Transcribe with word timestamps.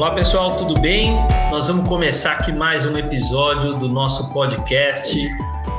Olá 0.00 0.12
pessoal, 0.12 0.56
tudo 0.56 0.80
bem? 0.80 1.14
Nós 1.50 1.68
vamos 1.68 1.86
começar 1.86 2.32
aqui 2.32 2.54
mais 2.54 2.86
um 2.86 2.96
episódio 2.96 3.74
do 3.74 3.86
nosso 3.86 4.32
podcast, 4.32 5.28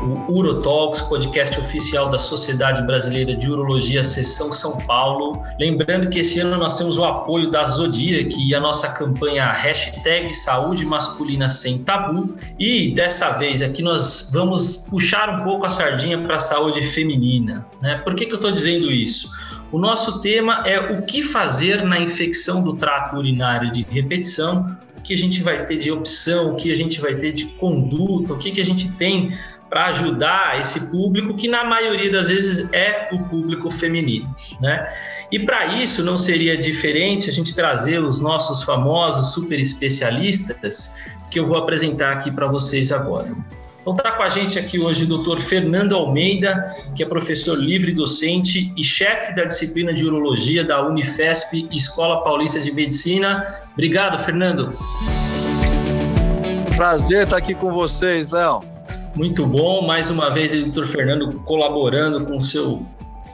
o 0.03 0.31
Urotalks, 0.31 1.01
podcast 1.01 1.59
oficial 1.59 2.07
da 2.07 2.19
Sociedade 2.19 2.83
Brasileira 2.83 3.35
de 3.35 3.49
Urologia, 3.49 4.03
Seção 4.03 4.51
São 4.51 4.77
Paulo. 4.85 5.41
Lembrando 5.59 6.07
que 6.07 6.19
esse 6.19 6.39
ano 6.39 6.55
nós 6.55 6.77
temos 6.77 6.99
o 6.99 7.03
apoio 7.03 7.49
da 7.49 7.65
Zodiac 7.65 8.35
e 8.39 8.53
a 8.53 8.59
nossa 8.59 8.89
campanha 8.89 9.51
hashtag 9.51 10.31
Saúde 10.35 10.85
Masculina 10.85 11.49
Sem 11.49 11.83
Tabu. 11.83 12.35
E 12.59 12.93
dessa 12.93 13.39
vez 13.39 13.63
aqui 13.63 13.81
nós 13.81 14.29
vamos 14.31 14.85
puxar 14.87 15.29
um 15.31 15.43
pouco 15.43 15.65
a 15.65 15.71
sardinha 15.71 16.19
para 16.19 16.35
a 16.35 16.39
saúde 16.39 16.83
feminina. 16.83 17.65
Né? 17.81 17.97
Por 17.97 18.13
que, 18.13 18.27
que 18.27 18.33
eu 18.33 18.35
estou 18.35 18.51
dizendo 18.51 18.91
isso? 18.91 19.31
O 19.71 19.79
nosso 19.79 20.21
tema 20.21 20.63
é 20.65 20.79
o 20.79 21.03
que 21.03 21.23
fazer 21.23 21.83
na 21.83 21.99
infecção 21.99 22.63
do 22.63 22.75
trato 22.75 23.15
urinário 23.15 23.71
de 23.71 23.85
repetição, 23.89 24.77
o 24.97 25.01
que 25.01 25.13
a 25.13 25.17
gente 25.17 25.41
vai 25.41 25.65
ter 25.65 25.77
de 25.77 25.91
opção, 25.91 26.51
o 26.51 26.55
que 26.55 26.71
a 26.71 26.75
gente 26.75 26.99
vai 26.99 27.15
ter 27.15 27.31
de 27.31 27.45
conduta, 27.45 28.33
o 28.33 28.37
que, 28.37 28.51
que 28.51 28.59
a 28.59 28.65
gente 28.65 28.91
tem 28.93 29.33
para 29.69 29.85
ajudar 29.85 30.59
esse 30.59 30.91
público, 30.91 31.37
que 31.37 31.47
na 31.47 31.63
maioria 31.63 32.11
das 32.11 32.27
vezes 32.27 32.69
é 32.73 33.07
o 33.13 33.23
público 33.29 33.71
feminino, 33.71 34.35
né? 34.59 34.85
E 35.31 35.39
para 35.39 35.77
isso 35.81 36.03
não 36.03 36.17
seria 36.17 36.57
diferente 36.57 37.29
a 37.29 37.33
gente 37.33 37.55
trazer 37.55 38.03
os 38.03 38.19
nossos 38.19 38.63
famosos 38.63 39.33
super 39.33 39.57
especialistas 39.57 40.93
que 41.29 41.39
eu 41.39 41.45
vou 41.45 41.57
apresentar 41.57 42.11
aqui 42.11 42.29
para 42.29 42.47
vocês 42.47 42.91
agora. 42.91 43.33
Então 43.81 43.95
está 43.95 44.11
com 44.11 44.21
a 44.21 44.29
gente 44.29 44.59
aqui 44.59 44.79
hoje 44.79 45.05
o 45.05 45.07
doutor 45.07 45.41
Fernando 45.41 45.95
Almeida, 45.95 46.71
que 46.95 47.01
é 47.01 47.05
professor 47.05 47.57
livre 47.57 47.91
docente 47.91 48.71
e 48.77 48.83
chefe 48.83 49.35
da 49.35 49.45
disciplina 49.45 49.91
de 49.91 50.05
urologia 50.05 50.63
da 50.63 50.87
Unifesp 50.87 51.67
Escola 51.71 52.23
Paulista 52.23 52.59
de 52.59 52.71
Medicina. 52.71 53.43
Obrigado, 53.73 54.19
Fernando. 54.23 54.71
Prazer 56.75 57.23
estar 57.23 57.37
aqui 57.37 57.55
com 57.55 57.73
vocês, 57.73 58.29
Léo. 58.29 58.61
Muito 59.15 59.47
bom, 59.47 59.81
mais 59.85 60.11
uma 60.11 60.29
vez 60.29 60.53
o 60.53 60.61
doutor 60.61 60.85
Fernando 60.85 61.39
colaborando 61.39 62.23
com 62.23 62.37
o 62.37 62.43
seu 62.43 62.85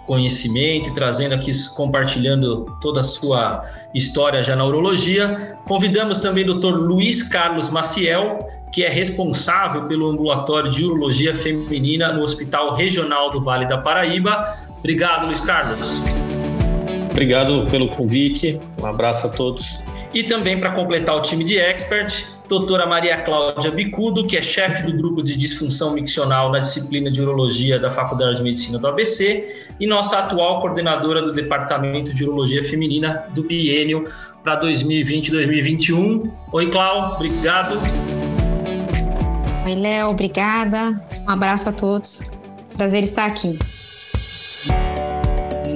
conhecimento 0.06 0.90
e 0.90 0.94
trazendo 0.94 1.36
aqui, 1.36 1.52
compartilhando 1.76 2.66
toda 2.82 3.02
a 3.02 3.04
sua 3.04 3.66
história 3.94 4.42
já 4.42 4.56
na 4.56 4.64
urologia. 4.64 5.58
Convidamos 5.66 6.20
também 6.20 6.46
o 6.46 6.48
doutor 6.48 6.80
Luiz 6.80 7.22
Carlos 7.22 7.70
Maciel, 7.70 8.48
que 8.72 8.84
é 8.84 8.90
responsável 8.90 9.84
pelo 9.84 10.10
ambulatório 10.10 10.70
de 10.70 10.86
urologia 10.86 11.34
feminina 11.34 12.12
no 12.14 12.24
Hospital 12.24 12.76
Regional 12.76 13.30
do 13.30 13.42
Vale 13.42 13.66
da 13.66 13.78
Paraíba. 13.78 14.56
Obrigado, 14.80 15.26
Luiz 15.26 15.40
Carlos. 15.40 16.02
Obrigado 17.10 17.66
pelo 17.72 17.90
convite. 17.90 18.60
Um 18.80 18.86
abraço 18.86 19.28
a 19.28 19.30
todos. 19.32 19.82
E 20.14 20.24
também 20.24 20.60
para 20.60 20.72
completar 20.72 21.16
o 21.16 21.22
time 21.22 21.44
de 21.44 21.58
expert, 21.58 22.26
doutora 22.48 22.86
Maria 22.86 23.22
Cláudia 23.22 23.72
Bicudo, 23.72 24.26
que 24.26 24.38
é 24.38 24.42
chefe 24.42 24.84
do 24.84 24.98
grupo 24.98 25.22
de 25.22 25.38
disfunção 25.38 25.94
miccional 25.94 26.52
na 26.52 26.60
disciplina 26.60 27.12
de 27.12 27.22
urologia 27.22 27.78
da 27.78 27.90
Faculdade 27.90 28.38
de 28.38 28.44
Medicina 28.44 28.80
do 28.80 28.88
ABC 28.88 29.68
e 29.80 29.86
nossa 29.86 30.20
atual 30.20 30.62
coordenadora 30.62 31.22
do 31.22 31.34
Departamento 31.34 32.14
de 32.14 32.24
Urologia 32.24 32.64
Feminina 32.64 33.26
do 33.36 33.44
biênio 33.44 34.08
para 34.44 34.60
2020-2021. 34.62 36.32
Oi, 36.54 36.70
Cláudia, 36.70 37.16
obrigado. 37.16 37.78
Oi, 39.68 39.76
Léo, 39.76 40.12
obrigada. 40.12 40.98
Um 41.28 41.30
abraço 41.30 41.68
a 41.68 41.74
todos. 41.74 42.32
Prazer 42.78 43.04
estar 43.04 43.26
aqui. 43.26 43.60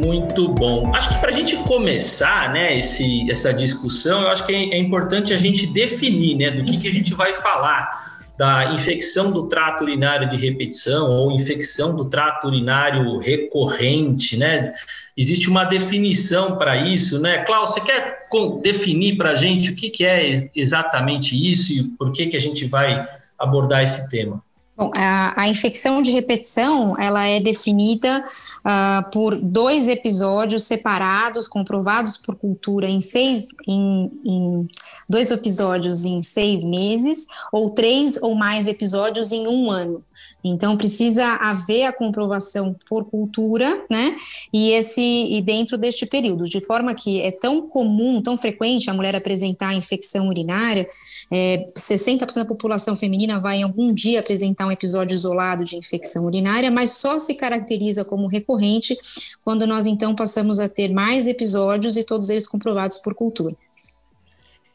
Muito 0.05 0.47
bom. 0.47 0.89
Acho 0.95 1.09
que 1.09 1.19
para 1.19 1.29
a 1.29 1.33
gente 1.33 1.57
começar, 1.57 2.53
né, 2.53 2.79
esse, 2.79 3.29
essa 3.29 3.53
discussão, 3.53 4.21
eu 4.21 4.29
acho 4.29 4.45
que 4.45 4.53
é, 4.53 4.75
é 4.75 4.77
importante 4.77 5.33
a 5.33 5.37
gente 5.37 5.67
definir, 5.67 6.37
né, 6.37 6.51
do 6.51 6.63
que, 6.63 6.77
que 6.77 6.87
a 6.87 6.91
gente 6.91 7.13
vai 7.13 7.33
falar 7.33 8.21
da 8.37 8.73
infecção 8.73 9.33
do 9.33 9.49
trato 9.49 9.83
urinário 9.83 10.29
de 10.29 10.37
repetição 10.37 11.11
ou 11.11 11.33
infecção 11.33 11.93
do 11.93 12.05
trato 12.05 12.47
urinário 12.47 13.17
recorrente, 13.17 14.37
né? 14.37 14.71
Existe 15.17 15.49
uma 15.49 15.65
definição 15.65 16.57
para 16.57 16.87
isso, 16.87 17.21
né? 17.21 17.39
Klaus, 17.39 17.71
você 17.73 17.81
quer 17.81 18.19
definir 18.63 19.17
para 19.17 19.31
a 19.31 19.35
gente 19.35 19.71
o 19.71 19.75
que, 19.75 19.89
que 19.89 20.05
é 20.05 20.49
exatamente 20.55 21.35
isso 21.35 21.73
e 21.73 21.83
por 21.97 22.13
que, 22.13 22.27
que 22.27 22.37
a 22.37 22.41
gente 22.41 22.65
vai 22.65 23.05
abordar 23.41 23.83
esse 23.83 24.09
tema? 24.09 24.41
Bom, 24.75 24.89
a, 24.95 25.43
a, 25.43 25.47
infecção 25.47 26.01
de 26.01 26.11
repetição 26.11 26.99
ela 26.99 27.27
é 27.27 27.39
definida 27.39 28.25
uh, 28.65 29.09
por 29.11 29.35
dois 29.35 29.87
episódios 29.87 30.63
separados, 30.63 31.47
comprovados 31.47 32.17
por 32.17 32.35
cultura 32.35 32.87
em 32.87 33.01
seis, 33.01 33.47
em, 33.67 34.11
em, 34.25 34.67
dois 35.09 35.31
episódios 35.31 36.05
em 36.05 36.21
seis 36.23 36.63
meses, 36.63 37.27
ou 37.51 37.71
três 37.71 38.17
ou 38.21 38.35
mais 38.35 38.67
episódios 38.67 39.31
em 39.31 39.47
um 39.47 39.69
ano. 39.69 40.03
Então 40.43 40.77
precisa 40.77 41.25
haver 41.35 41.85
a 41.85 41.93
comprovação 41.93 42.75
por 42.87 43.09
cultura, 43.09 43.83
né? 43.89 44.15
E 44.53 44.71
esse 44.71 45.01
e 45.01 45.41
dentro 45.41 45.77
deste 45.77 46.05
período, 46.05 46.43
de 46.45 46.61
forma 46.61 46.93
que 46.93 47.21
é 47.21 47.31
tão 47.31 47.67
comum, 47.67 48.21
tão 48.21 48.37
frequente 48.37 48.89
a 48.89 48.93
mulher 48.93 49.15
apresentar 49.15 49.73
infecção 49.73 50.27
urinária, 50.27 50.87
é, 51.31 51.67
60% 51.75 52.35
da 52.35 52.45
população 52.45 52.95
feminina 52.95 53.39
vai 53.39 53.57
em 53.57 53.63
algum 53.63 53.93
dia 53.93 54.19
apresentar 54.19 54.67
um 54.67 54.71
episódio 54.71 55.15
isolado 55.15 55.63
de 55.63 55.75
infecção 55.75 56.25
urinária, 56.25 56.71
mas 56.71 56.91
só 56.91 57.19
se 57.19 57.33
caracteriza 57.33 58.05
como 58.05 58.27
recorrente 58.27 58.50
quando 59.43 59.67
nós 59.67 59.85
então 59.85 60.15
passamos 60.15 60.59
a 60.59 60.67
ter 60.67 60.91
mais 60.91 61.27
episódios 61.27 61.97
e 61.97 62.03
todos 62.03 62.29
eles 62.29 62.47
comprovados 62.47 62.97
por 62.97 63.13
cultura. 63.13 63.55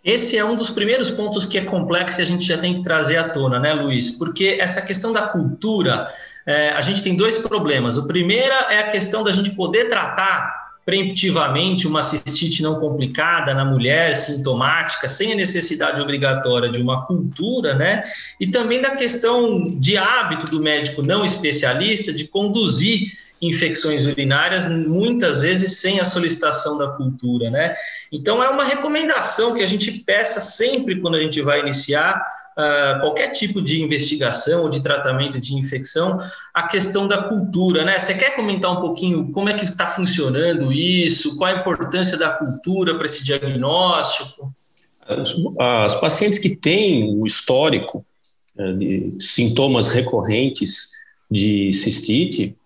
Esse 0.06 0.38
é 0.38 0.44
um 0.44 0.54
dos 0.54 0.70
primeiros 0.70 1.10
pontos 1.10 1.44
que 1.44 1.59
é 1.59 1.64
complexo 1.64 2.20
e 2.20 2.22
a 2.22 2.25
gente 2.25 2.44
já 2.44 2.56
tem 2.56 2.72
que 2.72 2.82
trazer 2.82 3.16
à 3.16 3.28
tona, 3.28 3.59
né, 3.59 3.72
Luiz? 3.72 4.10
Porque 4.10 4.56
essa 4.60 4.81
questão 4.81 5.10
da 5.10 5.22
cultura, 5.22 6.09
é, 6.47 6.70
a 6.70 6.81
gente 6.81 7.03
tem 7.03 7.16
dois 7.16 7.38
problemas. 7.38 7.97
O 7.97 8.06
primeiro 8.06 8.53
é 8.70 8.78
a 8.78 8.88
questão 8.88 9.25
da 9.25 9.32
gente 9.32 9.56
poder 9.56 9.88
tratar 9.88 10.66
preemptivamente 10.86 11.88
uma 11.88 12.00
cistite 12.00 12.62
não 12.62 12.76
complicada 12.76 13.53
na 13.53 13.65
mulher, 13.65 14.15
sintomática, 14.15 15.09
sem 15.09 15.32
a 15.32 15.34
necessidade 15.34 16.00
obrigatória 16.00 16.70
de 16.70 16.81
uma 16.81 17.04
cultura, 17.04 17.75
né? 17.75 18.04
E 18.41 18.47
também 18.47 18.81
da 18.81 18.92
questão 18.92 19.66
de 19.66 19.97
hábito 19.97 20.48
do 20.48 20.62
médico 20.62 21.03
não 21.03 21.25
especialista 21.25 22.12
de 22.12 22.28
conduzir 22.28 23.10
infecções 23.41 24.06
urinárias, 24.06 24.69
muitas 24.69 25.42
vezes 25.42 25.78
sem 25.78 26.00
a 26.00 26.04
solicitação 26.04 26.78
da 26.78 26.88
cultura, 26.88 27.50
né? 27.50 27.74
Então 28.10 28.42
é 28.42 28.48
uma 28.48 28.64
recomendação 28.64 29.54
que 29.54 29.62
a 29.62 29.66
gente 29.66 29.91
peça 30.04 30.41
sempre 30.41 31.00
quando 31.00 31.16
a 31.16 31.20
gente 31.20 31.41
vai 31.42 31.60
iniciar 31.60 32.20
uh, 32.56 33.00
qualquer 33.00 33.30
tipo 33.30 33.60
de 33.60 33.82
investigação 33.82 34.62
ou 34.62 34.70
de 34.70 34.80
tratamento 34.80 35.38
de 35.38 35.54
infecção, 35.54 36.19
a 36.54 36.66
questão 36.66 37.06
da 37.06 37.22
cultura, 37.24 37.84
né? 37.84 37.98
Você 37.98 38.14
quer 38.14 38.34
comentar 38.34 38.72
um 38.72 38.80
pouquinho 38.80 39.30
como 39.32 39.50
é 39.50 39.54
que 39.54 39.64
está 39.64 39.86
funcionando 39.86 40.72
isso? 40.72 41.36
Qual 41.36 41.50
a 41.50 41.60
importância 41.60 42.16
da 42.16 42.30
cultura 42.30 42.94
para 42.94 43.06
esse 43.06 43.22
diagnóstico? 43.22 44.53
As 45.58 45.94
pacientes 45.94 46.38
que 46.38 46.56
têm 46.56 47.16
o 47.16 47.24
histórico 47.26 48.04
eh, 48.58 48.72
de 48.72 49.16
sintomas 49.20 49.86
recorrentes 49.88 50.97
de 51.30 51.72
cistite, 51.72 52.56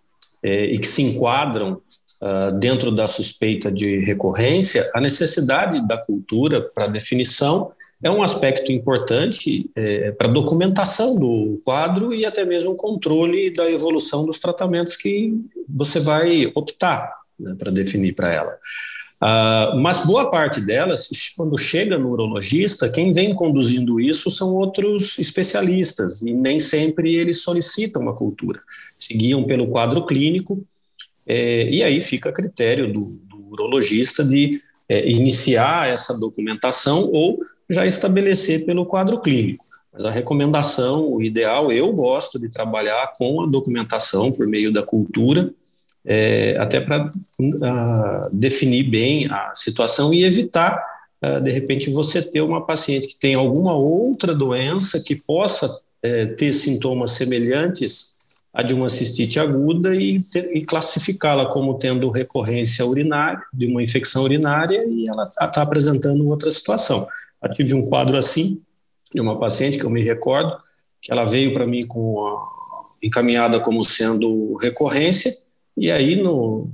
é, 0.42 0.64
e 0.64 0.78
que 0.78 0.86
se 0.86 1.02
enquadram 1.02 1.80
uh, 2.22 2.58
dentro 2.58 2.90
da 2.90 3.06
suspeita 3.06 3.70
de 3.70 3.98
recorrência, 4.04 4.90
a 4.94 5.00
necessidade 5.00 5.86
da 5.86 5.96
cultura 5.96 6.60
para 6.60 6.86
definição 6.86 7.72
é 8.02 8.10
um 8.10 8.22
aspecto 8.22 8.72
importante 8.72 9.70
é, 9.76 10.10
para 10.12 10.26
documentação 10.28 11.18
do 11.18 11.60
quadro 11.62 12.14
e 12.14 12.24
até 12.24 12.44
mesmo 12.46 12.74
controle 12.74 13.50
da 13.50 13.70
evolução 13.70 14.24
dos 14.24 14.38
tratamentos 14.38 14.96
que 14.96 15.34
você 15.68 16.00
vai 16.00 16.50
optar 16.54 17.12
né, 17.38 17.54
para 17.58 17.70
definir 17.70 18.14
para 18.14 18.32
ela. 18.32 18.58
Uh, 19.22 19.76
mas 19.78 20.06
boa 20.06 20.30
parte 20.30 20.62
delas, 20.62 21.08
quando 21.36 21.58
chega 21.58 21.98
no 21.98 22.10
urologista, 22.10 22.88
quem 22.88 23.12
vem 23.12 23.34
conduzindo 23.34 24.00
isso 24.00 24.30
são 24.30 24.54
outros 24.54 25.18
especialistas, 25.18 26.22
e 26.22 26.32
nem 26.32 26.58
sempre 26.58 27.14
eles 27.14 27.42
solicitam 27.42 28.00
uma 28.00 28.16
cultura. 28.16 28.62
Seguiam 28.96 29.44
pelo 29.44 29.66
quadro 29.68 30.06
clínico, 30.06 30.64
é, 31.26 31.68
e 31.68 31.82
aí 31.82 32.00
fica 32.00 32.30
a 32.30 32.32
critério 32.32 32.90
do, 32.90 33.20
do 33.28 33.50
urologista 33.50 34.24
de 34.24 34.58
é, 34.88 35.08
iniciar 35.08 35.88
essa 35.88 36.18
documentação 36.18 37.10
ou 37.12 37.38
já 37.68 37.86
estabelecer 37.86 38.64
pelo 38.64 38.86
quadro 38.86 39.20
clínico. 39.20 39.64
Mas 39.92 40.04
a 40.04 40.10
recomendação, 40.10 41.12
o 41.12 41.22
ideal, 41.22 41.70
eu 41.70 41.92
gosto 41.92 42.38
de 42.38 42.48
trabalhar 42.48 43.12
com 43.16 43.42
a 43.42 43.46
documentação 43.46 44.32
por 44.32 44.46
meio 44.46 44.72
da 44.72 44.82
cultura, 44.82 45.52
é, 46.04 46.56
até 46.58 46.80
para 46.80 47.06
uh, 47.06 48.30
definir 48.32 48.84
bem 48.84 49.26
a 49.30 49.52
situação 49.54 50.12
e 50.14 50.24
evitar, 50.24 50.82
uh, 51.24 51.40
de 51.40 51.50
repente, 51.50 51.90
você 51.90 52.22
ter 52.22 52.40
uma 52.40 52.64
paciente 52.64 53.08
que 53.08 53.18
tem 53.18 53.34
alguma 53.34 53.74
outra 53.74 54.34
doença 54.34 55.00
que 55.00 55.14
possa 55.14 55.66
uh, 55.66 56.36
ter 56.36 56.52
sintomas 56.52 57.12
semelhantes 57.12 58.18
à 58.52 58.62
de 58.62 58.74
uma 58.74 58.88
cistite 58.88 59.38
aguda 59.38 59.94
e, 59.94 60.24
e 60.52 60.62
classificá-la 60.62 61.46
como 61.46 61.78
tendo 61.78 62.10
recorrência 62.10 62.84
urinária, 62.84 63.42
de 63.52 63.66
uma 63.66 63.82
infecção 63.82 64.22
urinária, 64.22 64.80
e 64.88 65.08
ela 65.08 65.24
está 65.24 65.46
tá 65.46 65.62
apresentando 65.62 66.26
outra 66.28 66.50
situação. 66.50 67.06
Eu 67.42 67.50
tive 67.52 67.74
um 67.74 67.86
quadro 67.86 68.16
assim, 68.16 68.60
de 69.14 69.20
uma 69.20 69.38
paciente 69.38 69.78
que 69.78 69.84
eu 69.84 69.90
me 69.90 70.02
recordo, 70.02 70.56
que 71.00 71.12
ela 71.12 71.24
veio 71.24 71.52
para 71.52 71.66
mim 71.66 71.86
com 71.86 72.26
a, 72.26 72.60
encaminhada 73.02 73.60
como 73.60 73.82
sendo 73.82 74.56
recorrência, 74.56 75.32
e 75.76 75.90
aí 75.90 76.16
no, 76.16 76.70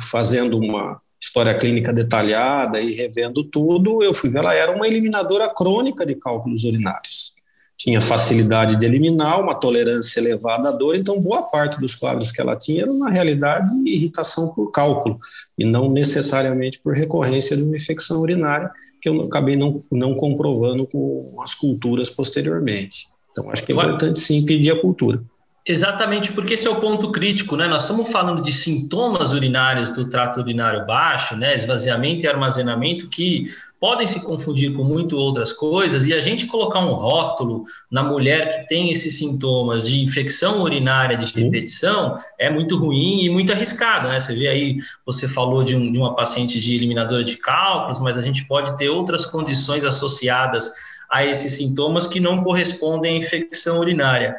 fazendo 0.00 0.58
uma 0.58 1.00
história 1.20 1.54
clínica 1.54 1.92
detalhada 1.92 2.80
e 2.80 2.92
revendo 2.92 3.44
tudo, 3.44 4.02
eu 4.02 4.14
fui 4.14 4.30
ver, 4.30 4.38
ela 4.38 4.54
era 4.54 4.74
uma 4.74 4.86
eliminadora 4.86 5.48
crônica 5.48 6.06
de 6.06 6.14
cálculos 6.14 6.64
urinários. 6.64 7.34
Tinha 7.76 8.00
facilidade 8.00 8.76
de 8.76 8.86
eliminar, 8.86 9.38
uma 9.38 9.54
tolerância 9.54 10.18
elevada 10.18 10.70
à 10.70 10.72
dor, 10.72 10.96
então 10.96 11.20
boa 11.20 11.42
parte 11.42 11.78
dos 11.78 11.94
quadros 11.94 12.32
que 12.32 12.40
ela 12.40 12.56
tinha 12.56 12.82
era, 12.82 12.92
na 12.92 13.10
realidade, 13.10 13.74
irritação 13.84 14.48
por 14.54 14.70
cálculo, 14.70 15.18
e 15.58 15.64
não 15.64 15.90
necessariamente 15.90 16.78
por 16.78 16.94
recorrência 16.94 17.54
de 17.54 17.62
uma 17.62 17.76
infecção 17.76 18.20
urinária, 18.22 18.70
que 19.02 19.08
eu 19.08 19.20
acabei 19.20 19.56
não, 19.56 19.84
não 19.92 20.14
comprovando 20.14 20.86
com 20.86 21.36
as 21.42 21.54
culturas 21.54 22.08
posteriormente. 22.08 23.08
Então, 23.30 23.50
acho 23.50 23.62
que 23.62 23.72
é 23.72 23.74
importante 23.74 24.20
sim 24.20 24.46
pedir 24.46 24.70
a 24.70 24.80
cultura. 24.80 25.22
Exatamente, 25.68 26.32
porque 26.32 26.54
esse 26.54 26.68
é 26.68 26.70
o 26.70 26.80
ponto 26.80 27.10
crítico, 27.10 27.56
né? 27.56 27.66
Nós 27.66 27.82
estamos 27.82 28.08
falando 28.12 28.40
de 28.40 28.52
sintomas 28.52 29.32
urinários 29.32 29.90
do 29.90 30.08
trato 30.08 30.38
urinário 30.38 30.86
baixo, 30.86 31.34
né? 31.34 31.56
Esvaziamento 31.56 32.24
e 32.24 32.28
armazenamento 32.28 33.08
que 33.08 33.50
podem 33.80 34.06
se 34.06 34.24
confundir 34.24 34.72
com 34.72 34.84
muito 34.84 35.18
outras 35.18 35.52
coisas, 35.52 36.06
e 36.06 36.14
a 36.14 36.20
gente 36.20 36.46
colocar 36.46 36.78
um 36.78 36.92
rótulo 36.92 37.64
na 37.90 38.04
mulher 38.04 38.60
que 38.60 38.68
tem 38.68 38.92
esses 38.92 39.18
sintomas 39.18 39.84
de 39.84 40.00
infecção 40.04 40.62
urinária 40.62 41.16
de 41.16 41.32
repetição 41.42 42.16
é 42.38 42.48
muito 42.48 42.78
ruim 42.78 43.24
e 43.24 43.28
muito 43.28 43.52
arriscado, 43.52 44.06
né? 44.06 44.20
Você 44.20 44.36
vê 44.36 44.46
aí, 44.46 44.78
você 45.04 45.26
falou 45.26 45.64
de, 45.64 45.74
um, 45.74 45.90
de 45.90 45.98
uma 45.98 46.14
paciente 46.14 46.60
de 46.60 46.76
eliminadora 46.76 47.24
de 47.24 47.36
cálculos, 47.38 47.98
mas 47.98 48.16
a 48.16 48.22
gente 48.22 48.46
pode 48.46 48.76
ter 48.78 48.88
outras 48.88 49.26
condições 49.26 49.84
associadas 49.84 50.72
a 51.10 51.24
esses 51.24 51.52
sintomas 51.52 52.06
que 52.06 52.20
não 52.20 52.42
correspondem 52.42 53.14
à 53.14 53.18
infecção 53.18 53.78
urinária. 53.78 54.36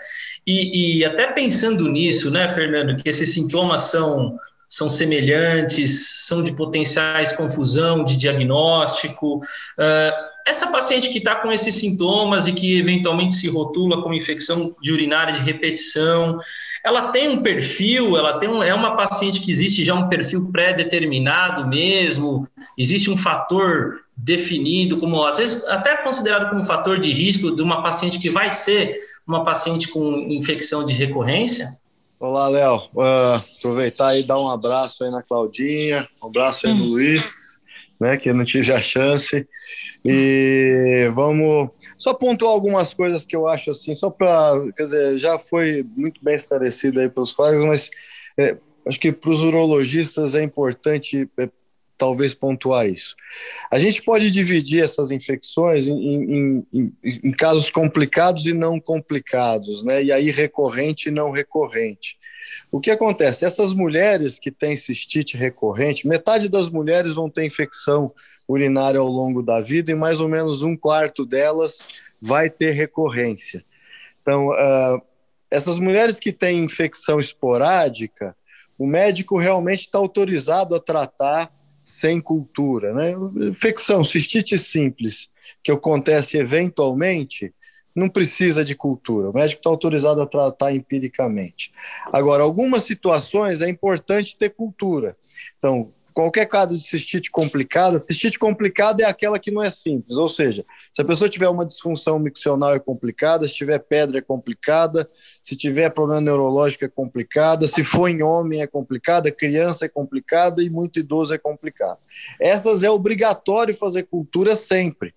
E, 0.47 0.99
e, 0.99 1.05
até 1.05 1.27
pensando 1.27 1.89
nisso, 1.89 2.31
né, 2.31 2.47
Fernando, 2.47 2.95
que 2.95 3.09
esses 3.09 3.33
sintomas 3.33 3.81
são, 3.81 4.39
são 4.69 4.89
semelhantes, 4.89 6.25
são 6.25 6.41
de 6.41 6.53
potenciais 6.53 7.33
confusão, 7.33 8.05
de 8.05 8.15
diagnóstico. 8.15 9.39
Uh, 9.39 10.37
essa 10.47 10.71
paciente 10.71 11.09
que 11.09 11.17
está 11.17 11.35
com 11.35 11.51
esses 11.51 11.75
sintomas 11.75 12.47
e 12.47 12.53
que 12.53 12.77
eventualmente 12.77 13.35
se 13.35 13.49
rotula 13.49 14.01
como 14.01 14.13
infecção 14.13 14.73
de 14.81 14.93
urinária 14.93 15.33
de 15.33 15.41
repetição, 15.41 16.39
ela 16.81 17.09
tem 17.09 17.27
um 17.27 17.43
perfil, 17.43 18.15
ela 18.15 18.39
tem 18.39 18.47
um, 18.47 18.63
é 18.63 18.73
uma 18.73 18.95
paciente 18.95 19.41
que 19.41 19.51
existe 19.51 19.83
já 19.83 19.93
um 19.93 20.07
perfil 20.07 20.49
pré-determinado 20.49 21.67
mesmo, 21.67 22.47
existe 22.77 23.09
um 23.09 23.17
fator 23.17 23.99
definido 24.15 24.95
como, 24.95 25.21
às 25.25 25.37
vezes, 25.37 25.65
até 25.65 25.97
considerado 25.97 26.49
como 26.49 26.63
fator 26.63 26.97
de 26.97 27.11
risco 27.11 27.53
de 27.53 27.61
uma 27.61 27.83
paciente 27.83 28.17
que 28.17 28.29
vai 28.29 28.53
ser 28.53 28.95
uma 29.27 29.43
paciente 29.43 29.89
com 29.89 30.19
infecção 30.29 30.85
de 30.85 30.93
recorrência? 30.93 31.67
Olá, 32.19 32.47
Léo. 32.47 32.77
Uh, 32.95 33.35
aproveitar 33.59 34.17
e 34.17 34.23
dar 34.23 34.39
um 34.39 34.49
abraço 34.49 35.03
aí 35.03 35.11
na 35.11 35.21
Claudinha, 35.21 36.07
um 36.23 36.27
abraço 36.27 36.65
aí 36.65 36.73
no 36.73 36.85
hum. 36.85 36.89
Luiz, 36.91 37.61
né, 37.99 38.15
que 38.17 38.29
eu 38.29 38.33
não 38.33 38.45
tive 38.45 38.71
a 38.71 38.81
chance. 38.81 39.45
E 40.05 41.11
vamos 41.13 41.69
só 41.97 42.13
pontuar 42.13 42.53
algumas 42.53 42.93
coisas 42.93 43.25
que 43.25 43.35
eu 43.35 43.47
acho 43.47 43.71
assim, 43.71 43.93
só 43.93 44.09
para, 44.09 44.53
quer 44.75 44.83
dizer, 44.83 45.17
já 45.17 45.37
foi 45.37 45.85
muito 45.97 46.23
bem 46.23 46.35
esclarecido 46.35 47.01
aí 47.01 47.09
pelos 47.09 47.33
colegas, 47.33 47.65
mas 47.65 47.89
é, 48.37 48.57
acho 48.85 48.99
que 48.99 49.11
para 49.11 49.31
os 49.31 49.43
urologistas 49.43 50.33
é 50.33 50.41
importante 50.41 51.29
é, 51.37 51.49
talvez 51.97 52.33
pontuar 52.33 52.87
isso. 52.87 53.15
A 53.71 53.79
gente 53.79 54.03
pode 54.03 54.29
dividir 54.29 54.83
essas 54.83 55.09
infecções 55.11 55.87
em, 55.87 55.97
em, 55.97 56.67
em, 56.73 56.93
em, 57.03 57.31
casos 57.31 57.71
complicados 57.71 58.45
e 58.45 58.53
não 58.53 58.79
complicados, 58.79 59.83
né? 59.83 60.03
E 60.03 60.11
aí 60.11 60.29
recorrente 60.29 61.09
e 61.09 61.11
não 61.11 61.31
recorrente. 61.31 62.17
O 62.71 62.79
que 62.79 62.91
acontece? 62.91 63.45
Essas 63.45 63.73
mulheres 63.73 64.37
que 64.37 64.51
têm 64.51 64.77
cistite 64.77 65.35
recorrente, 65.35 66.07
metade 66.07 66.47
das 66.47 66.69
mulheres 66.69 67.13
vão 67.13 67.29
ter 67.29 67.45
infecção 67.45 68.13
urinária 68.47 68.99
ao 68.99 69.07
longo 69.07 69.41
da 69.41 69.59
vida 69.59 69.91
e 69.91 69.95
mais 69.95 70.19
ou 70.19 70.27
menos 70.27 70.61
um 70.61 70.77
quarto 70.77 71.25
delas 71.25 71.79
vai 72.21 72.49
ter 72.49 72.71
recorrência. 72.71 73.65
Então, 74.21 74.49
uh, 74.49 75.01
essas 75.49 75.79
mulheres 75.79 76.19
que 76.19 76.31
têm 76.31 76.63
infecção 76.63 77.19
esporádica, 77.19 78.35
o 78.77 78.85
médico 78.85 79.37
realmente 79.37 79.81
está 79.81 79.97
autorizado 79.97 80.75
a 80.75 80.79
tratar 80.79 81.51
sem 81.87 82.19
cultura. 82.19 82.93
Né? 82.93 83.13
Infecção, 83.49 84.03
cistite 84.03 84.57
simples, 84.57 85.29
que 85.63 85.71
acontece 85.71 86.37
eventualmente, 86.37 87.53
não 87.95 88.09
precisa 88.09 88.63
de 88.63 88.75
cultura. 88.75 89.29
O 89.29 89.33
médico 89.33 89.61
está 89.61 89.69
autorizado 89.69 90.21
a 90.21 90.27
tratar 90.27 90.75
empiricamente. 90.75 91.71
Agora, 92.11 92.43
algumas 92.43 92.83
situações 92.83 93.61
é 93.61 93.69
importante 93.69 94.37
ter 94.37 94.49
cultura. 94.49 95.15
Então, 95.57 95.91
qualquer 96.17 96.47
caso 96.47 96.75
de 96.75 96.81
cistite 96.81 97.29
complicada, 97.29 97.99
cistite 97.99 98.39
complicada 98.39 99.03
é 99.03 99.05
aquela 99.05 99.37
que 99.37 99.51
não 99.51 99.61
é 99.61 99.69
simples, 99.69 100.17
ou 100.17 100.27
seja, 100.27 100.65
se 100.91 100.99
a 100.99 101.05
pessoa 101.05 101.29
tiver 101.29 101.47
uma 101.47 101.63
disfunção 101.63 102.17
miccional 102.17 102.73
é 102.73 102.79
complicada, 102.79 103.47
se 103.47 103.53
tiver 103.53 103.77
pedra 103.77 104.17
é 104.17 104.21
complicada, 104.21 105.07
se 105.43 105.55
tiver 105.55 105.91
problema 105.91 106.19
neurológico 106.19 106.83
é 106.83 106.87
complicada, 106.87 107.67
se 107.67 107.83
for 107.83 108.07
em 108.07 108.23
homem 108.23 108.63
é 108.63 108.65
complicada, 108.65 109.29
criança 109.29 109.85
é 109.85 109.87
complicada 109.87 110.63
e 110.63 110.71
muito 110.71 110.97
idoso 110.97 111.35
é 111.35 111.37
complicado. 111.37 111.99
Essas 112.41 112.81
é 112.81 112.89
obrigatório 112.89 113.75
fazer 113.75 114.07
cultura 114.07 114.55
sempre. 114.55 115.13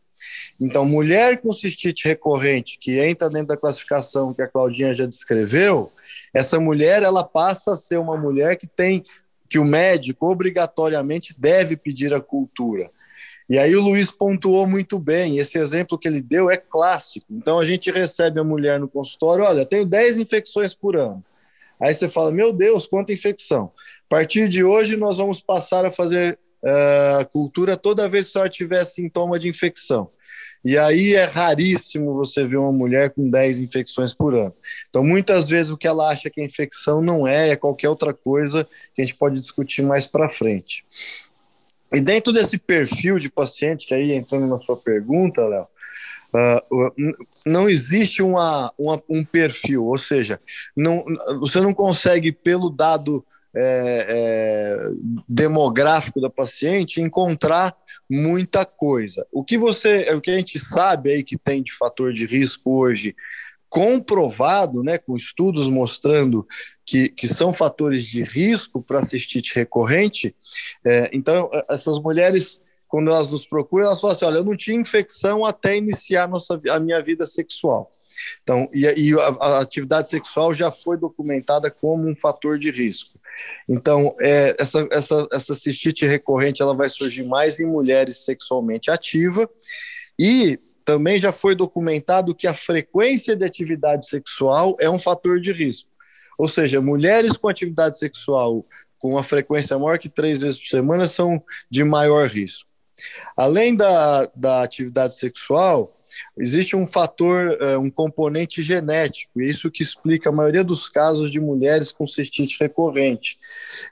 Então, 0.60 0.84
mulher 0.84 1.40
com 1.40 1.50
cistite 1.50 2.06
recorrente, 2.06 2.78
que 2.78 2.98
entra 2.98 3.30
dentro 3.30 3.48
da 3.48 3.56
classificação 3.56 4.34
que 4.34 4.42
a 4.42 4.46
Claudinha 4.46 4.92
já 4.92 5.06
descreveu, 5.06 5.90
essa 6.34 6.60
mulher 6.60 7.02
ela 7.02 7.24
passa 7.24 7.72
a 7.72 7.76
ser 7.76 7.98
uma 7.98 8.16
mulher 8.16 8.56
que 8.56 8.66
tem 8.66 9.02
que 9.50 9.58
o 9.58 9.64
médico 9.64 10.30
obrigatoriamente 10.30 11.34
deve 11.36 11.76
pedir 11.76 12.14
a 12.14 12.20
cultura. 12.20 12.88
E 13.48 13.58
aí 13.58 13.74
o 13.74 13.82
Luiz 13.82 14.12
pontuou 14.12 14.64
muito 14.64 14.96
bem, 14.96 15.38
esse 15.38 15.58
exemplo 15.58 15.98
que 15.98 16.06
ele 16.06 16.20
deu 16.22 16.48
é 16.48 16.56
clássico. 16.56 17.26
Então 17.28 17.58
a 17.58 17.64
gente 17.64 17.90
recebe 17.90 18.38
a 18.38 18.44
mulher 18.44 18.78
no 18.78 18.88
consultório, 18.88 19.44
olha, 19.44 19.66
tenho 19.66 19.84
10 19.84 20.18
infecções 20.18 20.72
por 20.72 20.96
ano. 20.96 21.24
Aí 21.80 21.92
você 21.92 22.08
fala, 22.08 22.30
meu 22.30 22.52
Deus, 22.52 22.86
quanta 22.86 23.12
infecção. 23.12 23.72
A 24.06 24.08
partir 24.08 24.48
de 24.48 24.62
hoje 24.62 24.96
nós 24.96 25.16
vamos 25.16 25.40
passar 25.40 25.84
a 25.84 25.90
fazer 25.90 26.38
uh, 26.62 27.28
cultura 27.32 27.76
toda 27.76 28.08
vez 28.08 28.26
que 28.26 28.30
a 28.30 28.32
senhora 28.34 28.50
tiver 28.50 28.84
sintoma 28.84 29.36
de 29.36 29.48
infecção. 29.48 30.10
E 30.64 30.76
aí 30.76 31.14
é 31.14 31.24
raríssimo 31.24 32.12
você 32.12 32.46
ver 32.46 32.58
uma 32.58 32.72
mulher 32.72 33.10
com 33.10 33.28
10 33.30 33.58
infecções 33.60 34.12
por 34.12 34.34
ano. 34.34 34.54
Então, 34.88 35.02
muitas 35.02 35.48
vezes 35.48 35.72
o 35.72 35.76
que 35.76 35.88
ela 35.88 36.10
acha 36.10 36.28
que 36.28 36.40
é 36.40 36.44
infecção 36.44 37.00
não 37.00 37.26
é, 37.26 37.50
é 37.50 37.56
qualquer 37.56 37.88
outra 37.88 38.12
coisa 38.12 38.68
que 38.94 39.00
a 39.00 39.04
gente 39.04 39.16
pode 39.16 39.40
discutir 39.40 39.82
mais 39.82 40.06
para 40.06 40.28
frente. 40.28 40.84
E 41.92 42.00
dentro 42.00 42.32
desse 42.32 42.58
perfil 42.58 43.18
de 43.18 43.30
paciente, 43.30 43.86
que 43.86 43.94
aí 43.94 44.12
entrando 44.12 44.46
na 44.46 44.58
sua 44.58 44.76
pergunta, 44.76 45.44
Léo, 45.46 45.66
uh, 46.34 47.24
não 47.44 47.68
existe 47.68 48.22
uma, 48.22 48.72
uma, 48.78 49.02
um 49.08 49.24
perfil, 49.24 49.86
ou 49.86 49.98
seja, 49.98 50.38
não, 50.76 51.04
você 51.40 51.60
não 51.60 51.74
consegue, 51.74 52.30
pelo 52.30 52.70
dado 52.70 53.24
é, 53.54 54.69
demográfico 55.32 56.20
da 56.20 56.28
paciente 56.28 57.00
encontrar 57.00 57.76
muita 58.10 58.64
coisa. 58.64 59.24
O 59.30 59.44
que 59.44 59.56
você, 59.56 60.12
o 60.12 60.20
que 60.20 60.28
a 60.28 60.34
gente 60.34 60.58
sabe 60.58 61.12
aí 61.12 61.22
que 61.22 61.38
tem 61.38 61.62
de 61.62 61.72
fator 61.72 62.12
de 62.12 62.26
risco 62.26 62.76
hoje 62.76 63.14
comprovado, 63.68 64.82
né, 64.82 64.98
com 64.98 65.14
estudos 65.14 65.68
mostrando 65.68 66.44
que, 66.84 67.08
que 67.10 67.28
são 67.28 67.52
fatores 67.52 68.04
de 68.04 68.24
risco 68.24 68.82
para 68.82 69.04
cistite 69.04 69.54
recorrente. 69.54 70.34
É, 70.84 71.08
então, 71.12 71.48
essas 71.70 72.00
mulheres, 72.00 72.60
quando 72.88 73.12
elas 73.12 73.28
nos 73.28 73.46
procuram, 73.46 73.86
elas 73.86 74.00
falam 74.00 74.16
assim: 74.16 74.24
olha, 74.24 74.38
eu 74.38 74.44
não 74.44 74.56
tinha 74.56 74.76
infecção 74.76 75.44
até 75.44 75.76
iniciar 75.76 76.28
nossa, 76.28 76.60
a 76.70 76.80
minha 76.80 77.00
vida 77.00 77.24
sexual. 77.24 77.94
Então, 78.42 78.68
e, 78.74 78.80
e 78.80 79.14
a, 79.14 79.28
a, 79.28 79.60
atividade 79.60 80.08
sexual 80.08 80.52
já 80.52 80.72
foi 80.72 80.96
documentada 80.96 81.70
como 81.70 82.08
um 82.08 82.16
fator 82.16 82.58
de 82.58 82.72
risco. 82.72 83.19
Então, 83.68 84.16
é, 84.20 84.56
essa, 84.58 84.86
essa, 84.90 85.28
essa 85.32 85.54
cistite 85.54 86.06
recorrente 86.06 86.60
ela 86.60 86.74
vai 86.74 86.88
surgir 86.88 87.24
mais 87.24 87.60
em 87.60 87.66
mulheres 87.66 88.24
sexualmente 88.24 88.90
ativas 88.90 89.46
e 90.18 90.58
também 90.84 91.18
já 91.18 91.30
foi 91.30 91.54
documentado 91.54 92.34
que 92.34 92.46
a 92.46 92.54
frequência 92.54 93.36
de 93.36 93.44
atividade 93.44 94.06
sexual 94.06 94.76
é 94.80 94.90
um 94.90 94.98
fator 94.98 95.40
de 95.40 95.52
risco. 95.52 95.88
Ou 96.36 96.48
seja, 96.48 96.80
mulheres 96.80 97.32
com 97.36 97.48
atividade 97.48 97.98
sexual 97.98 98.66
com 98.98 99.12
uma 99.12 99.22
frequência 99.22 99.78
maior 99.78 99.98
que 99.98 100.08
três 100.08 100.40
vezes 100.42 100.58
por 100.58 100.68
semana 100.68 101.06
são 101.06 101.42
de 101.70 101.84
maior 101.84 102.28
risco. 102.28 102.68
Além 103.36 103.74
da, 103.74 104.26
da 104.34 104.62
atividade 104.62 105.16
sexual, 105.16 105.99
existe 106.38 106.76
um 106.76 106.86
fator, 106.86 107.56
é, 107.60 107.76
um 107.76 107.90
componente 107.90 108.62
genético, 108.62 109.40
isso 109.40 109.70
que 109.70 109.82
explica 109.82 110.28
a 110.28 110.32
maioria 110.32 110.64
dos 110.64 110.88
casos 110.88 111.30
de 111.30 111.40
mulheres 111.40 111.92
com 111.92 112.06
cistite 112.06 112.56
recorrente. 112.60 113.38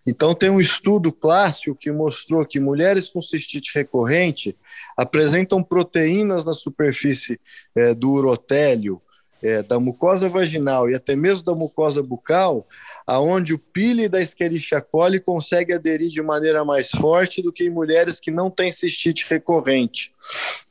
Então, 0.06 0.35
tem 0.35 0.50
um 0.50 0.61
estudo 0.61 1.12
clássico 1.12 1.76
que 1.76 1.90
mostrou 1.90 2.44
que 2.44 2.61
mulheres 2.61 3.08
com 3.08 3.23
cistite 3.23 3.73
recorrente 3.75 4.56
apresentam 4.97 5.62
proteínas 5.62 6.44
na 6.44 6.52
superfície 6.52 7.40
é, 7.75 7.94
do 7.94 8.11
urotélio, 8.12 9.00
é, 9.42 9.62
da 9.62 9.78
mucosa 9.78 10.28
vaginal 10.28 10.90
e 10.90 10.95
até 10.95 11.14
mesmo 11.14 11.45
da 11.45 11.54
mucosa 11.54 12.02
bucal, 12.02 12.66
aonde 13.07 13.54
o 13.54 13.59
pile 13.59 14.09
da 14.09 14.21
Escherichia 14.21 14.80
coli 14.80 15.21
consegue 15.21 15.73
aderir 15.73 16.09
de 16.09 16.23
maneira 16.23 16.64
mais 16.64 16.90
forte 16.90 17.42
do 17.42 17.52
que 17.52 17.64
em 17.64 17.71
mulheres 17.71 18.21
que 18.21 18.30
não 18.30 18.50
têm 18.50 18.71
cistite 18.71 19.26
recorrente. 19.28 20.12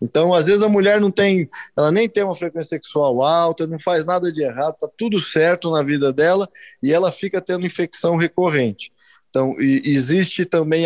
Então, 0.02 0.34
às 0.34 0.46
vezes 0.46 0.62
a 0.62 0.70
mulher 0.70 1.02
não 1.02 1.10
tem, 1.10 1.50
ela 1.76 1.92
nem 1.92 2.08
tem 2.08 2.24
uma 2.24 2.36
frequência 2.36 2.70
sexual 2.70 3.22
alta, 3.24 3.66
não 3.66 3.80
faz 3.80 4.06
nada 4.06 4.32
de 4.32 4.44
errado, 4.44 4.76
tá 4.80 4.90
tudo 4.98 5.20
certo 5.20 5.72
na 5.72 5.82
vida 5.82 6.14
dela 6.14 6.48
e 6.82 6.94
ela 6.94 7.12
fica 7.12 7.42
tendo 7.42 7.66
infecção 7.66 8.16
recorrente. 8.16 8.92
Então, 9.30 9.56
existe 9.60 10.46
também, 10.46 10.86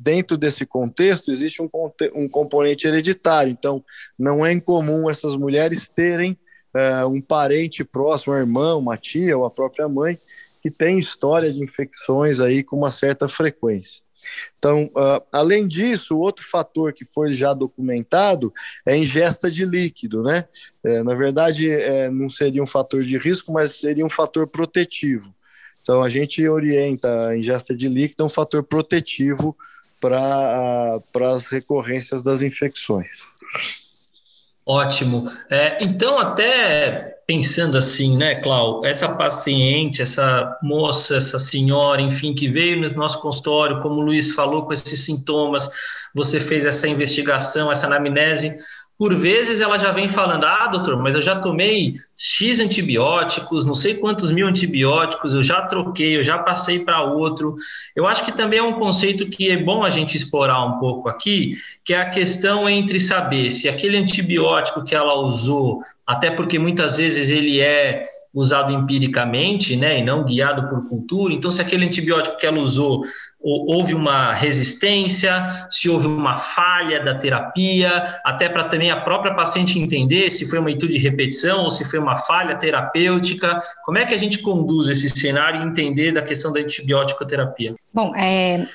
dentro 0.00 0.36
desse 0.36 0.64
contexto, 0.66 1.30
existe 1.30 1.62
um, 1.62 1.68
um 2.14 2.28
componente 2.28 2.88
hereditário. 2.88 3.52
Então, 3.52 3.84
não 4.18 4.44
é 4.44 4.52
incomum 4.52 5.08
essas 5.08 5.36
mulheres 5.36 5.90
terem 5.90 6.36
uh, 6.74 7.08
um 7.08 7.20
parente 7.20 7.84
próximo, 7.84 8.34
um 8.34 8.38
irmão, 8.38 8.78
uma 8.78 8.96
tia 8.96 9.36
ou 9.36 9.44
a 9.44 9.50
própria 9.50 9.88
mãe, 9.88 10.18
que 10.62 10.70
tem 10.70 10.98
história 10.98 11.52
de 11.52 11.62
infecções 11.62 12.40
aí 12.40 12.62
com 12.62 12.76
uma 12.76 12.90
certa 12.90 13.28
frequência. 13.28 14.02
Então, 14.58 14.84
uh, 14.96 15.22
além 15.30 15.66
disso, 15.66 16.18
outro 16.18 16.44
fator 16.44 16.92
que 16.92 17.04
foi 17.04 17.32
já 17.32 17.52
documentado 17.52 18.52
é 18.86 18.94
a 18.94 18.96
ingesta 18.96 19.50
de 19.50 19.64
líquido, 19.64 20.22
né? 20.22 20.44
É, 20.82 21.02
na 21.02 21.14
verdade, 21.14 21.70
é, 21.70 22.10
não 22.10 22.28
seria 22.28 22.62
um 22.62 22.66
fator 22.66 23.02
de 23.02 23.18
risco, 23.18 23.52
mas 23.52 23.72
seria 23.72 24.04
um 24.04 24.10
fator 24.10 24.46
protetivo. 24.46 25.34
Então, 25.82 26.02
a 26.02 26.08
gente 26.08 26.46
orienta 26.48 27.28
a 27.28 27.36
ingesta 27.36 27.76
de 27.76 27.88
líquido 27.88 28.22
é 28.22 28.26
um 28.26 28.30
fator 28.30 28.62
protetivo 28.62 29.54
para 30.00 30.98
as 31.34 31.46
recorrências 31.46 32.22
das 32.22 32.40
infecções. 32.40 33.22
Ótimo. 34.66 35.24
É, 35.50 35.84
então, 35.84 36.18
até 36.18 37.14
pensando 37.26 37.76
assim, 37.76 38.16
né, 38.16 38.36
Clau, 38.36 38.84
essa 38.84 39.14
paciente, 39.14 40.02
essa 40.02 40.58
moça, 40.62 41.16
essa 41.16 41.38
senhora, 41.38 42.00
enfim, 42.00 42.34
que 42.34 42.48
veio 42.48 42.80
no 42.80 42.88
nosso 42.94 43.20
consultório, 43.20 43.80
como 43.80 43.96
o 43.96 44.04
Luiz 44.04 44.32
falou, 44.32 44.64
com 44.64 44.72
esses 44.72 45.04
sintomas, 45.04 45.68
você 46.14 46.40
fez 46.40 46.64
essa 46.64 46.88
investigação, 46.88 47.70
essa 47.70 47.86
anamnese, 47.86 48.58
por 48.96 49.14
vezes 49.14 49.60
ela 49.60 49.76
já 49.76 49.90
vem 49.90 50.08
falando: 50.08 50.44
ah, 50.44 50.66
doutor, 50.68 51.02
mas 51.02 51.14
eu 51.14 51.22
já 51.22 51.38
tomei 51.38 51.94
X 52.16 52.60
antibióticos, 52.60 53.64
não 53.64 53.74
sei 53.74 53.94
quantos 53.94 54.30
mil 54.30 54.46
antibióticos, 54.46 55.34
eu 55.34 55.42
já 55.42 55.62
troquei, 55.62 56.16
eu 56.16 56.22
já 56.22 56.38
passei 56.38 56.84
para 56.84 57.02
outro. 57.02 57.56
Eu 57.94 58.06
acho 58.06 58.24
que 58.24 58.32
também 58.32 58.60
é 58.60 58.62
um 58.62 58.74
conceito 58.74 59.26
que 59.26 59.50
é 59.50 59.56
bom 59.56 59.82
a 59.82 59.90
gente 59.90 60.16
explorar 60.16 60.64
um 60.64 60.78
pouco 60.78 61.08
aqui, 61.08 61.56
que 61.84 61.92
é 61.92 62.00
a 62.00 62.10
questão 62.10 62.68
entre 62.68 63.00
saber 63.00 63.50
se 63.50 63.68
aquele 63.68 63.96
antibiótico 63.96 64.84
que 64.84 64.94
ela 64.94 65.14
usou, 65.14 65.82
até 66.06 66.30
porque 66.30 66.58
muitas 66.58 66.96
vezes 66.96 67.30
ele 67.30 67.60
é 67.60 68.02
usado 68.32 68.72
empiricamente, 68.72 69.76
né, 69.76 70.00
e 70.00 70.04
não 70.04 70.24
guiado 70.24 70.68
por 70.68 70.88
cultura. 70.88 71.32
Então, 71.32 71.52
se 71.52 71.60
aquele 71.60 71.86
antibiótico 71.86 72.36
que 72.36 72.44
ela 72.44 72.58
usou 72.58 73.04
houve 73.44 73.94
uma 73.94 74.32
resistência, 74.32 75.66
se 75.70 75.88
houve 75.88 76.06
uma 76.06 76.36
falha 76.38 77.04
da 77.04 77.14
terapia, 77.14 78.18
até 78.24 78.48
para 78.48 78.64
também 78.64 78.90
a 78.90 79.00
própria 79.00 79.34
paciente 79.34 79.78
entender 79.78 80.30
se 80.30 80.48
foi 80.48 80.58
uma 80.58 80.70
atitude 80.70 80.94
de 80.94 80.98
repetição 80.98 81.64
ou 81.64 81.70
se 81.70 81.84
foi 81.84 81.98
uma 81.98 82.16
falha 82.16 82.56
terapêutica. 82.56 83.62
Como 83.84 83.98
é 83.98 84.06
que 84.06 84.14
a 84.14 84.18
gente 84.18 84.38
conduz 84.38 84.88
esse 84.88 85.10
cenário 85.10 85.62
e 85.62 85.66
entender 85.66 86.12
da 86.12 86.22
questão 86.22 86.52
da 86.52 86.60
antibiótico 86.60 87.26
terapia? 87.26 87.74
Bom, 87.92 88.14
é, 88.16 88.66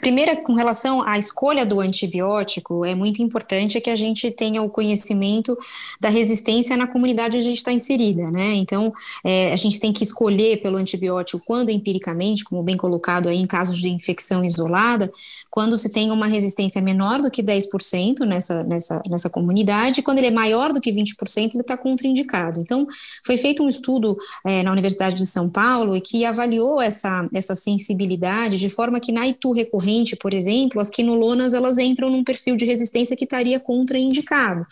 Primeira, 0.00 0.36
com 0.36 0.52
relação 0.52 1.02
à 1.02 1.18
escolha 1.18 1.64
do 1.64 1.80
antibiótico, 1.80 2.84
é 2.84 2.94
muito 2.94 3.22
importante 3.22 3.80
que 3.80 3.90
a 3.90 3.96
gente 3.96 4.30
tenha 4.30 4.62
o 4.62 4.68
conhecimento 4.68 5.56
da 6.00 6.08
resistência 6.08 6.76
na 6.76 6.86
comunidade 6.86 7.36
onde 7.36 7.46
a 7.46 7.48
gente 7.48 7.58
está 7.58 7.72
inserida, 7.72 8.30
né? 8.30 8.54
Então, 8.54 8.92
é, 9.24 9.52
a 9.52 9.56
gente 9.56 9.80
tem 9.80 9.92
que 9.92 10.04
escolher 10.04 10.62
pelo 10.62 10.76
antibiótico 10.76 11.42
quando 11.44 11.70
empiricamente, 11.70 12.44
como 12.44 12.62
bem 12.62 12.76
colocado 12.76 13.28
aí 13.28 13.38
em 13.38 13.46
casos 13.46 13.78
de 13.78 13.88
infecção 13.88 14.44
isolada, 14.44 15.10
quando 15.50 15.76
se 15.76 15.90
tem 15.90 16.10
uma 16.10 16.26
resistência 16.26 16.80
menor 16.82 17.20
do 17.20 17.30
que 17.30 17.42
10% 17.42 18.20
nessa, 18.20 18.62
nessa, 18.64 19.02
nessa 19.08 19.30
comunidade, 19.30 20.02
quando 20.02 20.18
ele 20.18 20.28
é 20.28 20.30
maior 20.30 20.72
do 20.72 20.80
que 20.80 20.92
20%, 20.92 21.14
ele 21.36 21.60
está 21.60 21.76
contraindicado. 21.76 22.60
Então, 22.60 22.86
foi 23.24 23.36
feito 23.36 23.62
um 23.62 23.68
estudo 23.68 24.16
é, 24.44 24.62
na 24.62 24.72
Universidade 24.72 25.16
de 25.16 25.26
São 25.26 25.48
Paulo 25.48 26.00
que 26.00 26.24
avaliou 26.24 26.80
essa, 26.80 27.26
essa 27.32 27.54
sensibilidade 27.54 28.58
de 28.58 28.68
forma 28.68 29.00
que 29.00 29.12
na 29.12 29.26
Itu 29.26 29.52
recorrente, 29.64 30.16
por 30.16 30.32
exemplo, 30.32 30.80
as 30.80 30.90
quinolonas 30.90 31.54
elas 31.54 31.78
entram 31.78 32.10
num 32.10 32.24
perfil 32.24 32.56
de 32.56 32.64
resistência 32.64 33.16
que 33.16 33.24
estaria 33.24 33.58
contraindicado. 33.58 34.66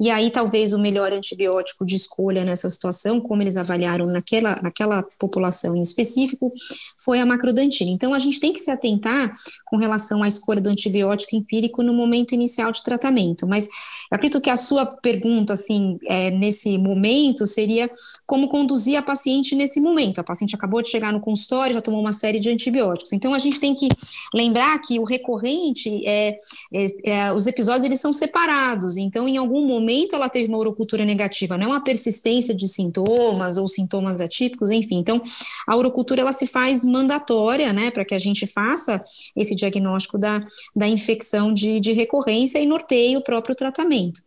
E 0.00 0.08
aí, 0.08 0.30
talvez 0.30 0.72
o 0.72 0.78
melhor 0.78 1.12
antibiótico 1.12 1.84
de 1.84 1.94
escolha 1.94 2.42
nessa 2.42 2.70
situação, 2.70 3.20
como 3.20 3.42
eles 3.42 3.58
avaliaram 3.58 4.06
naquela, 4.06 4.58
naquela 4.62 5.02
população 5.18 5.76
em 5.76 5.82
específico, 5.82 6.50
foi 7.04 7.20
a 7.20 7.26
macrodantina. 7.26 7.90
Então, 7.90 8.14
a 8.14 8.18
gente 8.18 8.40
tem 8.40 8.50
que 8.50 8.60
se 8.60 8.70
atentar 8.70 9.30
com 9.66 9.76
relação 9.76 10.22
à 10.22 10.28
escolha 10.28 10.58
do 10.58 10.70
antibiótico 10.70 11.36
empírico 11.36 11.82
no 11.82 11.92
momento 11.92 12.34
inicial 12.34 12.72
de 12.72 12.82
tratamento. 12.82 13.46
Mas 13.46 13.68
acredito 14.10 14.40
que 14.40 14.48
a 14.48 14.56
sua 14.56 14.86
pergunta, 14.86 15.52
assim, 15.52 15.98
é, 16.06 16.30
nesse 16.30 16.78
momento, 16.78 17.46
seria 17.46 17.90
como 18.26 18.48
conduzir 18.48 18.96
a 18.96 19.02
paciente 19.02 19.54
nesse 19.54 19.82
momento. 19.82 20.18
A 20.18 20.24
paciente 20.24 20.54
acabou 20.54 20.80
de 20.80 20.88
chegar 20.88 21.12
no 21.12 21.20
consultório, 21.20 21.74
já 21.74 21.82
tomou 21.82 22.00
uma 22.00 22.14
série 22.14 22.40
de 22.40 22.48
antibióticos. 22.48 23.12
Então, 23.12 23.34
a 23.34 23.38
gente 23.38 23.60
tem 23.60 23.74
que 23.74 23.86
lembrar 24.32 24.78
que 24.78 24.98
o 24.98 25.04
recorrente, 25.04 26.02
é, 26.06 26.38
é, 26.72 26.86
é 27.04 27.32
os 27.34 27.46
episódios, 27.46 27.84
eles 27.84 28.00
são 28.00 28.14
separados. 28.14 28.96
Então, 28.96 29.28
em 29.28 29.36
algum 29.36 29.66
momento, 29.66 29.89
ela 30.12 30.28
teve 30.28 30.48
uma 30.48 30.58
urocultura 30.58 31.04
negativa, 31.04 31.56
não 31.56 31.66
é 31.66 31.68
uma 31.68 31.84
persistência 31.84 32.54
de 32.54 32.68
sintomas 32.68 33.56
ou 33.56 33.66
sintomas 33.68 34.20
atípicos, 34.20 34.70
enfim. 34.70 34.98
Então, 34.98 35.20
a 35.66 35.76
urocultura 35.76 36.20
ela 36.20 36.32
se 36.32 36.46
faz 36.46 36.84
mandatória, 36.84 37.72
né, 37.72 37.90
para 37.90 38.04
que 38.04 38.14
a 38.14 38.18
gente 38.18 38.46
faça 38.46 39.02
esse 39.36 39.54
diagnóstico 39.54 40.18
da, 40.18 40.44
da 40.74 40.88
infecção 40.88 41.52
de, 41.52 41.80
de 41.80 41.92
recorrência 41.92 42.58
e 42.58 42.66
norteie 42.66 43.16
o 43.16 43.22
próprio 43.22 43.54
tratamento. 43.54 44.20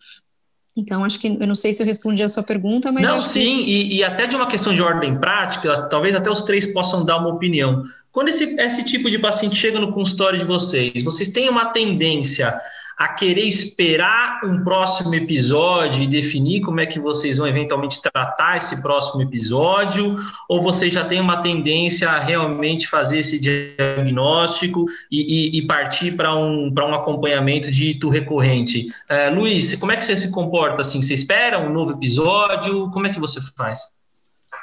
Então, 0.76 1.04
acho 1.04 1.20
que 1.20 1.28
eu 1.28 1.48
não 1.48 1.54
sei 1.54 1.72
se 1.72 1.84
eu 1.84 1.86
respondi 1.86 2.24
a 2.24 2.28
sua 2.28 2.42
pergunta, 2.42 2.92
mas. 2.92 3.04
Não, 3.04 3.22
sim, 3.22 3.64
que... 3.64 3.72
e, 3.72 3.98
e, 3.98 4.04
até 4.04 4.26
de 4.26 4.36
uma 4.36 4.48
questão 4.48 4.74
de 4.74 4.82
ordem 4.82 5.20
prática, 5.20 5.84
talvez 5.84 6.16
até 6.16 6.32
os 6.32 6.42
três 6.42 6.74
possam 6.74 7.06
dar 7.06 7.18
uma 7.18 7.30
opinião. 7.30 7.84
Quando 8.12 8.30
esse, 8.30 8.60
esse 8.60 8.84
tipo 8.84 9.10
de 9.10 9.20
paciente 9.20 9.56
chega 9.56 9.80
no 9.80 9.92
consultório 9.92 10.40
de 10.40 10.46
vocês, 10.46 11.04
vocês 11.04 11.32
têm 11.32 11.48
uma 11.48 11.66
tendência 11.66 12.60
a 12.98 13.08
querer 13.10 13.46
esperar 13.46 14.42
um 14.46 14.64
próximo 14.64 15.14
episódio 15.16 16.04
e 16.04 16.08
definir 16.08 16.62
como 16.62 16.80
é 16.80 16.86
que 16.86 17.00
vocês 17.00 17.38
vão 17.38 17.48
eventualmente 17.48 18.02
tratar 18.02 18.58
esse 18.58 18.82
próximo 18.82 19.22
episódio, 19.22 20.16
ou 20.48 20.62
vocês 20.62 20.94
já 20.94 21.04
têm 21.04 21.20
uma 21.20 21.42
tendência 21.42 22.10
a 22.10 22.20
realmente 22.20 22.88
fazer 22.88 23.20
esse 23.20 23.40
diagnóstico 23.40 24.86
e, 25.12 25.56
e, 25.56 25.58
e 25.58 25.68
partir 25.68 26.16
para 26.16 26.36
um, 26.36 26.72
um 26.72 26.94
acompanhamento 26.94 27.72
dito 27.72 28.10
recorrente? 28.10 28.88
É, 29.10 29.30
Luiz, 29.30 29.76
como 29.80 29.92
é 29.92 29.98
que 29.98 30.06
você 30.06 30.16
se 30.16 30.32
comporta 30.32 30.82
assim? 30.82 31.02
Você 31.02 31.14
espera 31.14 31.60
um 31.60 31.72
novo 31.72 31.94
episódio? 31.94 32.90
Como 32.92 33.08
é 33.08 33.14
que 33.14 33.20
você 33.20 33.40
faz? 33.58 33.80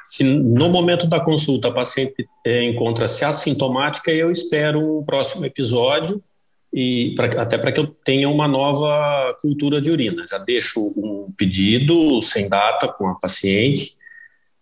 Se 0.05 0.25
no 0.25 0.69
momento 0.71 1.07
da 1.07 1.21
consulta 1.21 1.69
a 1.69 1.73
paciente 1.73 2.29
é, 2.45 2.65
encontra-se 2.65 3.25
assintomática, 3.25 4.11
eu 4.11 4.31
espero 4.31 4.99
o 4.99 5.05
próximo 5.05 5.45
episódio 5.45 6.23
e 6.73 7.15
pra, 7.17 7.27
até 7.43 7.59
para 7.59 7.73
que 7.73 7.81
eu 7.81 7.87
tenha 7.87 8.29
uma 8.29 8.47
nova 8.47 9.37
cultura 9.41 9.81
de 9.81 9.91
urina. 9.91 10.25
Já 10.29 10.39
deixo 10.39 10.81
um 10.97 11.33
pedido 11.37 12.23
sem 12.23 12.49
data 12.49 12.87
com 12.89 13.09
a 13.09 13.15
paciente, 13.17 13.97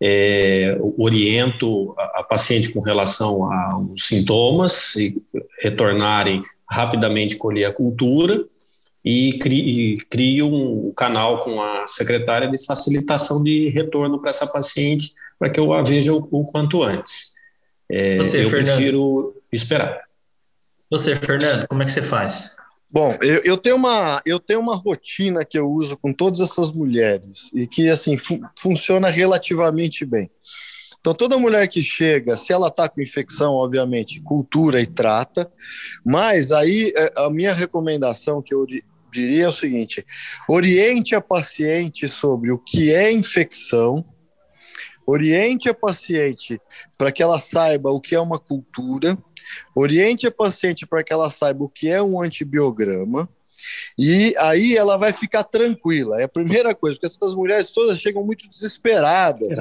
é, 0.01 0.79
oriento 0.97 1.95
a, 1.99 2.21
a, 2.21 2.25
paciente 2.25 2.71
com 2.71 2.81
relação 2.81 3.53
aos 3.53 4.07
sintomas, 4.07 4.97
e 4.97 5.23
retornarem 5.61 6.43
rapidamente 6.71 7.37
colher 7.37 7.67
a 7.67 7.73
cultura 7.73 8.45
e 9.05 9.39
crio, 9.39 9.99
crio 10.09 10.47
um 10.47 10.93
canal 10.93 11.41
com 11.43 11.61
a 11.61 11.87
secretária 11.87 12.49
de 12.49 12.65
facilitação 12.65 13.43
de 13.43 13.69
retorno 13.71 14.21
para 14.21 14.31
essa 14.31 14.47
paciente 14.47 15.13
para 15.39 15.51
que 15.51 15.61
eu 15.61 15.73
a 15.73 15.83
veja 15.83 16.13
o, 16.13 16.29
o 16.31 16.45
quanto 16.45 16.83
antes. 16.83 17.35
É, 17.91 18.17
Você, 18.17 18.45
eu 18.45 18.51
Fernando. 18.51 18.75
prefiro 18.75 19.37
esperar. 19.53 20.08
Você, 20.91 21.17
Fernando, 21.17 21.67
como 21.69 21.83
é 21.83 21.87
que 21.87 21.93
você 21.93 22.03
faz? 22.03 22.57
Bom, 22.91 23.19
eu, 23.21 23.43
eu, 23.45 23.57
tenho 23.59 23.77
uma, 23.77 24.23
eu 24.25 24.41
tenho 24.41 24.61
uma 24.61 24.75
rotina 24.75 25.45
que 25.45 25.59
eu 25.59 25.69
uso 25.69 25.97
com 25.99 26.13
todas 26.13 26.41
essas 26.41 26.73
mulheres 26.73 27.51
e 27.53 27.67
que 27.67 27.87
assim 27.89 28.17
fu 28.17 28.41
funciona 28.59 29.11
relativamente 29.11 30.07
bem. 30.07 30.31
Então, 30.99 31.13
toda 31.15 31.39
mulher 31.39 31.69
que 31.69 31.83
chega, 31.83 32.37
se 32.37 32.53
ela 32.53 32.69
está 32.69 32.89
com 32.89 33.03
infecção, 33.03 33.53
obviamente, 33.53 34.21
cultura 34.21 34.81
e 34.81 34.87
trata, 34.87 35.49
mas 36.05 36.51
aí 36.51 36.93
é, 36.97 37.13
a 37.17 37.31
minha 37.31 37.53
recomendação 37.53 38.43
que 38.43 38.55
eu 38.55 38.67
diria 39.13 39.45
é 39.45 39.49
o 39.49 39.53
seguinte: 39.53 40.05
oriente 40.49 41.15
a 41.15 41.21
paciente 41.21 42.09
sobre 42.09 42.51
o 42.51 42.59
que 42.59 42.93
é 42.93 43.13
infecção, 43.13 44.03
oriente 45.07 45.69
a 45.69 45.75
paciente 45.75 46.61
para 46.97 47.13
que 47.13 47.23
ela 47.23 47.41
saiba 47.41 47.91
o 47.91 48.01
que 48.01 48.15
é 48.15 48.21
uma 48.21 48.39
cultura, 48.39 49.17
oriente 49.75 50.27
a 50.27 50.31
paciente 50.31 50.87
para 50.87 51.03
que 51.03 51.13
ela 51.13 51.31
saiba 51.31 51.65
o 51.65 51.69
que 51.69 51.89
é 51.89 52.03
um 52.03 52.21
antibiograma, 52.21 53.29
e 53.99 54.35
aí 54.39 54.77
ela 54.77 54.97
vai 54.97 55.13
ficar 55.13 55.45
tranquila. 55.45 56.21
É 56.21 56.25
a 56.25 56.29
primeira 56.29 56.75
coisa, 56.75 56.97
porque 56.97 57.07
essas 57.07 57.35
mulheres 57.35 57.71
todas 57.71 57.99
chegam 57.99 58.25
muito 58.25 58.49
desesperadas. 58.49 59.59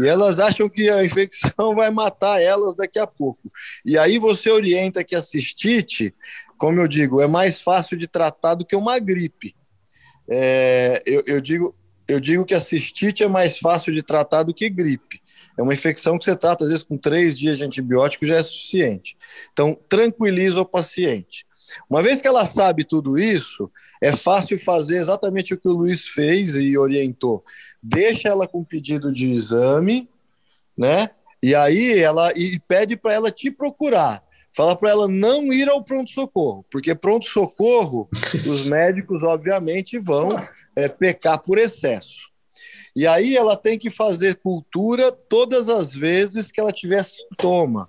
E 0.00 0.08
elas 0.08 0.38
acham 0.38 0.68
que 0.68 0.88
a 0.90 1.04
infecção 1.04 1.74
vai 1.74 1.90
matar 1.90 2.40
elas 2.40 2.74
daqui 2.74 2.98
a 2.98 3.06
pouco. 3.06 3.50
E 3.84 3.96
aí 3.96 4.18
você 4.18 4.50
orienta 4.50 5.04
que 5.04 5.14
a 5.14 5.22
cistite, 5.22 6.14
como 6.58 6.80
eu 6.80 6.88
digo, 6.88 7.20
é 7.20 7.26
mais 7.26 7.60
fácil 7.60 7.96
de 7.96 8.08
tratar 8.08 8.54
do 8.54 8.64
que 8.64 8.76
uma 8.76 8.98
gripe. 8.98 9.54
É, 10.28 11.02
eu, 11.06 11.22
eu, 11.26 11.40
digo, 11.40 11.74
eu 12.06 12.20
digo 12.20 12.44
que 12.44 12.54
a 12.54 12.60
cistite 12.60 13.22
é 13.22 13.28
mais 13.28 13.58
fácil 13.58 13.94
de 13.94 14.02
tratar 14.02 14.42
do 14.42 14.52
que 14.52 14.68
gripe. 14.68 15.22
É 15.58 15.62
uma 15.62 15.74
infecção 15.74 16.16
que 16.16 16.24
você 16.24 16.36
trata, 16.36 16.62
às 16.62 16.70
vezes, 16.70 16.84
com 16.84 16.96
três 16.96 17.36
dias 17.36 17.58
de 17.58 17.64
antibiótico 17.64 18.24
já 18.24 18.36
é 18.36 18.42
suficiente. 18.42 19.18
Então, 19.52 19.76
tranquiliza 19.88 20.60
o 20.60 20.64
paciente. 20.64 21.44
Uma 21.90 22.00
vez 22.00 22.20
que 22.20 22.28
ela 22.28 22.46
sabe 22.46 22.84
tudo 22.84 23.18
isso, 23.18 23.68
é 24.00 24.12
fácil 24.12 24.56
fazer 24.60 24.98
exatamente 24.98 25.52
o 25.52 25.58
que 25.58 25.68
o 25.68 25.72
Luiz 25.72 26.06
fez 26.06 26.54
e 26.54 26.78
orientou. 26.78 27.44
Deixa 27.82 28.28
ela 28.28 28.46
com 28.46 28.62
pedido 28.62 29.12
de 29.12 29.32
exame, 29.32 30.08
né? 30.76 31.10
E 31.42 31.56
aí 31.56 31.98
ela 31.98 32.32
e 32.36 32.60
pede 32.60 32.96
para 32.96 33.14
ela 33.14 33.30
te 33.30 33.50
procurar. 33.50 34.22
Fala 34.52 34.76
para 34.76 34.90
ela 34.90 35.08
não 35.08 35.52
ir 35.52 35.68
ao 35.68 35.82
pronto-socorro, 35.82 36.64
porque 36.70 36.94
pronto-socorro, 36.94 38.08
os 38.34 38.66
médicos, 38.66 39.22
obviamente, 39.24 39.98
vão 39.98 40.34
é, 40.74 40.88
pecar 40.88 41.40
por 41.40 41.58
excesso. 41.58 42.27
E 42.98 43.06
aí 43.06 43.36
ela 43.36 43.56
tem 43.56 43.78
que 43.78 43.90
fazer 43.90 44.40
cultura 44.40 45.12
todas 45.12 45.68
as 45.68 45.94
vezes 45.94 46.50
que 46.50 46.58
ela 46.58 46.72
tiver 46.72 47.00
sintoma. 47.04 47.88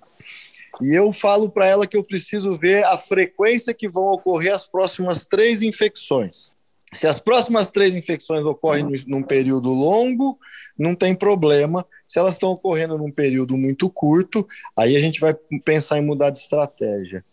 E 0.80 0.94
eu 0.94 1.12
falo 1.12 1.50
para 1.50 1.66
ela 1.66 1.84
que 1.84 1.96
eu 1.96 2.04
preciso 2.04 2.56
ver 2.56 2.84
a 2.84 2.96
frequência 2.96 3.74
que 3.74 3.88
vão 3.88 4.04
ocorrer 4.04 4.54
as 4.54 4.66
próximas 4.66 5.26
três 5.26 5.62
infecções. 5.62 6.52
Se 6.92 7.08
as 7.08 7.18
próximas 7.18 7.72
três 7.72 7.96
infecções 7.96 8.46
ocorrem 8.46 8.86
num 9.08 9.20
período 9.20 9.70
longo, 9.70 10.38
não 10.78 10.94
tem 10.94 11.12
problema. 11.12 11.84
Se 12.06 12.20
elas 12.20 12.34
estão 12.34 12.52
ocorrendo 12.52 12.96
num 12.96 13.10
período 13.10 13.56
muito 13.56 13.90
curto, 13.90 14.46
aí 14.78 14.94
a 14.94 15.00
gente 15.00 15.18
vai 15.18 15.34
pensar 15.64 15.98
em 15.98 16.06
mudar 16.06 16.30
de 16.30 16.38
estratégia. 16.38 17.24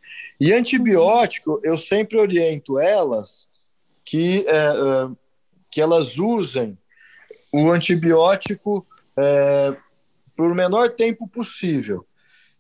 E 0.41 0.51
antibiótico, 0.51 1.62
eu 1.63 1.77
sempre 1.77 2.17
oriento 2.17 2.79
elas 2.79 3.48
que, 4.03 4.43
é, 4.48 4.51
é, 4.51 5.10
que 5.69 5.79
elas 5.79 6.17
usem 6.17 6.75
o 7.51 7.70
antibiótico 7.72 8.86
é, 9.18 9.75
por 10.36 10.51
o 10.51 10.56
menor 10.56 10.89
tempo 10.89 11.27
possível. 11.27 12.06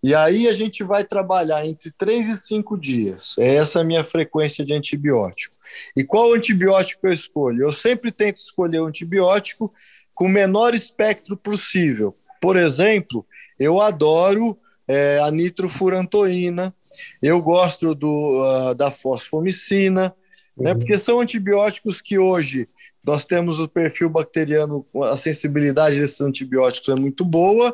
E 0.01 0.13
aí 0.13 0.47
a 0.47 0.53
gente 0.53 0.83
vai 0.83 1.03
trabalhar 1.03 1.65
entre 1.65 1.91
3 1.91 2.29
e 2.29 2.37
5 2.37 2.77
dias. 2.77 3.35
É 3.37 3.55
essa 3.55 3.81
a 3.81 3.83
minha 3.83 4.03
frequência 4.03 4.63
de 4.63 4.73
antibiótico. 4.73 5.55
E 5.95 6.03
qual 6.03 6.33
antibiótico 6.33 7.07
eu 7.07 7.13
escolho? 7.13 7.63
Eu 7.63 7.71
sempre 7.71 8.11
tento 8.11 8.37
escolher 8.37 8.79
o 8.79 8.85
um 8.85 8.87
antibiótico 8.87 9.73
com 10.13 10.25
o 10.25 10.29
menor 10.29 10.73
espectro 10.73 11.35
possível. 11.35 12.15
Por 12.41 12.55
exemplo, 12.57 13.25
eu 13.59 13.81
adoro 13.81 14.57
é, 14.87 15.19
a 15.19 15.29
nitrofurantoína, 15.31 16.73
eu 17.21 17.41
gosto 17.41 17.93
do, 17.93 18.09
uh, 18.09 18.73
da 18.73 18.89
fosfomicina, 18.89 20.05
né, 20.05 20.13
uhum. 20.55 20.63
né, 20.63 20.75
porque 20.75 20.97
são 20.97 21.19
antibióticos 21.19 22.01
que 22.01 22.17
hoje 22.17 22.69
nós 23.07 23.25
temos 23.25 23.57
o 23.57 23.69
perfil 23.69 24.09
bacteriano, 24.09 24.85
a 25.05 25.15
sensibilidade 25.15 25.97
desses 25.97 26.19
antibióticos 26.19 26.89
é 26.89 26.95
muito 26.95 27.23
boa, 27.23 27.73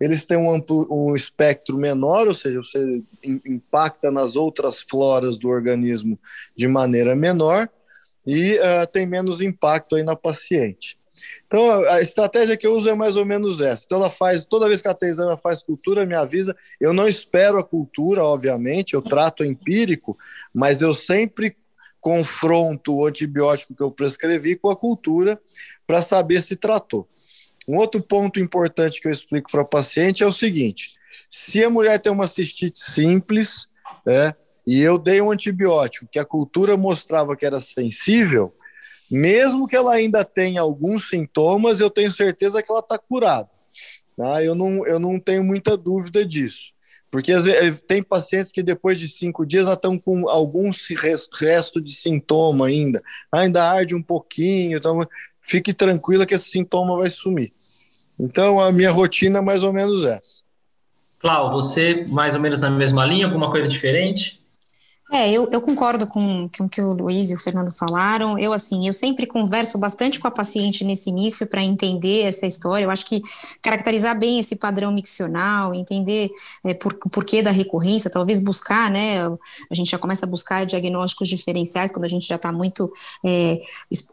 eles 0.00 0.24
têm 0.24 0.38
um, 0.38 0.50
amplo, 0.50 0.88
um 0.90 1.14
espectro 1.14 1.76
menor, 1.76 2.26
ou 2.26 2.32
seja, 2.32 2.62
você 2.62 3.02
impacta 3.22 4.10
nas 4.10 4.34
outras 4.36 4.80
floras 4.80 5.36
do 5.36 5.48
organismo 5.48 6.18
de 6.56 6.66
maneira 6.66 7.14
menor 7.14 7.68
e 8.26 8.54
uh, 8.54 8.86
tem 8.90 9.04
menos 9.04 9.42
impacto 9.42 9.96
aí 9.96 10.02
na 10.02 10.16
paciente. 10.16 10.98
Então, 11.46 11.84
a 11.88 12.00
estratégia 12.00 12.56
que 12.56 12.66
eu 12.66 12.72
uso 12.72 12.88
é 12.88 12.94
mais 12.94 13.18
ou 13.18 13.26
menos 13.26 13.60
essa. 13.60 13.84
Então, 13.84 13.98
ela 13.98 14.08
faz, 14.08 14.46
toda 14.46 14.68
vez 14.68 14.80
que 14.80 14.88
a 14.88 14.96
ela 15.18 15.36
faz 15.36 15.62
cultura, 15.62 16.06
minha 16.06 16.24
vida, 16.24 16.56
eu 16.80 16.94
não 16.94 17.06
espero 17.06 17.58
a 17.58 17.64
cultura, 17.64 18.24
obviamente, 18.24 18.94
eu 18.94 19.02
trato 19.02 19.44
empírico, 19.44 20.16
mas 20.54 20.80
eu 20.80 20.94
sempre 20.94 21.54
confronto 22.00 22.94
o 22.94 23.06
antibiótico 23.06 23.74
que 23.74 23.82
eu 23.82 23.90
prescrevi 23.90 24.56
com 24.56 24.70
a 24.70 24.76
cultura 24.76 25.40
para 25.86 26.00
saber 26.00 26.42
se 26.42 26.56
tratou. 26.56 27.06
Um 27.68 27.76
outro 27.76 28.02
ponto 28.02 28.40
importante 28.40 29.00
que 29.00 29.06
eu 29.06 29.12
explico 29.12 29.50
para 29.50 29.62
o 29.62 29.66
paciente 29.66 30.22
é 30.22 30.26
o 30.26 30.32
seguinte: 30.32 30.92
se 31.28 31.62
a 31.62 31.70
mulher 31.70 31.98
tem 31.98 32.10
uma 32.10 32.26
cistite 32.26 32.78
simples, 32.78 33.68
né, 34.04 34.34
e 34.66 34.80
eu 34.80 34.98
dei 34.98 35.20
um 35.20 35.30
antibiótico 35.30 36.06
que 36.10 36.18
a 36.18 36.24
cultura 36.24 36.76
mostrava 36.76 37.36
que 37.36 37.46
era 37.46 37.60
sensível, 37.60 38.54
mesmo 39.10 39.66
que 39.66 39.76
ela 39.76 39.94
ainda 39.94 40.24
tenha 40.24 40.60
alguns 40.60 41.08
sintomas, 41.08 41.80
eu 41.80 41.90
tenho 41.90 42.10
certeza 42.10 42.62
que 42.62 42.70
ela 42.70 42.80
está 42.80 42.96
curada. 42.96 43.48
Tá? 44.16 44.42
Eu, 44.44 44.54
não, 44.54 44.86
eu 44.86 45.00
não 45.00 45.18
tenho 45.18 45.42
muita 45.42 45.76
dúvida 45.76 46.24
disso. 46.24 46.72
Porque 47.10 47.32
vezes, 47.32 47.80
tem 47.88 48.02
pacientes 48.02 48.52
que 48.52 48.62
depois 48.62 48.98
de 48.98 49.08
cinco 49.08 49.44
dias 49.44 49.66
já 49.66 49.74
estão 49.74 49.98
com 49.98 50.28
algum 50.28 50.70
resto 51.36 51.80
de 51.80 51.92
sintoma 51.92 52.68
ainda. 52.68 53.02
Ainda 53.32 53.68
arde 53.68 53.94
um 53.94 54.02
pouquinho, 54.02 54.78
então 54.78 55.00
fique 55.40 55.72
tranquila 55.72 56.24
que 56.24 56.34
esse 56.34 56.50
sintoma 56.50 56.96
vai 56.96 57.10
sumir. 57.10 57.52
Então, 58.18 58.60
a 58.60 58.70
minha 58.70 58.92
rotina 58.92 59.38
é 59.38 59.42
mais 59.42 59.62
ou 59.62 59.72
menos 59.72 60.04
essa. 60.04 60.44
Clau, 61.18 61.50
você 61.50 62.06
mais 62.08 62.34
ou 62.34 62.40
menos 62.40 62.60
na 62.60 62.70
mesma 62.70 63.04
linha, 63.04 63.26
alguma 63.26 63.50
coisa 63.50 63.68
diferente? 63.68 64.39
É, 65.12 65.30
eu, 65.32 65.48
eu 65.50 65.60
concordo 65.60 66.06
com, 66.06 66.48
com 66.48 66.64
o 66.64 66.68
que 66.68 66.80
o 66.80 66.92
Luiz 66.92 67.30
e 67.30 67.34
o 67.34 67.38
Fernando 67.38 67.72
falaram. 67.72 68.38
Eu, 68.38 68.52
assim, 68.52 68.86
eu 68.86 68.92
sempre 68.92 69.26
converso 69.26 69.76
bastante 69.76 70.20
com 70.20 70.28
a 70.28 70.30
paciente 70.30 70.84
nesse 70.84 71.10
início 71.10 71.48
para 71.48 71.64
entender 71.64 72.22
essa 72.22 72.46
história. 72.46 72.84
Eu 72.84 72.90
acho 72.90 73.04
que 73.04 73.20
caracterizar 73.60 74.16
bem 74.16 74.38
esse 74.38 74.54
padrão 74.54 74.92
miccional, 74.92 75.74
entender 75.74 76.30
é, 76.64 76.74
por, 76.74 76.94
por 76.94 77.24
que 77.24 77.42
da 77.42 77.50
recorrência, 77.50 78.08
talvez 78.08 78.38
buscar, 78.38 78.88
né? 78.88 79.26
A 79.68 79.74
gente 79.74 79.90
já 79.90 79.98
começa 79.98 80.26
a 80.26 80.28
buscar 80.28 80.64
diagnósticos 80.64 81.28
diferenciais 81.28 81.90
quando 81.90 82.04
a 82.04 82.08
gente 82.08 82.26
já 82.26 82.36
está 82.36 82.52
muito 82.52 82.92
é, 83.26 83.60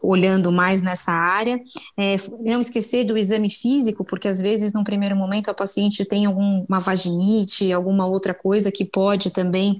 olhando 0.02 0.50
mais 0.50 0.82
nessa 0.82 1.12
área. 1.12 1.60
É, 1.96 2.16
não 2.44 2.60
esquecer 2.60 3.04
do 3.04 3.16
exame 3.16 3.50
físico, 3.50 4.04
porque 4.04 4.26
às 4.26 4.40
vezes, 4.40 4.72
num 4.72 4.82
primeiro 4.82 5.14
momento, 5.14 5.48
a 5.48 5.54
paciente 5.54 6.04
tem 6.04 6.26
alguma 6.26 6.80
vaginite, 6.80 7.72
alguma 7.72 8.04
outra 8.04 8.34
coisa 8.34 8.72
que 8.72 8.84
pode 8.84 9.30
também 9.30 9.78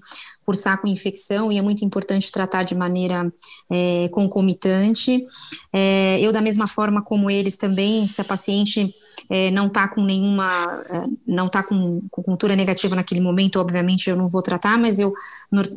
cursar 0.48 0.80
com 0.80 0.88
infecção 0.88 1.52
e 1.52 1.58
é 1.58 1.62
muito 1.62 1.84
importante 1.84 2.32
tratar 2.32 2.62
de 2.62 2.74
maneira 2.74 3.30
é, 3.70 4.08
concomitante. 4.10 5.26
É, 5.70 6.18
eu, 6.22 6.32
da 6.32 6.40
mesma 6.40 6.66
forma 6.66 7.02
como 7.02 7.30
eles 7.30 7.58
também, 7.58 8.06
se 8.06 8.18
a 8.22 8.24
paciente 8.24 8.90
é, 9.28 9.50
não 9.50 9.66
está 9.66 9.86
com 9.86 10.02
nenhuma, 10.02 10.82
é, 10.88 11.02
não 11.26 11.48
está 11.48 11.62
com, 11.62 12.00
com, 12.10 12.22
cultura 12.22 12.56
negativa 12.56 12.96
naquele 12.96 13.20
momento, 13.20 13.60
obviamente 13.60 14.08
eu 14.08 14.16
não 14.16 14.26
vou 14.26 14.40
tratar, 14.40 14.78
mas 14.78 14.98
eu, 14.98 15.12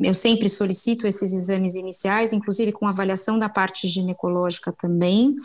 eu 0.02 0.14
sempre 0.14 0.48
solicito 0.48 1.06
esses 1.06 1.34
exames 1.34 1.76
iniciais, 1.76 2.32
inclusive 2.32 2.72
com 2.72 2.88
avaliação 2.88 3.38
da 3.38 3.50
parte 3.50 3.90
ginecológica 3.90 4.72
também. 4.72 5.36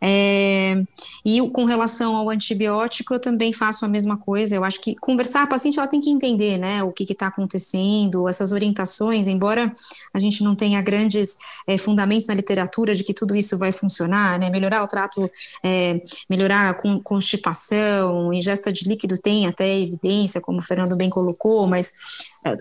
É, 0.00 0.82
e 1.24 1.40
com 1.50 1.64
relação 1.64 2.16
ao 2.16 2.28
antibiótico, 2.30 3.14
eu 3.14 3.20
também 3.20 3.52
faço 3.52 3.84
a 3.84 3.88
mesma 3.88 4.16
coisa. 4.16 4.56
Eu 4.56 4.64
acho 4.64 4.80
que 4.80 4.96
conversar, 4.96 5.44
a 5.44 5.46
paciente 5.46 5.78
ela 5.78 5.88
tem 5.88 6.00
que 6.00 6.10
entender 6.10 6.58
né, 6.58 6.82
o 6.82 6.92
que 6.92 7.04
está 7.04 7.28
acontecendo, 7.28 8.28
essas 8.28 8.52
orientações, 8.56 9.26
embora 9.26 9.72
a 10.12 10.18
gente 10.18 10.42
não 10.42 10.56
tenha 10.56 10.82
grandes 10.82 11.36
é, 11.66 11.78
fundamentos 11.78 12.26
na 12.26 12.34
literatura 12.34 12.94
de 12.94 13.04
que 13.04 13.14
tudo 13.14 13.36
isso 13.36 13.56
vai 13.56 13.70
funcionar, 13.70 14.38
né, 14.38 14.50
melhorar 14.50 14.82
o 14.82 14.88
trato, 14.88 15.30
é, 15.62 16.00
melhorar 16.28 16.70
a 16.70 16.74
constipação, 17.02 18.32
ingesta 18.32 18.72
de 18.72 18.88
líquido 18.88 19.16
tem 19.16 19.46
até 19.46 19.78
evidência, 19.78 20.40
como 20.40 20.58
o 20.58 20.62
Fernando 20.62 20.96
bem 20.96 21.10
colocou, 21.10 21.66
mas 21.66 21.92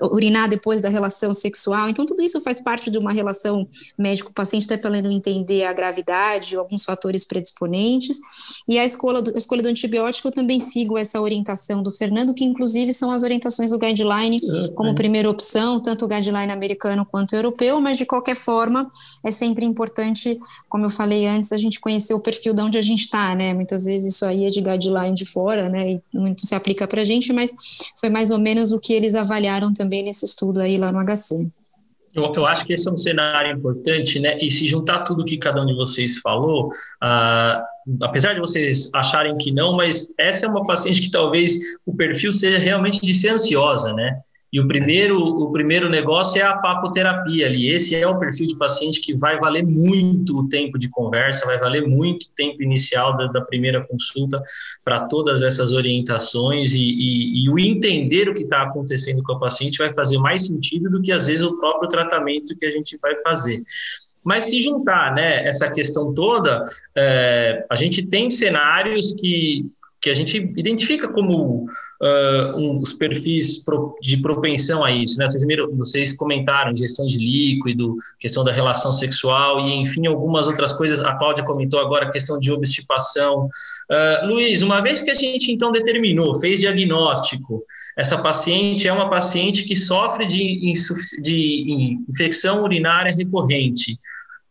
urinar 0.01 0.49
depois 0.49 0.81
da 0.81 0.89
relação 0.89 1.33
sexual. 1.33 1.89
Então, 1.89 2.05
tudo 2.05 2.21
isso 2.21 2.39
faz 2.41 2.61
parte 2.61 2.89
de 2.89 2.97
uma 2.97 3.11
relação 3.11 3.67
médico-paciente, 3.97 4.65
até 4.65 4.77
para 4.77 4.97
entender 4.97 5.65
a 5.65 5.73
gravidade, 5.73 6.55
alguns 6.55 6.83
fatores 6.83 7.25
predisponentes. 7.25 8.19
E 8.67 8.79
a 8.79 8.85
escolha, 8.85 9.21
do, 9.21 9.31
a 9.31 9.37
escolha 9.37 9.61
do 9.61 9.69
antibiótico, 9.69 10.27
eu 10.27 10.31
também 10.31 10.59
sigo 10.59 10.97
essa 10.97 11.19
orientação 11.21 11.83
do 11.83 11.91
Fernando, 11.91 12.33
que 12.33 12.43
inclusive 12.43 12.93
são 12.93 13.11
as 13.11 13.23
orientações 13.23 13.71
do 13.71 13.77
guideline 13.77 14.41
como 14.75 14.95
primeira 14.95 15.29
opção, 15.29 15.79
tanto 15.79 16.05
o 16.05 16.07
guideline 16.07 16.51
americano 16.51 17.05
quanto 17.05 17.35
europeu, 17.35 17.79
mas 17.79 17.97
de 17.97 18.05
qualquer 18.05 18.35
forma, 18.35 18.89
é 19.23 19.31
sempre 19.31 19.65
importante, 19.65 20.39
como 20.69 20.85
eu 20.85 20.89
falei 20.89 21.27
antes, 21.27 21.51
a 21.51 21.57
gente 21.57 21.79
conhecer 21.79 22.13
o 22.13 22.19
perfil 22.19 22.53
de 22.53 22.61
onde 22.61 22.77
a 22.77 22.81
gente 22.81 23.01
está, 23.01 23.35
né? 23.35 23.53
Muitas 23.53 23.85
vezes 23.85 24.15
isso 24.15 24.25
aí 24.25 24.45
é 24.45 24.49
de 24.49 24.61
guideline 24.61 25.15
de 25.15 25.25
fora, 25.25 25.69
né? 25.69 25.93
E 25.93 26.01
muito 26.13 26.45
se 26.45 26.55
aplica 26.55 26.87
para 26.87 27.01
a 27.01 27.05
gente, 27.05 27.31
mas 27.33 27.51
foi 27.99 28.09
mais 28.09 28.31
ou 28.31 28.39
menos 28.39 28.71
o 28.71 28.79
que 28.79 28.93
eles 28.93 29.15
avaliaram 29.15 29.71
também 29.75 30.03
nesse 30.03 30.25
estudo 30.25 30.59
aí 30.59 30.77
lá 30.77 30.91
no 30.91 30.99
HC. 30.99 31.51
Eu, 32.15 32.33
eu, 32.33 32.45
acho 32.45 32.65
que 32.65 32.71
esse 32.71 32.87
é 32.87 32.91
um 32.91 32.97
cenário 32.97 33.51
importante, 33.51 34.19
né? 34.21 34.37
E 34.39 34.49
se 34.49 34.67
juntar 34.67 35.03
tudo 35.03 35.25
que 35.25 35.37
cada 35.37 35.61
um 35.61 35.65
de 35.65 35.75
vocês 35.75 36.17
falou, 36.19 36.69
uh, 36.69 38.03
apesar 38.03 38.33
de 38.33 38.39
vocês 38.39 38.89
acharem 38.93 39.37
que 39.37 39.51
não, 39.51 39.75
mas 39.75 40.13
essa 40.17 40.45
é 40.45 40.49
uma 40.49 40.65
paciente 40.65 41.01
que 41.01 41.11
talvez 41.11 41.57
o 41.85 41.93
perfil 41.93 42.31
seja 42.31 42.57
realmente 42.57 43.01
de 43.01 43.13
ser 43.13 43.29
ansiosa, 43.29 43.93
né? 43.93 44.17
E 44.55 44.59
o 44.61 44.65
primeiro, 44.65 45.19
o 45.19 45.51
primeiro 45.51 45.89
negócio 45.89 46.41
é 46.41 46.45
a 46.45 46.55
papoterapia 46.55 47.45
ali. 47.45 47.69
Esse 47.69 47.93
é 47.93 48.07
o 48.07 48.17
perfil 48.17 48.47
de 48.47 48.55
paciente 48.55 49.01
que 49.01 49.13
vai 49.13 49.37
valer 49.37 49.65
muito 49.65 50.39
o 50.39 50.47
tempo 50.47 50.79
de 50.79 50.87
conversa, 50.87 51.45
vai 51.45 51.59
valer 51.59 51.85
muito 51.85 52.23
o 52.23 52.29
tempo 52.33 52.63
inicial 52.63 53.17
da, 53.17 53.27
da 53.27 53.41
primeira 53.41 53.85
consulta 53.85 54.41
para 54.81 55.07
todas 55.07 55.41
essas 55.41 55.73
orientações 55.73 56.73
e, 56.73 56.79
e, 56.79 57.43
e 57.43 57.49
o 57.49 57.59
entender 57.59 58.29
o 58.29 58.33
que 58.33 58.43
está 58.43 58.61
acontecendo 58.61 59.21
com 59.23 59.33
a 59.33 59.39
paciente 59.41 59.77
vai 59.77 59.93
fazer 59.93 60.17
mais 60.19 60.47
sentido 60.47 60.89
do 60.89 61.01
que 61.01 61.11
às 61.11 61.27
vezes 61.27 61.43
o 61.43 61.59
próprio 61.59 61.89
tratamento 61.89 62.57
que 62.57 62.65
a 62.65 62.69
gente 62.69 62.97
vai 63.01 63.13
fazer. 63.23 63.61
Mas 64.23 64.45
se 64.45 64.61
juntar, 64.61 65.13
né, 65.13 65.45
essa 65.45 65.69
questão 65.73 66.15
toda, 66.15 66.63
é, 66.95 67.65
a 67.69 67.75
gente 67.75 68.07
tem 68.07 68.29
cenários 68.29 69.13
que 69.15 69.69
que 70.05 70.09
a 70.11 70.13
gente 70.13 70.37
identifica 70.55 71.07
como 71.07 71.63
uh, 71.63 72.59
um, 72.59 72.77
os 72.77 72.93
perfis 72.93 73.65
pro, 73.65 73.97
de 73.99 74.17
propensão 74.17 74.85
a 74.85 74.91
isso. 74.91 75.17
Né? 75.17 75.27
Vocês, 75.27 75.43
vocês 75.75 76.15
comentaram 76.15 76.77
gestão 76.77 77.07
de 77.07 77.17
líquido, 77.17 77.95
questão 78.19 78.43
da 78.43 78.51
relação 78.51 78.93
sexual 78.93 79.59
e, 79.61 79.73
enfim, 79.73 80.05
algumas 80.05 80.45
outras 80.45 80.73
coisas. 80.73 81.01
A 81.01 81.15
Cláudia 81.15 81.43
comentou 81.43 81.79
agora 81.79 82.05
a 82.05 82.11
questão 82.11 82.39
de 82.39 82.51
obstipação. 82.51 83.49
Uh, 83.89 84.27
Luiz, 84.27 84.61
uma 84.61 84.79
vez 84.79 85.01
que 85.01 85.09
a 85.09 85.15
gente, 85.15 85.51
então, 85.51 85.71
determinou, 85.71 86.35
fez 86.35 86.59
diagnóstico, 86.59 87.63
essa 87.97 88.21
paciente 88.21 88.87
é 88.87 88.93
uma 88.93 89.09
paciente 89.09 89.63
que 89.63 89.75
sofre 89.75 90.27
de, 90.27 90.71
de 91.19 91.97
infecção 92.07 92.63
urinária 92.63 93.11
recorrente. 93.11 93.97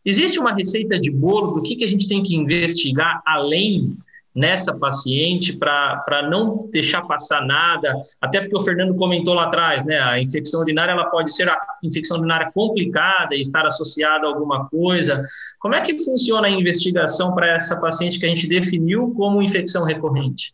Existe 0.03 0.37
uma 0.37 0.53
receita 0.53 0.99
de 0.99 1.09
bolo 1.09 1.53
do 1.53 1.63
que, 1.63 1.77
que 1.77 1.85
a 1.85 1.87
gente 1.87 2.09
tem 2.09 2.21
que 2.21 2.35
investigar 2.35 3.21
além 3.25 3.95
nessa 4.35 4.73
paciente 4.73 5.57
para 5.57 6.27
não 6.29 6.67
deixar 6.69 7.01
passar 7.03 7.45
nada, 7.45 7.95
até 8.19 8.41
porque 8.41 8.57
o 8.57 8.59
Fernando 8.59 8.93
comentou 8.95 9.33
lá 9.33 9.43
atrás, 9.43 9.85
né, 9.85 9.97
a 10.01 10.19
infecção 10.19 10.59
urinária 10.59 10.91
ela 10.91 11.05
pode 11.05 11.33
ser 11.33 11.47
a 11.47 11.57
infecção 11.81 12.17
urinária 12.17 12.51
complicada 12.53 13.33
e 13.33 13.39
estar 13.39 13.65
associada 13.65 14.25
a 14.25 14.29
alguma 14.29 14.67
coisa. 14.67 15.25
Como 15.59 15.73
é 15.73 15.81
que 15.81 15.97
funciona 16.03 16.47
a 16.47 16.51
investigação 16.51 17.33
para 17.33 17.55
essa 17.55 17.79
paciente 17.79 18.19
que 18.19 18.25
a 18.25 18.29
gente 18.29 18.47
definiu 18.47 19.13
como 19.15 19.41
infecção 19.41 19.85
recorrente? 19.85 20.53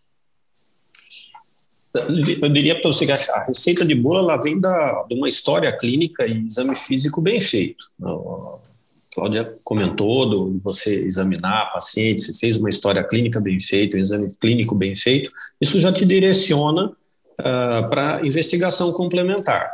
Eu 1.94 2.50
diria 2.50 2.80
para 2.80 2.89
você 2.89 3.06
que 3.06 3.12
a 3.12 3.44
receita 3.46 3.86
de 3.86 3.94
bolo 3.94 4.20
ela 4.20 4.38
vem 4.38 4.60
da, 4.60 5.04
de 5.10 5.15
uma 5.15 5.28
história 5.28 5.76
clínica 5.78 6.26
e 6.26 6.46
exame 6.46 6.74
físico 6.74 7.20
bem 7.20 7.41
feito. 7.41 7.84
Cláudia 9.13 9.58
comentou 9.63 10.30
do 10.30 10.60
você 10.63 11.04
examinar 11.04 11.71
paciente, 11.74 12.21
você 12.21 12.34
fez 12.34 12.58
uma 12.58 12.69
história 12.69 13.04
clínica 13.04 13.41
bem 13.41 13.60
feita, 13.60 13.97
um 13.97 14.02
exame 14.02 14.26
clínico 14.39 14.74
bem 14.74 14.95
feito, 14.95 15.30
isso 15.60 15.80
já 15.80 15.91
te 15.91 16.06
direciona 16.06 16.86
uh, 16.88 17.89
para 17.89 18.26
investigação 18.26 18.93
complementar. 18.93 19.69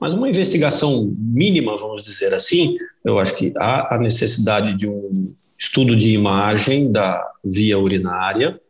Mas 0.00 0.14
uma 0.14 0.28
investigação 0.28 1.12
mínima, 1.18 1.76
vamos 1.76 2.02
dizer 2.02 2.32
assim, 2.34 2.76
eu 3.04 3.18
acho 3.18 3.36
que 3.36 3.52
há 3.56 3.94
a 3.94 3.98
necessidade 3.98 4.74
de 4.74 4.88
um 4.88 5.28
estudo 5.58 5.96
de 5.96 6.10
imagem 6.10 6.92
da 6.92 7.26
via 7.42 7.78
urinária, 7.78 8.60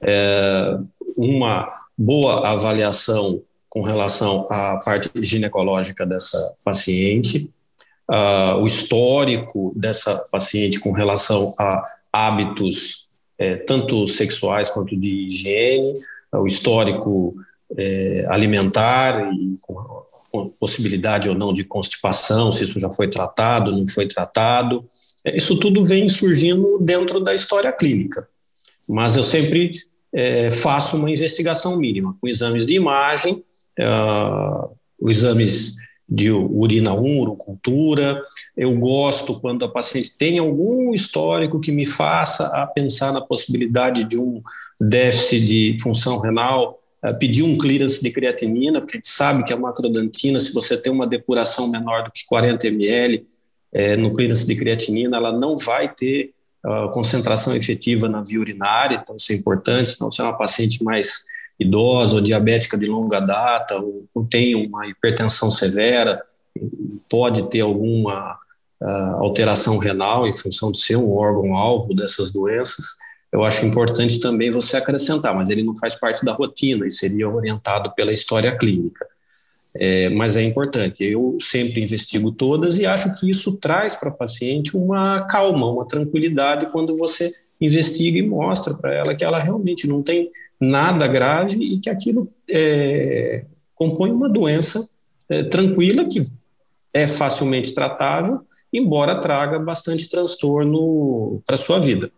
é, 0.00 0.78
uma 1.16 1.72
boa 1.96 2.48
avaliação 2.48 3.42
com 3.68 3.82
relação 3.82 4.46
à 4.50 4.76
parte 4.78 5.10
ginecológica 5.22 6.06
dessa 6.06 6.54
paciente, 6.64 7.50
uh, 8.10 8.60
o 8.60 8.66
histórico 8.66 9.72
dessa 9.76 10.18
paciente 10.30 10.80
com 10.80 10.92
relação 10.92 11.54
a 11.58 11.84
hábitos 12.12 13.06
é, 13.38 13.56
tanto 13.56 14.06
sexuais 14.06 14.70
quanto 14.70 14.96
de 14.96 15.26
higiene, 15.26 15.98
uh, 16.32 16.38
o 16.38 16.46
histórico 16.46 17.34
é, 17.76 18.24
alimentar 18.28 19.30
e 19.34 19.56
com, 19.60 19.74
com 20.30 20.48
possibilidade 20.60 21.28
ou 21.28 21.34
não 21.34 21.52
de 21.52 21.64
constipação, 21.64 22.52
se 22.52 22.64
isso 22.64 22.80
já 22.80 22.90
foi 22.90 23.10
tratado, 23.10 23.72
não 23.72 23.86
foi 23.86 24.06
tratado. 24.06 24.84
É, 25.24 25.36
isso 25.36 25.58
tudo 25.58 25.84
vem 25.84 26.08
surgindo 26.08 26.78
dentro 26.80 27.20
da 27.20 27.34
história 27.34 27.72
clínica. 27.72 28.28
Mas 28.88 29.16
eu 29.16 29.24
sempre 29.24 29.70
é, 30.12 30.50
faço 30.50 30.96
uma 30.96 31.10
investigação 31.10 31.76
mínima, 31.76 32.16
com 32.20 32.28
exames 32.28 32.64
de 32.64 32.74
imagem, 32.74 33.44
uh, 33.80 34.70
exames 35.08 35.74
de 36.08 36.30
urina 36.30 36.94
1, 36.94 37.20
urocultura. 37.20 38.22
Eu 38.56 38.76
gosto 38.76 39.40
quando 39.40 39.64
a 39.64 39.68
paciente 39.68 40.16
tem 40.16 40.38
algum 40.38 40.94
histórico 40.94 41.60
que 41.60 41.72
me 41.72 41.84
faça 41.84 42.46
a 42.48 42.66
pensar 42.66 43.12
na 43.12 43.20
possibilidade 43.20 44.04
de 44.04 44.18
um 44.18 44.40
déficit 44.80 45.46
de 45.46 45.76
função 45.82 46.20
renal, 46.20 46.78
eh, 47.02 47.12
pedir 47.12 47.42
um 47.42 47.58
clearance 47.58 48.02
de 48.02 48.10
creatinina, 48.10 48.80
porque 48.80 48.96
a 48.96 48.98
gente 48.98 49.08
sabe 49.08 49.44
que 49.44 49.52
a 49.52 49.56
macrodantina, 49.56 50.38
se 50.38 50.52
você 50.52 50.76
tem 50.76 50.92
uma 50.92 51.06
depuração 51.06 51.68
menor 51.68 52.04
do 52.04 52.12
que 52.12 52.24
40 52.26 52.66
ml 52.68 53.26
é, 53.72 53.96
no 53.96 54.14
clearance 54.14 54.46
de 54.46 54.56
creatinina, 54.56 55.16
ela 55.16 55.32
não 55.32 55.56
vai 55.56 55.92
ter 55.92 56.32
uh, 56.64 56.90
concentração 56.90 57.54
efetiva 57.54 58.08
na 58.08 58.22
via 58.22 58.40
urinária, 58.40 58.98
então 59.02 59.16
isso 59.16 59.32
é 59.32 59.34
importante, 59.34 59.90
senão 59.90 60.10
você 60.10 60.22
é 60.22 60.24
uma 60.24 60.38
paciente 60.38 60.82
mais 60.82 61.24
idosa 61.58 62.16
ou 62.16 62.20
diabética 62.20 62.76
de 62.76 62.86
longa 62.86 63.20
data, 63.20 63.76
ou, 63.76 64.26
tem 64.28 64.54
uma 64.54 64.86
hipertensão 64.86 65.50
severa, 65.50 66.22
pode 67.08 67.48
ter 67.48 67.60
alguma 67.60 68.38
uh, 68.80 69.22
alteração 69.22 69.78
renal 69.78 70.26
em 70.26 70.36
função 70.36 70.70
de 70.72 70.80
ser 70.80 70.96
um 70.96 71.12
órgão-alvo 71.12 71.94
dessas 71.94 72.32
doenças, 72.32 72.96
eu 73.32 73.44
acho 73.44 73.66
importante 73.66 74.20
também 74.20 74.50
você 74.50 74.76
acrescentar, 74.76 75.34
mas 75.34 75.50
ele 75.50 75.62
não 75.62 75.76
faz 75.76 75.94
parte 75.94 76.24
da 76.24 76.32
rotina 76.32 76.86
e 76.86 76.90
seria 76.90 77.28
orientado 77.28 77.92
pela 77.94 78.12
história 78.12 78.56
clínica. 78.56 79.06
É, 79.74 80.08
mas 80.08 80.36
é 80.36 80.42
importante. 80.42 81.04
Eu 81.04 81.36
sempre 81.38 81.82
investigo 81.82 82.32
todas 82.32 82.78
e 82.78 82.86
acho 82.86 83.14
que 83.18 83.28
isso 83.28 83.58
traz 83.58 83.94
para 83.94 84.08
a 84.08 84.12
paciente 84.12 84.74
uma 84.74 85.26
calma, 85.26 85.70
uma 85.70 85.86
tranquilidade 85.86 86.72
quando 86.72 86.96
você 86.96 87.30
investiga 87.60 88.18
e 88.18 88.26
mostra 88.26 88.72
para 88.72 88.94
ela 88.94 89.14
que 89.14 89.24
ela 89.24 89.38
realmente 89.38 89.86
não 89.86 90.02
tem 90.02 90.30
nada 90.60 91.06
grave 91.06 91.62
e 91.62 91.78
que 91.78 91.90
aquilo 91.90 92.28
é, 92.50 93.44
compõe 93.74 94.10
uma 94.10 94.28
doença 94.28 94.88
é, 95.28 95.44
tranquila 95.44 96.04
que 96.04 96.20
é 96.92 97.06
facilmente 97.06 97.74
tratável, 97.74 98.40
embora 98.72 99.20
traga 99.20 99.58
bastante 99.58 100.08
transtorno 100.08 101.42
para 101.44 101.56
a 101.56 101.58
sua 101.58 101.78
vida. 101.78 102.10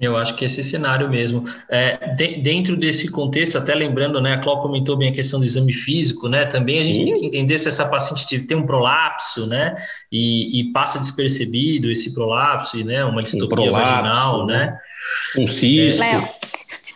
Eu 0.00 0.16
acho 0.16 0.34
que 0.34 0.44
esse 0.44 0.62
cenário 0.62 1.08
mesmo. 1.08 1.44
É, 1.70 2.14
de, 2.14 2.36
dentro 2.38 2.76
desse 2.76 3.08
contexto, 3.10 3.56
até 3.56 3.74
lembrando, 3.74 4.20
né, 4.20 4.32
a 4.32 4.38
Cláudia 4.38 4.62
comentou 4.62 4.96
bem 4.96 5.08
a 5.08 5.12
questão 5.12 5.38
do 5.38 5.46
exame 5.46 5.72
físico, 5.72 6.28
né? 6.28 6.46
Também 6.46 6.78
a 6.78 6.82
gente 6.82 6.96
Sim. 6.96 7.04
tem 7.04 7.20
que 7.20 7.26
entender 7.26 7.58
se 7.58 7.68
essa 7.68 7.88
paciente 7.88 8.40
tem 8.40 8.56
um 8.56 8.66
prolapso, 8.66 9.46
né? 9.46 9.76
E, 10.10 10.60
e 10.60 10.72
passa 10.72 10.98
despercebido 10.98 11.90
esse 11.90 12.12
prolapso, 12.12 12.76
né? 12.84 13.04
Uma 13.04 13.22
distopia 13.22 13.46
um 13.46 13.48
prolapso, 13.48 13.92
vaginal, 13.92 14.46
né? 14.46 14.76
Um 15.38 15.46
cisto. 15.46 16.00
Léo, 16.00 16.28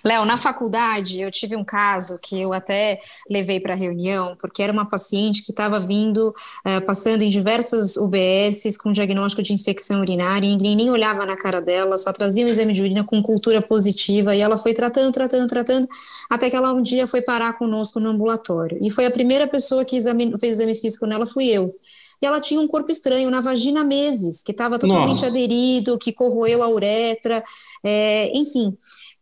Léo, 0.05 0.25
na 0.25 0.37
faculdade 0.37 1.21
eu 1.21 1.31
tive 1.31 1.57
um 1.57 1.65
caso 1.65 2.19
que 2.21 2.41
eu 2.41 2.53
até 2.53 3.01
levei 3.29 3.61
para 3.61 3.75
a 3.75 3.77
reunião, 3.77 4.37
porque 4.41 4.63
era 4.63 4.73
uma 4.73 4.89
paciente 4.89 5.43
que 5.43 5.51
estava 5.51 5.79
vindo, 5.81 6.29
uh, 6.29 6.87
passando 6.87 7.23
em 7.23 7.29
diversos 7.29 7.97
UBSs 7.97 8.79
com 8.79 8.93
diagnóstico 8.93 9.43
de 9.43 9.53
infecção 9.53 10.01
urinária, 10.01 10.47
e 10.47 10.51
ninguém 10.51 10.77
nem 10.77 10.91
olhava 10.91 11.27
na 11.27 11.37
cara 11.37 11.61
dela, 11.61 11.99
só 11.99 12.13
trazia 12.13 12.45
um 12.47 12.49
exame 12.49 12.73
de 12.73 12.83
urina 12.83 13.05
com 13.05 13.23
cultura 13.23 13.61
positiva, 13.61 14.35
e 14.35 14.41
ela 14.41 14.57
foi 14.57 14.75
tratando, 14.75 15.13
tratando, 15.13 15.47
tratando, 15.49 15.89
até 16.31 16.49
que 16.51 16.57
ela 16.57 16.73
um 16.73 16.83
dia 16.83 17.07
foi 17.07 17.23
parar 17.23 17.55
conosco 17.59 17.99
no 18.01 18.11
ambulatório. 18.11 18.79
E 18.81 18.91
foi 18.91 19.07
a 19.07 19.11
primeira 19.11 19.47
pessoa 19.47 19.85
que 19.85 19.97
exame, 19.97 20.33
fez 20.39 20.59
exame 20.59 20.75
físico 20.75 21.07
nela, 21.07 21.27
fui 21.27 21.47
eu 21.47 21.75
e 22.21 22.27
ela 22.27 22.41
tinha 22.41 22.61
um 22.61 22.67
corpo 22.67 22.91
estranho 22.91 23.31
na 23.31 23.41
vagina 23.41 23.83
há 23.83 23.85
meses, 23.85 24.43
que 24.43 24.51
estava 24.51 24.79
totalmente 24.79 25.17
Nossa. 25.17 25.29
aderido, 25.29 25.99
que 25.99 26.13
corroeu 26.13 26.63
a 26.63 26.69
uretra, 26.69 27.45
é, 27.85 28.37
enfim. 28.37 28.77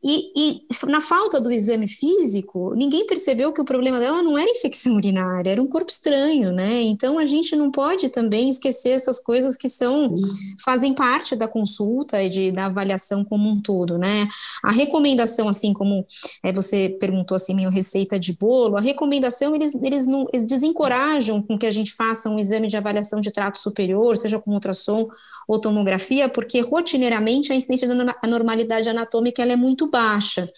E, 0.09 0.31
e, 0.37 0.63
na 0.87 1.01
falta 1.01 1.41
do 1.41 1.51
exame 1.51 1.89
físico, 1.89 2.73
ninguém 2.77 3.05
percebeu 3.09 3.53
que 3.53 3.61
o 3.61 3.65
problema 3.65 3.99
dela 3.99 4.23
não 4.23 4.39
era 4.39 4.49
infecção 4.49 4.95
urinária, 4.95 5.51
era 5.51 5.61
um 5.61 5.67
corpo 5.67 5.91
estranho, 5.91 6.53
né? 6.53 6.83
Então 6.83 7.19
a 7.19 7.27
gente 7.27 7.57
não 7.57 7.73
pode 7.73 8.09
também 8.09 8.49
esquecer 8.49 8.91
essas 8.91 9.19
coisas 9.19 9.57
que 9.57 9.69
são 9.69 10.15
fazem 10.65 10.95
parte 10.95 11.35
da 11.35 11.49
consulta 11.49 12.23
e 12.23 12.29
de, 12.29 12.53
da 12.53 12.67
avaliação 12.67 13.25
como 13.25 13.49
um 13.49 13.61
todo, 13.61 13.99
né? 13.99 14.29
A 14.63 14.71
recomendação, 14.71 15.49
assim 15.49 15.73
como 15.73 16.07
é, 16.41 16.53
você 16.53 16.97
perguntou 17.01 17.35
assim, 17.35 17.53
minha 17.53 17.69
receita 17.69 18.17
de 18.17 18.33
bolo, 18.33 18.77
a 18.77 18.81
recomendação 18.81 19.57
eles, 19.57 19.75
eles, 19.75 20.07
não, 20.07 20.25
eles 20.33 20.47
desencorajam 20.47 21.43
com 21.43 21.59
que 21.59 21.67
a 21.67 21.73
gente 21.73 21.93
faça 21.93 22.31
um 22.31 22.39
exame 22.39 22.69
de 22.69 22.77
avaliação 22.77 23.19
de 23.19 23.33
trato 23.33 23.59
superior, 23.59 24.17
seja 24.17 24.39
com 24.39 24.53
ultrassom 24.53 25.09
ou 25.49 25.61
tomografia, 25.61 26.29
porque 26.29 26.61
rotineiramente 26.61 27.53
a 27.53 27.57
incidência 27.57 27.89
da 27.89 28.17
anormalidade 28.23 28.89
anatômica 28.89 29.43
ela 29.43 29.53
é 29.53 29.57
muito 29.57 29.91
baixa. 29.97 30.49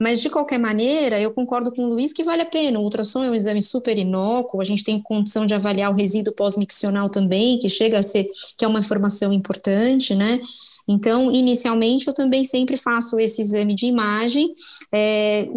Mas, 0.00 0.20
de 0.20 0.30
qualquer 0.30 0.58
maneira, 0.58 1.20
eu 1.20 1.32
concordo 1.32 1.72
com 1.72 1.84
o 1.84 1.88
Luiz 1.88 2.12
que 2.12 2.24
vale 2.24 2.42
a 2.42 2.46
pena. 2.46 2.78
O 2.78 2.82
ultrassom 2.82 3.24
é 3.24 3.30
um 3.30 3.34
exame 3.34 3.62
super 3.62 3.96
inócuo, 3.96 4.60
a 4.60 4.64
gente 4.64 4.84
tem 4.84 5.00
condição 5.00 5.46
de 5.46 5.54
avaliar 5.54 5.90
o 5.90 5.94
resíduo 5.94 6.34
pós-miccional 6.34 7.08
também, 7.08 7.58
que 7.58 7.68
chega 7.68 7.98
a 7.98 8.02
ser, 8.02 8.28
que 8.56 8.64
é 8.64 8.68
uma 8.68 8.80
informação 8.80 9.32
importante, 9.32 10.14
né? 10.14 10.40
Então, 10.88 11.30
inicialmente, 11.32 12.06
eu 12.06 12.14
também 12.14 12.44
sempre 12.44 12.76
faço 12.76 13.18
esse 13.18 13.40
exame 13.40 13.74
de 13.74 13.86
imagem, 13.86 14.52
é, 14.92 15.48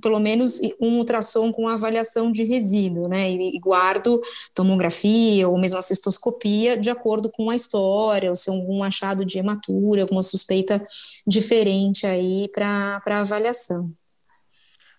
pelo 0.00 0.18
menos 0.18 0.60
um 0.80 0.98
ultrassom 0.98 1.52
com 1.52 1.68
avaliação 1.68 2.30
de 2.30 2.44
resíduo, 2.44 3.08
né? 3.08 3.30
E, 3.30 3.58
guardo 3.58 4.20
tomografia 4.54 5.48
ou 5.48 5.58
mesmo 5.58 5.78
a 5.78 5.82
cistoscopia 5.82 6.76
de 6.76 6.90
acordo 6.90 7.30
com 7.30 7.50
a 7.50 7.56
história, 7.56 8.30
ou 8.30 8.36
se 8.36 8.50
algum 8.50 8.82
achado 8.82 9.24
de 9.24 9.38
hematura, 9.38 10.02
alguma 10.02 10.22
suspeita 10.22 10.82
diferente 11.26 12.06
aí 12.06 12.48
para 12.52 13.00
avaliação. 13.06 13.90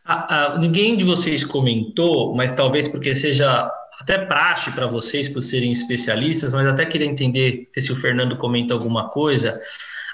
Ah, 0.05 0.53
ah, 0.53 0.57
ninguém 0.57 0.95
de 0.95 1.03
vocês 1.03 1.43
comentou, 1.43 2.33
mas 2.33 2.53
talvez 2.53 2.87
porque 2.87 3.13
seja 3.13 3.69
até 3.99 4.17
praxe 4.25 4.71
para 4.71 4.87
vocês 4.87 5.27
por 5.27 5.41
serem 5.41 5.71
especialistas, 5.71 6.53
mas 6.53 6.65
até 6.65 6.85
queria 6.85 7.07
entender 7.07 7.69
se 7.77 7.91
o 7.91 7.95
Fernando 7.95 8.37
comenta 8.37 8.73
alguma 8.73 9.09
coisa 9.09 9.59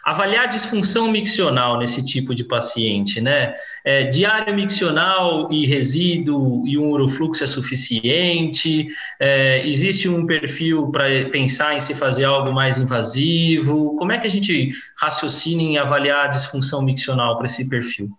avaliar 0.04 0.50
disfunção 0.50 1.10
miccional 1.10 1.78
nesse 1.78 2.06
tipo 2.06 2.36
de 2.36 2.44
paciente, 2.44 3.22
né? 3.22 3.56
É, 3.86 4.06
diário 4.08 4.54
miccional 4.54 5.50
e 5.50 5.66
resíduo 5.66 6.68
e 6.68 6.78
um 6.78 6.89
urofluxo 6.92 7.44
é 7.44 7.48
suficiente? 7.48 8.89
É, 9.18 9.66
existe 9.66 10.10
um 10.10 10.26
perfil 10.28 10.92
para 10.92 11.30
pensar 11.30 11.76
em 11.76 11.80
se 11.80 11.96
fazer 11.96 12.26
algo 12.26 12.52
mais 12.52 12.78
invasivo? 12.78 13.96
Como 13.96 14.12
é 14.12 14.20
que 14.20 14.28
a 14.28 14.30
gente 14.30 14.74
raciocina 14.98 15.62
em 15.62 15.78
avaliar 15.78 16.26
a 16.26 16.28
disfunção 16.28 16.82
miccional 16.82 17.38
para 17.38 17.48
esse 17.48 17.63
perfil? 17.63 18.10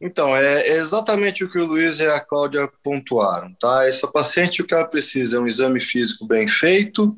Então, 0.00 0.36
é 0.36 0.76
exatamente 0.76 1.42
o 1.42 1.50
que 1.50 1.58
o 1.58 1.66
Luiz 1.66 1.98
e 1.98 2.06
a 2.06 2.20
Cláudia 2.20 2.68
pontuaram, 2.82 3.54
tá? 3.58 3.86
Essa 3.86 4.06
paciente, 4.06 4.60
o 4.60 4.66
que 4.66 4.74
ela 4.74 4.86
precisa 4.86 5.38
é 5.38 5.40
um 5.40 5.46
exame 5.46 5.80
físico 5.80 6.26
bem 6.26 6.46
feito, 6.46 7.16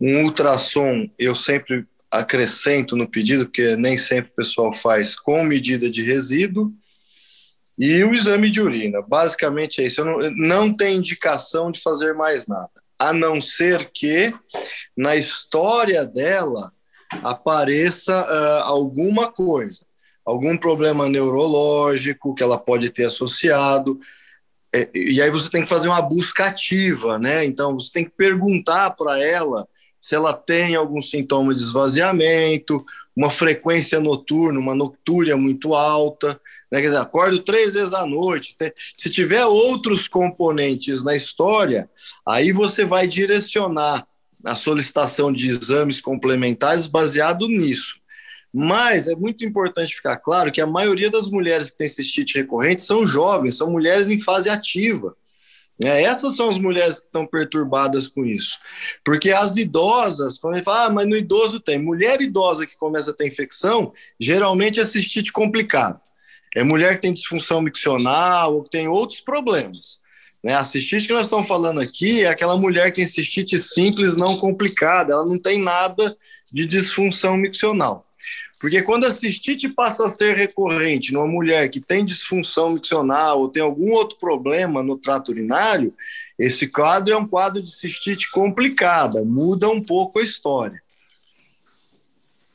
um 0.00 0.22
ultrassom, 0.22 1.08
eu 1.18 1.34
sempre 1.34 1.86
acrescento 2.14 2.96
no 2.96 3.08
pedido, 3.08 3.46
porque 3.46 3.76
nem 3.76 3.96
sempre 3.96 4.30
o 4.30 4.36
pessoal 4.36 4.72
faz 4.72 5.16
com 5.16 5.42
medida 5.42 5.90
de 5.90 6.02
resíduo, 6.02 6.72
e 7.76 8.04
o 8.04 8.14
exame 8.14 8.50
de 8.50 8.60
urina. 8.60 9.02
Basicamente 9.02 9.82
é 9.82 9.86
isso. 9.86 10.04
Não, 10.04 10.18
não 10.36 10.74
tem 10.74 10.96
indicação 10.96 11.70
de 11.70 11.80
fazer 11.80 12.14
mais 12.14 12.46
nada, 12.46 12.70
a 12.98 13.12
não 13.12 13.40
ser 13.40 13.90
que 13.92 14.32
na 14.96 15.16
história 15.16 16.04
dela 16.04 16.72
apareça 17.22 18.22
uh, 18.22 18.62
alguma 18.62 19.30
coisa, 19.30 19.84
algum 20.24 20.56
problema 20.56 21.08
neurológico 21.08 22.34
que 22.34 22.42
ela 22.42 22.58
pode 22.58 22.90
ter 22.90 23.06
associado. 23.06 23.98
É, 24.74 24.88
e 24.94 25.20
aí 25.20 25.30
você 25.30 25.50
tem 25.50 25.62
que 25.62 25.68
fazer 25.68 25.88
uma 25.88 26.02
busca 26.02 26.46
ativa, 26.46 27.18
né? 27.18 27.44
Então 27.44 27.78
você 27.78 27.92
tem 27.92 28.04
que 28.04 28.12
perguntar 28.16 28.90
para 28.92 29.20
ela 29.22 29.68
se 30.04 30.14
ela 30.14 30.34
tem 30.34 30.74
algum 30.74 31.00
sintoma 31.00 31.54
de 31.54 31.62
esvaziamento, 31.62 32.84
uma 33.16 33.30
frequência 33.30 33.98
noturna, 33.98 34.60
uma 34.60 34.74
noctúria 34.74 35.34
muito 35.34 35.74
alta, 35.74 36.38
né? 36.70 36.82
quer 36.82 36.88
dizer, 36.88 36.98
acordo 36.98 37.38
três 37.38 37.72
vezes 37.72 37.94
à 37.94 38.04
noite. 38.04 38.54
Se 38.94 39.08
tiver 39.08 39.46
outros 39.46 40.06
componentes 40.06 41.02
na 41.02 41.16
história, 41.16 41.88
aí 42.28 42.52
você 42.52 42.84
vai 42.84 43.08
direcionar 43.08 44.06
a 44.44 44.54
solicitação 44.54 45.32
de 45.32 45.48
exames 45.48 46.02
complementares 46.02 46.84
baseado 46.84 47.48
nisso. 47.48 47.94
Mas 48.52 49.08
é 49.08 49.16
muito 49.16 49.42
importante 49.42 49.96
ficar 49.96 50.18
claro 50.18 50.52
que 50.52 50.60
a 50.60 50.66
maioria 50.66 51.10
das 51.10 51.28
mulheres 51.28 51.70
que 51.70 51.78
têm 51.78 51.88
cistite 51.88 52.36
recorrente 52.36 52.82
são 52.82 53.06
jovens, 53.06 53.56
são 53.56 53.70
mulheres 53.70 54.10
em 54.10 54.18
fase 54.18 54.50
ativa. 54.50 55.16
É, 55.82 56.02
essas 56.02 56.36
são 56.36 56.50
as 56.50 56.58
mulheres 56.58 57.00
que 57.00 57.06
estão 57.06 57.26
perturbadas 57.26 58.06
com 58.06 58.24
isso. 58.24 58.58
Porque 59.04 59.32
as 59.32 59.56
idosas, 59.56 60.38
quando 60.38 60.54
gente 60.56 60.64
fala, 60.64 60.86
ah, 60.86 60.90
mas 60.90 61.06
no 61.06 61.16
idoso 61.16 61.58
tem. 61.58 61.78
Mulher 61.78 62.20
idosa 62.20 62.66
que 62.66 62.76
começa 62.76 63.10
a 63.10 63.14
ter 63.14 63.26
infecção, 63.26 63.92
geralmente 64.18 64.78
é 64.78 64.84
cistite 64.84 65.32
complicado. 65.32 66.00
É 66.54 66.62
mulher 66.62 66.94
que 66.94 67.02
tem 67.02 67.12
disfunção 67.12 67.60
miccional 67.60 68.54
ou 68.54 68.62
que 68.62 68.70
tem 68.70 68.86
outros 68.86 69.20
problemas. 69.20 70.00
Né? 70.44 70.54
A 70.54 70.62
cistite 70.62 71.06
que 71.06 71.12
nós 71.12 71.26
estamos 71.26 71.48
falando 71.48 71.80
aqui 71.80 72.22
é 72.22 72.28
aquela 72.28 72.56
mulher 72.56 72.90
que 72.90 72.96
tem 72.96 73.06
cistite 73.08 73.58
simples, 73.58 74.14
não 74.14 74.36
complicada, 74.36 75.12
ela 75.12 75.26
não 75.26 75.38
tem 75.38 75.58
nada 75.58 76.14
de 76.52 76.66
disfunção 76.66 77.36
miccional. 77.36 78.04
Porque 78.64 78.80
quando 78.80 79.04
a 79.04 79.10
cistite 79.10 79.68
passa 79.68 80.06
a 80.06 80.08
ser 80.08 80.38
recorrente 80.38 81.12
numa 81.12 81.26
mulher 81.26 81.68
que 81.68 81.82
tem 81.82 82.02
disfunção 82.02 82.70
miccional 82.70 83.40
ou 83.40 83.48
tem 83.50 83.62
algum 83.62 83.92
outro 83.92 84.16
problema 84.18 84.82
no 84.82 84.96
trato 84.96 85.32
urinário, 85.32 85.92
esse 86.38 86.66
quadro 86.68 87.12
é 87.12 87.16
um 87.18 87.28
quadro 87.28 87.62
de 87.62 87.70
cistite 87.70 88.30
complicada, 88.30 89.22
muda 89.22 89.68
um 89.68 89.82
pouco 89.82 90.18
a 90.18 90.22
história. 90.22 90.82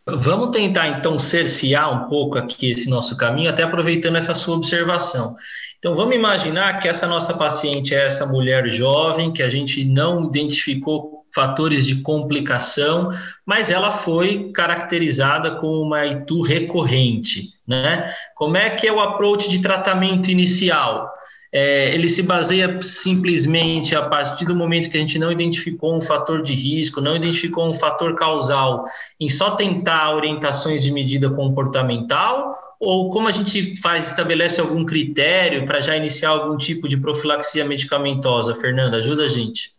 Vamos 0.07 0.49
tentar 0.49 0.87
então 0.97 1.15
cercear 1.19 1.93
um 1.93 2.09
pouco 2.09 2.39
aqui 2.39 2.71
esse 2.71 2.89
nosso 2.89 3.15
caminho, 3.15 3.51
até 3.51 3.61
aproveitando 3.61 4.15
essa 4.15 4.33
sua 4.33 4.57
observação. 4.57 5.35
Então 5.77 5.93
vamos 5.93 6.15
imaginar 6.15 6.79
que 6.79 6.87
essa 6.87 7.05
nossa 7.05 7.37
paciente 7.37 7.93
é 7.93 8.07
essa 8.07 8.25
mulher 8.25 8.67
jovem 8.71 9.31
que 9.31 9.43
a 9.43 9.49
gente 9.49 9.85
não 9.85 10.25
identificou 10.25 11.18
fatores 11.33 11.85
de 11.85 12.01
complicação, 12.01 13.11
mas 13.45 13.69
ela 13.69 13.91
foi 13.91 14.51
caracterizada 14.51 15.55
como 15.55 15.81
uma 15.81 16.05
ITU 16.05 16.41
recorrente, 16.41 17.53
né? 17.67 18.11
Como 18.35 18.57
é 18.57 18.69
que 18.71 18.87
é 18.87 18.91
o 18.91 18.99
approach 18.99 19.49
de 19.49 19.61
tratamento 19.61 20.29
inicial? 20.29 21.09
É, 21.51 21.95
ele 21.95 22.07
se 22.07 22.23
baseia 22.23 22.79
simplesmente 22.81 23.95
a 23.95 24.03
partir 24.03 24.45
do 24.45 24.55
momento 24.55 24.89
que 24.89 24.97
a 24.97 24.99
gente 24.99 25.17
não 25.17 25.31
identificou 25.31 25.95
um 25.95 26.01
fator 26.01 26.43
de 26.43 26.53
risco, 26.53 27.01
não 27.01 27.15
identificou 27.15 27.67
um 27.67 27.73
fator 27.73 28.13
causal, 28.13 28.85
em 29.19 29.29
só 29.29 29.55
tentar 29.55 30.15
orientações 30.15 30.83
de 30.83 30.91
medida 30.91 31.29
comportamental, 31.31 32.55
ou 32.79 33.09
como 33.09 33.27
a 33.27 33.31
gente 33.31 33.75
faz, 33.81 34.09
estabelece 34.09 34.61
algum 34.61 34.85
critério 34.85 35.65
para 35.65 35.81
já 35.81 35.97
iniciar 35.97 36.29
algum 36.29 36.55
tipo 36.55 36.87
de 36.87 36.97
profilaxia 36.97 37.65
medicamentosa? 37.65 38.55
Fernanda, 38.55 38.97
ajuda 38.97 39.25
a 39.25 39.27
gente. 39.27 39.78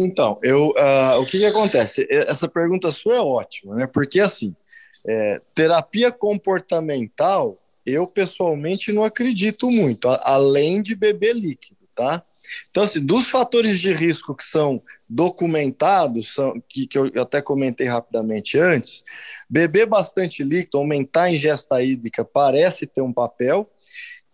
Então, 0.00 0.38
eu, 0.44 0.68
uh, 0.68 1.20
o 1.20 1.26
que, 1.26 1.38
que 1.38 1.46
acontece? 1.46 2.06
Essa 2.08 2.48
pergunta 2.48 2.92
sua 2.92 3.16
é 3.16 3.20
ótima, 3.20 3.74
né? 3.74 3.86
Porque 3.88 4.20
assim, 4.20 4.54
é, 5.04 5.42
terapia 5.52 6.12
comportamental, 6.12 7.60
eu 7.84 8.06
pessoalmente 8.06 8.92
não 8.92 9.02
acredito 9.02 9.68
muito, 9.72 10.08
a, 10.08 10.20
além 10.22 10.80
de 10.80 10.94
beber 10.94 11.34
líquido, 11.34 11.80
tá? 11.96 12.22
Então, 12.70 12.84
assim, 12.84 13.04
dos 13.04 13.28
fatores 13.28 13.80
de 13.80 13.92
risco 13.92 14.36
que 14.36 14.44
são 14.44 14.80
documentados, 15.08 16.32
são, 16.32 16.62
que, 16.68 16.86
que 16.86 16.96
eu 16.96 17.10
até 17.20 17.42
comentei 17.42 17.88
rapidamente 17.88 18.56
antes, 18.56 19.02
beber 19.50 19.86
bastante 19.86 20.44
líquido, 20.44 20.78
aumentar 20.78 21.24
a 21.24 21.32
ingesta 21.32 21.82
hídrica 21.82 22.24
parece 22.24 22.86
ter 22.86 23.02
um 23.02 23.12
papel, 23.12 23.68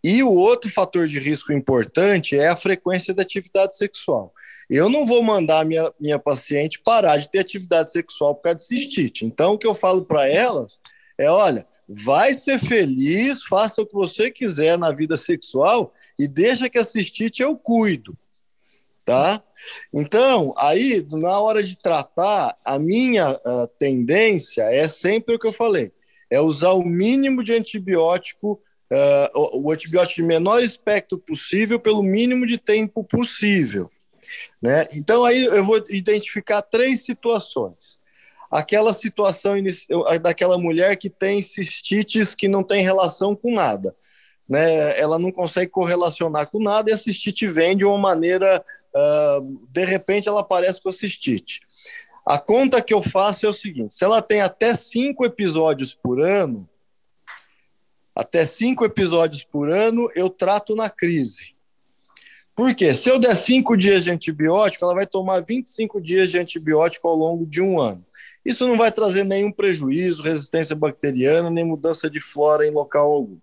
e 0.02 0.22
o 0.22 0.30
outro 0.30 0.70
fator 0.70 1.08
de 1.08 1.18
risco 1.18 1.52
importante 1.52 2.36
é 2.36 2.48
a 2.48 2.56
frequência 2.56 3.14
da 3.14 3.22
atividade 3.22 3.74
sexual. 3.74 4.34
Eu 4.68 4.88
não 4.88 5.06
vou 5.06 5.22
mandar 5.22 5.64
minha, 5.64 5.92
minha 6.00 6.18
paciente 6.18 6.80
parar 6.80 7.18
de 7.18 7.30
ter 7.30 7.40
atividade 7.40 7.90
sexual 7.90 8.34
por 8.34 8.42
causa 8.42 8.58
de 8.58 8.64
cistite. 8.64 9.24
Então, 9.24 9.52
o 9.52 9.58
que 9.58 9.66
eu 9.66 9.74
falo 9.74 10.04
para 10.04 10.28
elas 10.28 10.80
é: 11.18 11.30
olha, 11.30 11.66
vai 11.88 12.32
ser 12.32 12.58
feliz, 12.58 13.44
faça 13.44 13.82
o 13.82 13.86
que 13.86 13.94
você 13.94 14.30
quiser 14.30 14.78
na 14.78 14.90
vida 14.90 15.16
sexual 15.16 15.92
e 16.18 16.26
deixa 16.26 16.70
que 16.70 16.78
a 16.78 16.84
cistite 16.84 17.42
eu 17.42 17.56
cuido. 17.56 18.16
Tá? 19.04 19.42
Então, 19.92 20.54
aí, 20.56 21.06
na 21.10 21.38
hora 21.38 21.62
de 21.62 21.76
tratar, 21.76 22.56
a 22.64 22.78
minha 22.78 23.32
uh, 23.32 23.68
tendência 23.78 24.62
é 24.62 24.88
sempre 24.88 25.34
o 25.34 25.38
que 25.38 25.46
eu 25.46 25.52
falei: 25.52 25.92
é 26.30 26.40
usar 26.40 26.72
o 26.72 26.82
mínimo 26.82 27.44
de 27.44 27.52
antibiótico, 27.52 28.52
uh, 28.90 29.38
o, 29.38 29.66
o 29.66 29.72
antibiótico 29.72 30.22
de 30.22 30.26
menor 30.26 30.62
espectro 30.62 31.18
possível, 31.18 31.78
pelo 31.78 32.02
mínimo 32.02 32.46
de 32.46 32.56
tempo 32.56 33.04
possível. 33.04 33.90
Né? 34.60 34.88
Então, 34.92 35.24
aí 35.24 35.44
eu 35.44 35.64
vou 35.64 35.84
identificar 35.88 36.62
três 36.62 37.02
situações. 37.04 37.98
Aquela 38.50 38.92
situação 38.92 39.54
daquela 40.22 40.56
mulher 40.56 40.96
que 40.96 41.10
tem 41.10 41.42
cistites 41.42 42.34
que 42.34 42.48
não 42.48 42.62
tem 42.62 42.82
relação 42.82 43.34
com 43.34 43.54
nada. 43.54 43.96
Né? 44.48 44.98
Ela 44.98 45.18
não 45.18 45.32
consegue 45.32 45.70
correlacionar 45.70 46.48
com 46.50 46.62
nada 46.62 46.90
e 46.90 46.92
a 46.92 46.98
cistite 46.98 47.48
vem 47.48 47.76
de 47.76 47.84
uma 47.84 47.98
maneira. 47.98 48.64
Uh, 48.94 49.60
de 49.70 49.84
repente, 49.84 50.28
ela 50.28 50.40
aparece 50.40 50.80
com 50.80 50.88
a 50.88 50.92
cistite. 50.92 51.60
A 52.26 52.38
conta 52.38 52.80
que 52.80 52.94
eu 52.94 53.02
faço 53.02 53.44
é 53.44 53.48
o 53.48 53.54
seguinte: 53.54 53.92
se 53.92 54.04
ela 54.04 54.22
tem 54.22 54.40
até 54.40 54.74
cinco 54.74 55.24
episódios 55.24 55.94
por 55.94 56.20
ano, 56.20 56.68
até 58.14 58.46
cinco 58.46 58.84
episódios 58.84 59.44
por 59.44 59.70
ano, 59.70 60.08
eu 60.14 60.30
trato 60.30 60.76
na 60.76 60.88
crise. 60.88 61.53
Por 62.54 62.72
quê? 62.74 62.94
Se 62.94 63.08
eu 63.08 63.18
der 63.18 63.34
cinco 63.34 63.76
dias 63.76 64.04
de 64.04 64.10
antibiótico, 64.12 64.84
ela 64.84 64.94
vai 64.94 65.06
tomar 65.06 65.40
25 65.40 66.00
dias 66.00 66.30
de 66.30 66.38
antibiótico 66.38 67.08
ao 67.08 67.16
longo 67.16 67.44
de 67.44 67.60
um 67.60 67.80
ano. 67.80 68.04
isso 68.44 68.68
não 68.68 68.76
vai 68.76 68.92
trazer 68.92 69.24
nenhum 69.24 69.50
prejuízo, 69.50 70.22
resistência 70.22 70.76
bacteriana, 70.76 71.50
nem 71.50 71.64
mudança 71.64 72.08
de 72.08 72.20
flora 72.20 72.66
em 72.66 72.70
local 72.70 73.10
algum. 73.10 73.38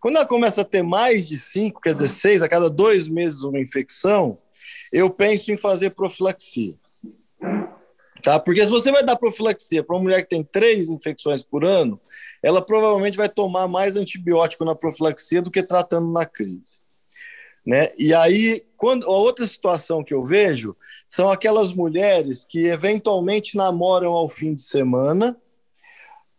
Quando 0.00 0.16
ela 0.16 0.26
começa 0.26 0.62
a 0.62 0.64
ter 0.64 0.82
mais 0.82 1.26
de 1.26 1.36
cinco, 1.36 1.80
quer 1.80 1.92
dizer, 1.92 2.08
seis 2.08 2.42
a 2.42 2.48
cada 2.48 2.70
dois 2.70 3.08
meses 3.08 3.42
uma 3.42 3.58
infecção, 3.58 4.38
eu 4.92 5.10
penso 5.10 5.50
em 5.50 5.56
fazer 5.56 5.90
profilaxia. 5.90 6.74
Tá? 8.22 8.38
Porque 8.38 8.64
se 8.64 8.70
você 8.70 8.90
vai 8.90 9.04
dar 9.04 9.16
profilaxia 9.16 9.82
para 9.82 9.96
uma 9.96 10.02
mulher 10.02 10.22
que 10.22 10.28
tem 10.28 10.42
três 10.42 10.88
infecções 10.88 11.42
por 11.42 11.64
ano, 11.64 12.00
ela 12.42 12.64
provavelmente 12.64 13.16
vai 13.16 13.28
tomar 13.28 13.68
mais 13.68 13.96
antibiótico 13.96 14.64
na 14.64 14.74
profilaxia 14.74 15.42
do 15.42 15.50
que 15.50 15.62
tratando 15.62 16.10
na 16.10 16.24
crise. 16.24 16.80
Né? 17.66 17.90
E 17.98 18.14
aí, 18.14 18.64
quando, 18.76 19.04
a 19.04 19.10
outra 19.10 19.46
situação 19.46 20.02
que 20.02 20.14
eu 20.14 20.24
vejo 20.24 20.74
são 21.08 21.30
aquelas 21.30 21.72
mulheres 21.72 22.44
que 22.44 22.66
eventualmente 22.66 23.56
namoram 23.56 24.12
ao 24.12 24.28
fim 24.28 24.54
de 24.54 24.62
semana 24.62 25.36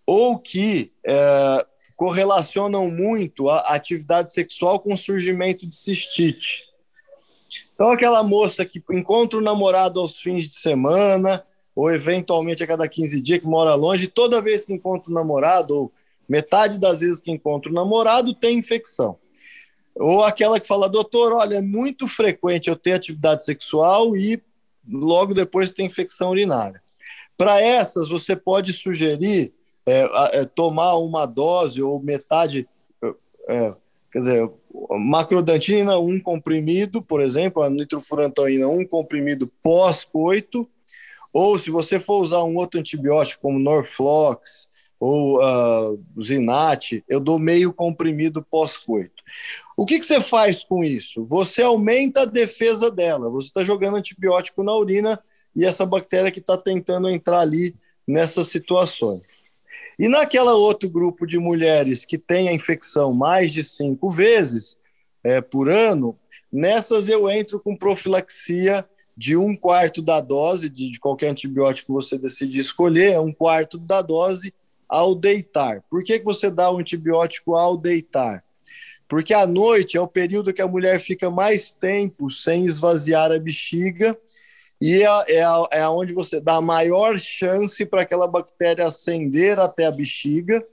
ou 0.05 0.39
que 0.39 0.91
é, 1.05 1.65
correlacionam 1.95 2.89
muito 2.89 3.49
a 3.49 3.60
atividade 3.75 4.32
sexual 4.32 4.79
com 4.79 4.93
o 4.93 4.97
surgimento 4.97 5.67
de 5.67 5.75
cistite. 5.75 6.69
Então, 7.75 7.91
aquela 7.91 8.23
moça 8.23 8.65
que 8.65 8.84
encontra 8.91 9.38
o 9.38 9.41
namorado 9.41 9.99
aos 9.99 10.19
fins 10.19 10.45
de 10.45 10.53
semana, 10.53 11.45
ou 11.75 11.91
eventualmente 11.91 12.63
a 12.63 12.67
cada 12.67 12.88
15 12.88 13.21
dias 13.21 13.39
que 13.39 13.47
mora 13.47 13.75
longe, 13.75 14.08
toda 14.08 14.41
vez 14.41 14.65
que 14.65 14.73
encontra 14.73 15.12
o 15.12 15.13
namorado, 15.13 15.75
ou 15.75 15.91
metade 16.27 16.77
das 16.77 17.01
vezes 17.01 17.21
que 17.21 17.32
encontra 17.32 17.69
o 17.69 17.73
namorado, 17.73 18.34
tem 18.34 18.58
infecção. 18.58 19.17
Ou 19.99 20.23
aquela 20.23 20.59
que 20.59 20.67
fala, 20.67 20.88
doutor, 20.88 21.33
olha, 21.33 21.55
é 21.57 21.62
muito 21.62 22.07
frequente 22.07 22.69
eu 22.69 22.75
ter 22.75 22.93
atividade 22.93 23.43
sexual 23.43 24.15
e 24.15 24.41
logo 24.89 25.33
depois 25.33 25.73
tem 25.73 25.85
infecção 25.85 26.29
urinária. 26.29 26.81
Para 27.38 27.62
essas, 27.62 28.07
você 28.07 28.35
pode 28.35 28.71
sugerir 28.71 29.53
é, 29.85 30.39
é, 30.39 30.45
tomar 30.45 30.95
uma 30.95 31.25
dose 31.25 31.81
ou 31.81 32.01
metade, 32.01 32.67
é, 33.47 33.73
quer 34.12 34.19
dizer, 34.19 34.51
macrodantina, 34.97 35.97
um 35.97 36.19
comprimido, 36.19 37.01
por 37.01 37.21
exemplo, 37.21 37.62
a 37.62 37.69
nitrofurantoína, 37.69 38.67
um 38.67 38.85
comprimido 38.85 39.51
pós-coito, 39.62 40.67
ou 41.33 41.59
se 41.59 41.69
você 41.69 41.99
for 41.99 42.21
usar 42.21 42.43
um 42.43 42.55
outro 42.55 42.79
antibiótico 42.79 43.41
como 43.41 43.59
Norflox 43.59 44.69
ou 44.99 45.39
uh, 45.39 46.03
Zinat, 46.21 47.03
eu 47.07 47.19
dou 47.19 47.39
meio 47.39 47.71
comprimido 47.71 48.43
pós-coito. 48.43 49.23
O 49.77 49.85
que, 49.85 49.97
que 49.97 50.05
você 50.05 50.19
faz 50.19 50.63
com 50.63 50.83
isso? 50.83 51.25
Você 51.25 51.62
aumenta 51.62 52.23
a 52.23 52.25
defesa 52.25 52.91
dela, 52.91 53.29
você 53.29 53.47
está 53.47 53.63
jogando 53.63 53.95
antibiótico 53.95 54.62
na 54.62 54.75
urina 54.75 55.21
e 55.55 55.65
essa 55.65 55.85
bactéria 55.85 56.31
que 56.31 56.39
está 56.39 56.57
tentando 56.57 57.09
entrar 57.09 57.39
ali 57.39 57.75
nessas 58.05 58.47
situações. 58.47 59.21
E 59.97 60.07
naquela 60.07 60.53
outro 60.53 60.89
grupo 60.89 61.25
de 61.25 61.38
mulheres 61.38 62.05
que 62.05 62.17
tem 62.17 62.49
a 62.49 62.53
infecção 62.53 63.13
mais 63.13 63.53
de 63.53 63.63
cinco 63.63 64.09
vezes 64.09 64.77
é, 65.23 65.41
por 65.41 65.69
ano, 65.69 66.17
nessas 66.51 67.07
eu 67.07 67.29
entro 67.29 67.59
com 67.59 67.75
profilaxia 67.75 68.88
de 69.15 69.35
um 69.35 69.55
quarto 69.55 70.01
da 70.01 70.21
dose 70.21 70.69
de, 70.69 70.91
de 70.91 70.99
qualquer 70.99 71.27
antibiótico 71.27 71.88
que 71.88 71.93
você 71.93 72.17
decidir 72.17 72.59
escolher, 72.59 73.12
é 73.12 73.19
um 73.19 73.33
quarto 73.33 73.77
da 73.77 74.01
dose 74.01 74.53
ao 74.89 75.13
deitar. 75.13 75.84
Por 75.89 76.04
que, 76.04 76.17
que 76.19 76.25
você 76.25 76.49
dá 76.49 76.71
o 76.71 76.80
antibiótico 76.80 77.56
ao 77.56 77.78
deitar? 77.78 78.43
Porque 79.08 79.34
à 79.34 79.45
noite 79.45 79.97
é 79.97 80.02
o 80.02 80.08
período 80.08 80.54
que 80.54 80.62
a 80.62 80.67
mulher 80.67 80.99
fica 80.99 81.30
mais 81.30 81.73
tempo 81.73 82.30
sem 82.30 82.65
esvaziar 82.65 83.32
a 83.32 83.39
bexiga 83.39 84.17
e 84.82 85.04
é, 85.04 85.08
é, 85.28 85.43
é 85.71 85.89
onde 85.89 86.13
você 86.13 86.39
dá 86.39 86.56
a 86.56 86.62
maior 86.62 87.19
chance 87.19 87.86
para 87.86 88.04
aquela 88.04 88.28
bactéria 88.28 88.88
ascender 88.88 89.60
até 89.60 89.86
a 89.86 89.91
bexiga, 89.91 90.65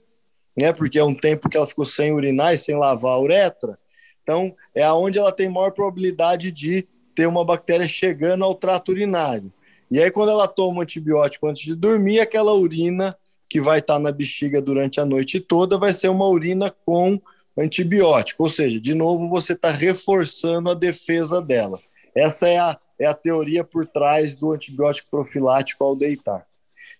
né? 0.55 0.71
Porque 0.71 0.97
é 0.97 1.03
um 1.03 1.13
tempo 1.13 1.49
que 1.49 1.57
ela 1.57 1.67
ficou 1.67 1.83
sem 1.83 2.13
urinar 2.13 2.53
e 2.53 2.57
sem 2.57 2.77
lavar 2.77 3.13
a 3.13 3.19
uretra. 3.19 3.77
Então, 4.23 4.55
é 4.73 4.83
aonde 4.83 5.19
ela 5.19 5.31
tem 5.31 5.49
maior 5.49 5.71
probabilidade 5.71 6.51
de 6.51 6.87
ter 7.13 7.27
uma 7.27 7.43
bactéria 7.43 7.87
chegando 7.87 8.45
ao 8.45 8.55
trato 8.55 8.91
urinário. 8.91 9.51
E 9.91 10.01
aí, 10.01 10.09
quando 10.09 10.29
ela 10.29 10.47
toma 10.47 10.79
um 10.79 10.81
antibiótico 10.81 11.47
antes 11.47 11.63
de 11.63 11.75
dormir, 11.75 12.19
aquela 12.19 12.53
urina 12.53 13.17
que 13.49 13.61
vai 13.61 13.79
estar 13.79 13.99
na 13.99 14.11
bexiga 14.11 14.61
durante 14.61 14.99
a 14.99 15.05
noite 15.05 15.39
toda 15.39 15.77
vai 15.77 15.91
ser 15.91 16.09
uma 16.09 16.27
urina 16.27 16.73
com 16.85 17.19
antibiótico. 17.57 18.43
Ou 18.43 18.49
seja, 18.49 18.79
de 18.79 18.93
novo, 18.93 19.29
você 19.29 19.53
está 19.53 19.71
reforçando 19.71 20.69
a 20.69 20.73
defesa 20.73 21.41
dela. 21.41 21.79
Essa 22.15 22.47
é 22.47 22.57
a, 22.57 22.77
é 22.99 23.05
a 23.05 23.13
teoria 23.13 23.63
por 23.63 23.87
trás 23.87 24.35
do 24.35 24.51
antibiótico 24.51 25.09
profilático 25.09 25.83
ao 25.83 25.95
deitar. 25.95 26.45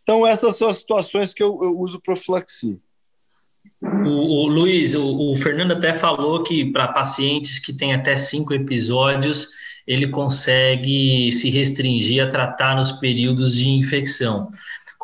Então, 0.04 0.26
essas 0.26 0.56
são 0.56 0.70
as 0.70 0.78
situações 0.78 1.34
que 1.34 1.44
eu, 1.44 1.60
eu 1.62 1.78
uso 1.78 2.00
profilaxia. 2.00 2.78
O, 3.82 4.46
o 4.46 4.48
Luiz, 4.48 4.96
o, 4.96 5.32
o, 5.32 5.36
Fernando 5.36 5.74
até 5.74 5.94
falou 5.94 6.44
que 6.44 6.72
para 6.72 6.88
pacientes 6.88 7.60
que 7.60 7.74
têm 7.74 7.94
até 7.94 8.16
cinco 8.16 8.54
episódios, 8.54 9.50
ele 9.86 10.08
consegue 10.08 11.32
se 11.32 11.50
restringir 11.50 12.24
a 12.24 12.30
tratar 12.30 12.76
nos 12.76 12.94
períodos 12.94 13.56
de 13.56 13.70
infecção. 13.70 14.52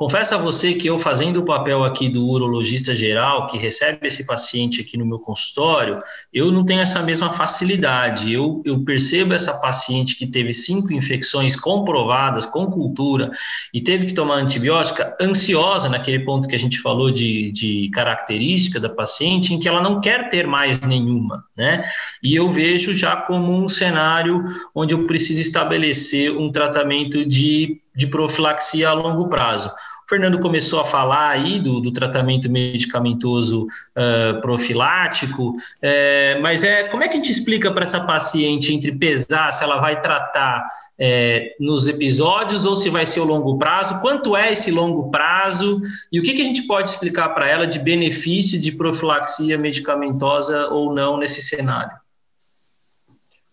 Confesso 0.03 0.35
a 0.35 0.37
você 0.37 0.73
que 0.73 0.85
eu, 0.85 0.99
fazendo 0.99 1.37
o 1.37 1.45
papel 1.45 1.81
aqui 1.81 2.09
do 2.09 2.27
urologista 2.27 2.93
geral, 2.93 3.47
que 3.47 3.57
recebe 3.57 4.05
esse 4.05 4.25
paciente 4.25 4.81
aqui 4.81 4.97
no 4.97 5.05
meu 5.05 5.17
consultório, 5.17 6.03
eu 6.33 6.51
não 6.51 6.65
tenho 6.65 6.81
essa 6.81 7.01
mesma 7.01 7.31
facilidade. 7.31 8.29
Eu, 8.29 8.61
eu 8.65 8.83
percebo 8.83 9.33
essa 9.33 9.53
paciente 9.61 10.17
que 10.17 10.27
teve 10.27 10.51
cinco 10.51 10.91
infecções 10.91 11.55
comprovadas 11.55 12.45
com 12.45 12.69
cultura 12.69 13.31
e 13.73 13.79
teve 13.79 14.07
que 14.07 14.13
tomar 14.13 14.35
antibiótica, 14.35 15.15
ansiosa, 15.21 15.87
naquele 15.87 16.19
ponto 16.19 16.49
que 16.49 16.55
a 16.55 16.59
gente 16.59 16.81
falou 16.81 17.09
de, 17.09 17.49
de 17.53 17.89
característica 17.93 18.81
da 18.81 18.89
paciente, 18.89 19.53
em 19.53 19.59
que 19.59 19.69
ela 19.69 19.79
não 19.79 20.01
quer 20.01 20.27
ter 20.27 20.45
mais 20.45 20.81
nenhuma, 20.81 21.45
né? 21.55 21.81
E 22.21 22.35
eu 22.35 22.49
vejo 22.51 22.93
já 22.93 23.15
como 23.15 23.53
um 23.53 23.69
cenário 23.69 24.43
onde 24.75 24.93
eu 24.93 25.07
preciso 25.07 25.39
estabelecer 25.39 26.29
um 26.29 26.51
tratamento 26.51 27.25
de 27.25 27.81
de 27.95 28.07
profilaxia 28.07 28.89
a 28.89 28.93
longo 28.93 29.29
prazo. 29.29 29.71
O 30.05 30.09
Fernando 30.09 30.39
começou 30.39 30.81
a 30.81 30.85
falar 30.85 31.29
aí 31.29 31.59
do, 31.59 31.79
do 31.79 31.91
tratamento 31.91 32.49
medicamentoso 32.49 33.65
uh, 33.65 34.41
profilático, 34.41 35.55
é, 35.81 36.39
mas 36.41 36.63
é 36.63 36.83
como 36.85 37.03
é 37.03 37.07
que 37.07 37.13
a 37.13 37.17
gente 37.17 37.31
explica 37.31 37.71
para 37.71 37.83
essa 37.83 38.01
paciente 38.01 38.73
entre 38.73 38.91
pesar 38.91 39.51
se 39.51 39.63
ela 39.63 39.79
vai 39.79 40.01
tratar 40.01 40.65
é, 40.99 41.55
nos 41.59 41.87
episódios 41.87 42.65
ou 42.65 42.75
se 42.75 42.89
vai 42.89 43.05
ser 43.05 43.21
o 43.21 43.25
longo 43.25 43.57
prazo? 43.57 43.99
Quanto 44.01 44.35
é 44.35 44.51
esse 44.51 44.71
longo 44.71 45.09
prazo? 45.09 45.81
E 46.11 46.19
o 46.19 46.23
que, 46.23 46.33
que 46.33 46.41
a 46.41 46.45
gente 46.45 46.63
pode 46.63 46.89
explicar 46.89 47.29
para 47.29 47.47
ela 47.47 47.65
de 47.65 47.79
benefício 47.79 48.59
de 48.59 48.73
profilaxia 48.73 49.57
medicamentosa 49.57 50.67
ou 50.67 50.93
não 50.93 51.17
nesse 51.17 51.41
cenário? 51.41 52.03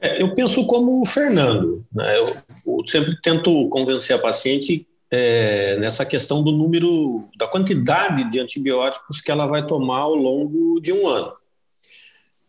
É, 0.01 0.23
eu 0.23 0.33
penso 0.35 0.67
como 0.67 1.01
o 1.01 1.05
Fernando. 1.05 1.85
Né? 1.93 2.19
Eu, 2.19 2.27
eu, 2.67 2.87
sempre 2.87 3.17
tento 3.23 3.69
convencer 3.69 4.17
a 4.17 4.19
paciente 4.19 4.87
é, 5.11 5.77
nessa 5.77 6.07
questão 6.07 6.43
do 6.43 6.53
número, 6.53 7.29
da 7.37 7.49
quantidade 7.49 8.31
de 8.31 8.39
antibióticos 8.39 9.21
que 9.21 9.31
ela 9.31 9.47
vai 9.47 9.67
tomar 9.67 10.01
ao 10.01 10.15
longo 10.15 10.81
de 10.81 10.93
um 10.93 11.09
ano. 11.09 11.33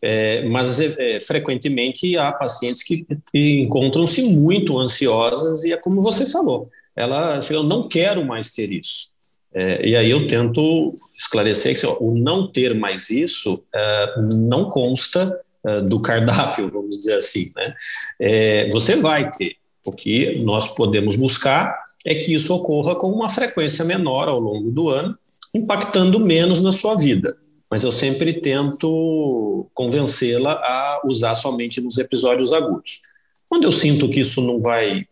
É, 0.00 0.42
mas 0.48 0.80
é, 0.80 1.16
é 1.16 1.20
frequentemente 1.20 2.16
há 2.16 2.32
pacientes 2.32 2.82
que, 2.82 3.06
encontram-se 3.34 4.22
muito 4.22 4.78
ansiosas 4.78 5.64
e 5.64 5.72
é 5.72 5.76
como 5.76 6.02
você 6.02 6.26
falou, 6.26 6.68
ela 6.94 7.38
eu 7.50 7.62
não 7.62 7.88
quero 7.88 8.24
mais 8.24 8.50
ter 8.50 8.72
isso. 8.72 9.10
É, 9.54 9.86
e 9.86 9.94
aí 9.94 10.10
eu 10.10 10.26
tento 10.26 10.96
esclarecer 11.16 11.78
que 11.78 11.86
o 11.86 12.14
não 12.14 12.50
ter 12.50 12.74
mais 12.74 13.10
isso 13.10 13.62
é, 13.74 14.14
não 14.34 14.68
consta 14.68 15.40
do 15.88 16.00
cardápio, 16.00 16.68
vamos 16.68 16.96
dizer 16.96 17.14
assim. 17.14 17.48
Né? 17.54 18.66
Você 18.72 18.96
vai 18.96 19.30
ter. 19.30 19.54
O 19.84 19.92
que 19.92 20.40
nós 20.42 20.74
podemos 20.74 21.14
buscar 21.14 21.72
é 22.04 22.14
que 22.14 22.34
isso 22.34 22.54
ocorra 22.54 22.94
com 22.94 23.08
uma 23.08 23.28
frequência 23.28 23.84
menor 23.84 24.28
ao 24.28 24.40
longo 24.40 24.70
do 24.70 24.88
ano, 24.88 25.16
impactando 25.54 26.18
menos 26.18 26.60
na 26.60 26.72
sua 26.72 26.96
vida. 26.96 27.36
Mas 27.70 27.84
eu 27.84 27.92
sempre 27.92 28.34
tento 28.34 29.68
convencê-la 29.72 30.52
a 30.52 31.00
usar 31.04 31.34
somente 31.34 31.80
nos 31.80 31.96
episódios 31.98 32.52
agudos. 32.52 33.00
Quando 33.48 33.64
eu 33.64 33.72
sinto 33.72 34.08
que 34.08 34.20
isso 34.20 34.40
não 34.40 34.60
vai 34.60 35.06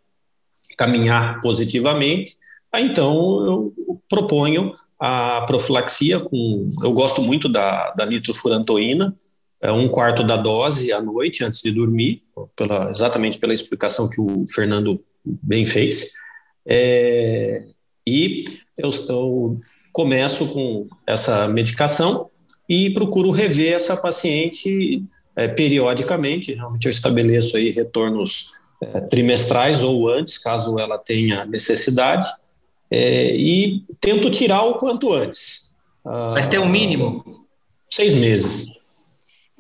caminhar 0.76 1.40
positivamente, 1.40 2.36
então 2.74 3.44
eu 3.44 4.02
proponho 4.08 4.74
a 4.98 5.42
profilaxia 5.46 6.20
com. 6.20 6.70
Eu 6.82 6.92
gosto 6.92 7.22
muito 7.22 7.48
da, 7.48 7.90
da 7.92 8.04
nitrofurantoína, 8.04 9.14
é, 9.62 9.72
um 9.72 9.88
quarto 9.88 10.22
da 10.22 10.36
dose 10.36 10.92
à 10.92 11.00
noite 11.00 11.44
antes 11.44 11.62
de 11.62 11.72
dormir, 11.72 12.22
pela, 12.54 12.90
exatamente 12.90 13.38
pela 13.38 13.54
explicação 13.54 14.08
que 14.08 14.20
o 14.20 14.44
Fernando 14.48 15.02
bem 15.24 15.66
fez. 15.66 16.12
É, 16.66 17.64
e 18.06 18.44
eu, 18.76 18.90
eu 19.08 19.60
começo 19.92 20.48
com 20.48 20.86
essa 21.06 21.48
medicação 21.48 22.28
e 22.68 22.90
procuro 22.90 23.30
rever 23.30 23.72
essa 23.72 23.96
paciente 23.96 25.02
é, 25.36 25.48
periodicamente. 25.48 26.54
Realmente 26.54 26.86
eu 26.86 26.90
estabeleço 26.90 27.56
aí 27.56 27.70
retornos 27.70 28.52
é, 28.82 29.00
trimestrais 29.00 29.82
ou 29.82 30.08
antes, 30.08 30.38
caso 30.38 30.78
ela 30.78 30.98
tenha 30.98 31.44
necessidade. 31.44 32.26
é, 32.90 33.36
e 33.36 33.84
tento 34.00 34.30
tirar 34.30 34.62
o 34.62 34.74
quanto 34.74 35.12
antes. 35.12 35.74
Mas 36.04 36.48
tem 36.48 36.58
um 36.58 36.68
mínimo? 36.68 37.46
Seis 37.88 38.14
meses. 38.14 38.74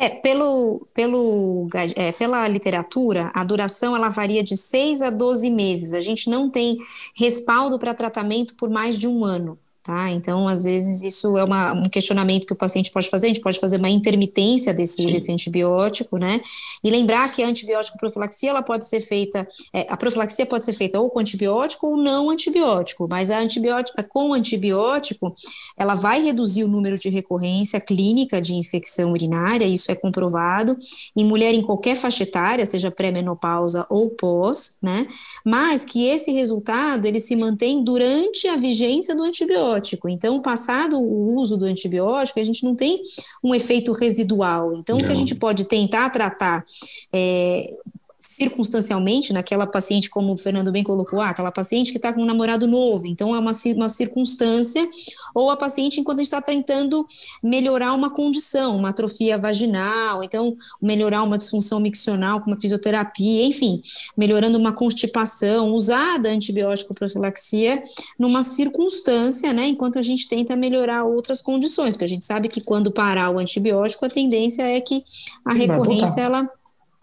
É, 0.02 0.08
pelo, 0.08 0.86
pelo, 0.94 1.68
é, 1.94 2.10
pela 2.12 2.48
literatura, 2.48 3.30
a 3.34 3.44
duração 3.44 3.94
ela 3.94 4.08
varia 4.08 4.42
de 4.42 4.56
6 4.56 5.02
a 5.02 5.10
12 5.10 5.50
meses. 5.50 5.92
A 5.92 6.00
gente 6.00 6.30
não 6.30 6.50
tem 6.50 6.78
respaldo 7.14 7.78
para 7.78 7.92
tratamento 7.92 8.56
por 8.56 8.70
mais 8.70 8.98
de 8.98 9.06
um 9.06 9.22
ano. 9.26 9.58
Tá? 9.82 10.10
Então, 10.10 10.46
às 10.46 10.64
vezes, 10.64 11.02
isso 11.02 11.38
é 11.38 11.44
uma, 11.44 11.72
um 11.72 11.84
questionamento 11.84 12.46
que 12.46 12.52
o 12.52 12.56
paciente 12.56 12.90
pode 12.90 13.08
fazer, 13.08 13.26
a 13.26 13.28
gente 13.28 13.40
pode 13.40 13.58
fazer 13.58 13.78
uma 13.78 13.88
intermitência 13.88 14.74
desse, 14.74 15.06
desse 15.06 15.32
antibiótico, 15.32 16.18
né? 16.18 16.38
E 16.84 16.90
lembrar 16.90 17.32
que 17.32 17.42
a 17.42 17.46
antibiótico 17.46 17.96
profilaxia, 17.96 18.50
ela 18.50 18.62
pode 18.62 18.86
ser 18.86 19.00
feita, 19.00 19.48
é, 19.72 19.86
a 19.88 19.96
profilaxia 19.96 20.44
pode 20.44 20.66
ser 20.66 20.74
feita 20.74 21.00
ou 21.00 21.08
com 21.08 21.20
antibiótico 21.20 21.86
ou 21.86 21.96
não 21.96 22.28
antibiótico, 22.28 23.06
mas 23.08 23.30
a 23.30 23.38
antibiótica 23.38 24.02
com 24.02 24.34
antibiótico, 24.34 25.32
ela 25.78 25.94
vai 25.94 26.22
reduzir 26.22 26.62
o 26.62 26.68
número 26.68 26.98
de 26.98 27.08
recorrência 27.08 27.80
clínica 27.80 28.40
de 28.40 28.52
infecção 28.52 29.12
urinária, 29.12 29.64
isso 29.64 29.90
é 29.90 29.94
comprovado, 29.94 30.76
em 31.16 31.24
mulher 31.24 31.54
em 31.54 31.62
qualquer 31.62 31.96
faixa 31.96 32.24
etária, 32.24 32.66
seja 32.66 32.90
pré-menopausa 32.90 33.86
ou 33.88 34.10
pós, 34.10 34.76
né? 34.82 35.06
Mas 35.42 35.86
que 35.86 36.06
esse 36.06 36.32
resultado, 36.32 37.06
ele 37.06 37.18
se 37.18 37.34
mantém 37.34 37.82
durante 37.82 38.46
a 38.46 38.56
vigência 38.56 39.16
do 39.16 39.22
antibiótico 39.22 39.69
antibiótico. 39.70 40.08
Então, 40.08 40.40
passado 40.40 40.98
o 40.98 41.34
uso 41.36 41.56
do 41.56 41.64
antibiótico, 41.64 42.40
a 42.40 42.44
gente 42.44 42.64
não 42.64 42.74
tem 42.74 43.02
um 43.42 43.54
efeito 43.54 43.92
residual. 43.92 44.74
Então, 44.74 44.96
não. 44.96 45.04
o 45.04 45.06
que 45.06 45.12
a 45.12 45.16
gente 45.16 45.34
pode 45.34 45.64
tentar 45.64 46.10
tratar 46.10 46.64
é, 47.12 47.76
circunstancialmente 48.20 49.32
naquela 49.32 49.66
paciente, 49.66 50.10
como 50.10 50.34
o 50.34 50.38
Fernando 50.38 50.70
bem 50.70 50.84
colocou, 50.84 51.20
ah, 51.20 51.30
aquela 51.30 51.50
paciente 51.50 51.90
que 51.90 51.96
está 51.96 52.12
com 52.12 52.20
um 52.22 52.26
namorado 52.26 52.66
novo, 52.66 53.06
então 53.06 53.34
é 53.34 53.38
uma, 53.38 53.52
uma 53.74 53.88
circunstância, 53.88 54.86
ou 55.34 55.50
a 55.50 55.56
paciente 55.56 55.98
enquanto 55.98 56.18
a 56.18 56.22
gente 56.22 56.26
está 56.26 56.42
tentando 56.42 57.06
melhorar 57.42 57.94
uma 57.94 58.10
condição, 58.10 58.76
uma 58.76 58.90
atrofia 58.90 59.38
vaginal, 59.38 60.22
então 60.22 60.54
melhorar 60.82 61.22
uma 61.22 61.38
disfunção 61.38 61.80
miccional 61.80 62.42
com 62.42 62.50
uma 62.50 62.60
fisioterapia, 62.60 63.46
enfim, 63.46 63.80
melhorando 64.16 64.58
uma 64.58 64.72
constipação, 64.72 65.72
usada 65.72 66.28
antibiótico 66.28 66.94
profilaxia 66.94 67.80
numa 68.18 68.42
circunstância, 68.42 69.54
né, 69.54 69.68
enquanto 69.68 69.98
a 69.98 70.02
gente 70.02 70.28
tenta 70.28 70.54
melhorar 70.54 71.04
outras 71.04 71.40
condições, 71.40 71.94
porque 71.94 72.04
a 72.04 72.08
gente 72.08 72.26
sabe 72.26 72.48
que 72.48 72.60
quando 72.60 72.92
parar 72.92 73.30
o 73.30 73.38
antibiótico, 73.38 74.04
a 74.04 74.10
tendência 74.10 74.62
é 74.62 74.78
que 74.78 75.02
a 75.44 75.54
recorrência, 75.54 76.20
ela 76.20 76.46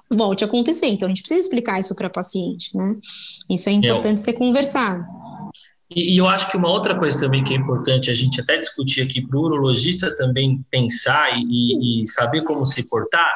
volte 0.10 0.43
a 0.43 0.47
acontecer. 0.47 0.88
Então, 0.88 1.08
a 1.08 1.10
gente 1.10 1.22
precisa 1.22 1.41
explicar 1.41 1.80
isso 1.80 1.95
para 1.95 2.08
a 2.08 2.10
paciente, 2.10 2.76
né? 2.76 2.95
Isso 3.49 3.70
é 3.70 3.74
importante 3.74 4.20
eu, 4.20 4.24
ser 4.24 4.34
conversado. 4.34 5.03
E, 5.89 6.16
e, 6.16 6.18
eu 6.18 6.28
acho 6.28 6.49
que 6.49 6.58
uma 6.58 6.70
outra 6.70 6.95
coisa 6.95 7.20
também 7.20 7.43
que 7.43 7.53
é 7.53 7.58
importante 7.58 8.12
a 8.12 8.14
gente 8.14 8.41
até 8.41 8.58
discutir 8.58 9.01
aqui 9.01 9.26
para 9.26 9.38
o 9.38 9.43
urologista 9.43 10.16
também 10.16 10.64
pensar 10.70 11.30
e, 11.38 12.01
e, 12.01 12.08
saber 12.08 12.41
como 12.43 12.66
se 12.66 12.84
portar 12.84 13.32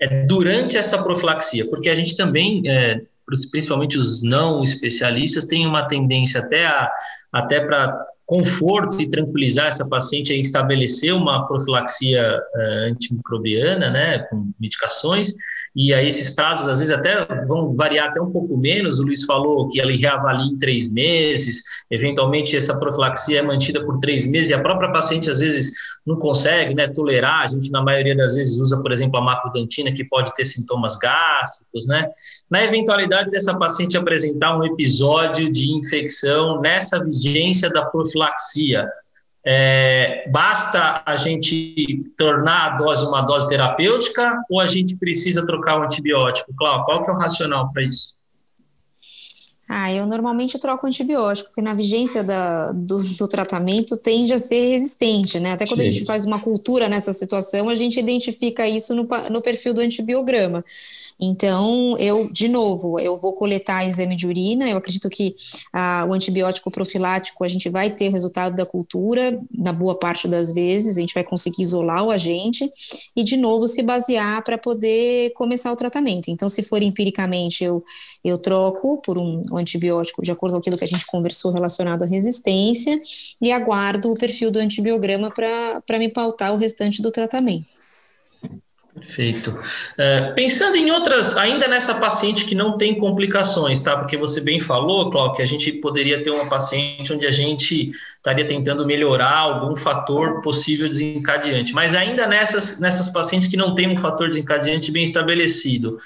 é 0.00 0.24
durante 0.24 0.76
essa 0.76 1.02
profilaxia, 1.02 1.64
porque 1.70 1.88
a 1.88 1.94
gente 1.94 2.16
também, 2.16 2.62
é, 2.68 3.00
principalmente 3.50 3.98
os 3.98 4.20
não 4.22 4.62
especialistas, 4.62 5.46
tem 5.46 5.64
uma 5.64 5.86
tendência 5.86 6.40
até 6.40 6.66
a, 6.66 6.90
até 7.32 7.60
para 7.60 8.04
conforto 8.26 9.00
e 9.00 9.08
tranquilizar 9.08 9.66
essa 9.66 9.86
paciente 9.86 10.32
a 10.32 10.36
estabelecer 10.36 11.14
uma 11.14 11.46
profilaxia 11.46 12.38
uh, 12.38 12.90
antimicrobiana, 12.90 13.90
né, 13.90 14.18
com 14.30 14.50
medicações, 14.58 15.34
e 15.74 15.94
aí 15.94 16.06
esses 16.06 16.34
prazos 16.34 16.68
às 16.68 16.78
vezes 16.80 16.92
até 16.92 17.24
vão 17.46 17.74
variar 17.74 18.08
até 18.08 18.20
um 18.20 18.30
pouco 18.30 18.56
menos. 18.58 19.00
O 19.00 19.04
Luiz 19.04 19.24
falou 19.24 19.68
que 19.70 19.80
ele 19.80 19.96
reavalia 19.96 20.52
em 20.52 20.58
três 20.58 20.92
meses, 20.92 21.62
eventualmente 21.90 22.56
essa 22.56 22.78
profilaxia 22.78 23.38
é 23.38 23.42
mantida 23.42 23.84
por 23.84 23.98
três 23.98 24.26
meses 24.26 24.50
e 24.50 24.54
a 24.54 24.62
própria 24.62 24.92
paciente 24.92 25.30
às 25.30 25.40
vezes 25.40 25.72
não 26.06 26.16
consegue 26.16 26.74
né, 26.74 26.88
tolerar. 26.88 27.44
A 27.44 27.46
gente, 27.46 27.70
na 27.70 27.82
maioria 27.82 28.16
das 28.16 28.34
vezes, 28.34 28.58
usa, 28.58 28.80
por 28.82 28.92
exemplo, 28.92 29.18
a 29.18 29.22
macrodantina, 29.22 29.92
que 29.92 30.04
pode 30.04 30.34
ter 30.34 30.44
sintomas 30.44 30.96
gástricos. 30.98 31.86
Né? 31.86 32.08
Na 32.50 32.64
eventualidade 32.64 33.30
dessa 33.30 33.56
paciente 33.58 33.96
apresentar 33.96 34.58
um 34.58 34.64
episódio 34.64 35.50
de 35.50 35.72
infecção 35.72 36.60
nessa 36.60 37.02
vigência 37.02 37.70
da 37.70 37.84
profilaxia, 37.84 38.88
é, 39.44 40.28
basta 40.30 41.02
a 41.04 41.16
gente 41.16 42.12
tornar 42.16 42.66
a 42.66 42.76
dose 42.76 43.04
uma 43.04 43.22
dose 43.22 43.48
terapêutica 43.48 44.40
ou 44.48 44.60
a 44.60 44.66
gente 44.66 44.96
precisa 44.96 45.44
trocar 45.44 45.80
o 45.80 45.82
antibiótico? 45.82 46.54
Cláudio, 46.56 46.84
qual 46.84 47.04
que 47.04 47.10
é 47.10 47.12
o 47.12 47.16
racional 47.16 47.72
para 47.72 47.82
isso? 47.82 48.16
Ah, 49.74 49.90
eu 49.90 50.06
normalmente 50.06 50.58
troco 50.58 50.86
antibiótico, 50.86 51.48
porque 51.48 51.62
na 51.62 51.72
vigência 51.72 52.22
da, 52.22 52.72
do, 52.72 53.02
do, 53.14 53.26
tratamento 53.26 53.96
tende 53.96 54.30
a 54.34 54.38
ser 54.38 54.68
resistente, 54.68 55.40
né? 55.40 55.52
Até 55.52 55.66
quando 55.66 55.80
a 55.80 55.84
gente 55.84 56.04
faz 56.04 56.26
uma 56.26 56.38
cultura 56.38 56.90
nessa 56.90 57.10
situação, 57.10 57.70
a 57.70 57.74
gente 57.74 57.98
identifica 57.98 58.68
isso 58.68 58.94
no, 58.94 59.08
no 59.30 59.40
perfil 59.40 59.72
do 59.72 59.80
antibiograma. 59.80 60.62
Então, 61.18 61.96
eu, 61.98 62.30
de 62.30 62.48
novo, 62.48 63.00
eu 63.00 63.18
vou 63.18 63.32
coletar 63.32 63.88
exame 63.88 64.14
de 64.14 64.26
urina, 64.26 64.68
eu 64.68 64.76
acredito 64.76 65.08
que 65.08 65.34
ah, 65.72 66.06
o 66.06 66.12
antibiótico 66.12 66.70
profilático, 66.70 67.42
a 67.42 67.48
gente 67.48 67.70
vai 67.70 67.88
ter 67.88 68.10
o 68.10 68.12
resultado 68.12 68.54
da 68.54 68.66
cultura, 68.66 69.40
na 69.50 69.72
boa 69.72 69.98
parte 69.98 70.28
das 70.28 70.52
vezes, 70.52 70.98
a 70.98 71.00
gente 71.00 71.14
vai 71.14 71.24
conseguir 71.24 71.62
isolar 71.62 72.04
o 72.04 72.10
agente, 72.10 72.70
e, 73.16 73.24
de 73.24 73.38
novo, 73.38 73.66
se 73.66 73.82
basear 73.82 74.44
para 74.44 74.58
poder 74.58 75.32
começar 75.32 75.72
o 75.72 75.76
tratamento. 75.76 76.28
Então, 76.28 76.46
se 76.46 76.62
for 76.62 76.82
empiricamente, 76.82 77.64
eu, 77.64 77.82
eu 78.22 78.36
troco 78.36 79.00
por 79.00 79.16
um, 79.16 79.42
um 79.50 79.61
antibiótico, 79.62 80.22
de 80.22 80.30
acordo 80.30 80.52
com 80.52 80.58
aquilo 80.58 80.76
que 80.76 80.84
a 80.84 80.88
gente 80.88 81.06
conversou 81.06 81.52
relacionado 81.52 82.02
à 82.02 82.06
resistência, 82.06 83.00
e 83.40 83.50
aguardo 83.50 84.10
o 84.10 84.14
perfil 84.14 84.50
do 84.50 84.58
antibiograma 84.58 85.30
para 85.30 85.98
me 85.98 86.08
pautar 86.08 86.52
o 86.52 86.58
restante 86.58 87.00
do 87.00 87.10
tratamento. 87.10 87.82
Perfeito. 88.94 89.58
É, 89.96 90.32
pensando 90.32 90.76
em 90.76 90.90
outras, 90.90 91.34
ainda 91.38 91.66
nessa 91.66 91.94
paciente 91.94 92.44
que 92.44 92.54
não 92.54 92.76
tem 92.76 92.98
complicações, 92.98 93.80
tá? 93.80 93.96
Porque 93.96 94.18
você 94.18 94.38
bem 94.38 94.60
falou, 94.60 95.08
Cláudio, 95.10 95.36
que 95.36 95.42
a 95.42 95.46
gente 95.46 95.72
poderia 95.72 96.22
ter 96.22 96.30
uma 96.30 96.46
paciente 96.46 97.10
onde 97.10 97.26
a 97.26 97.30
gente 97.30 97.90
estaria 98.16 98.46
tentando 98.46 98.84
melhorar 98.84 99.38
algum 99.38 99.74
fator 99.74 100.42
possível 100.42 100.88
desencadeante. 100.88 101.72
Mas 101.72 101.94
ainda 101.94 102.26
nessas, 102.26 102.80
nessas 102.80 103.08
pacientes 103.08 103.48
que 103.48 103.56
não 103.56 103.74
tem 103.74 103.88
um 103.88 103.96
fator 103.96 104.28
desencadeante 104.28 104.92
bem 104.92 105.04
estabelecido, 105.04 105.98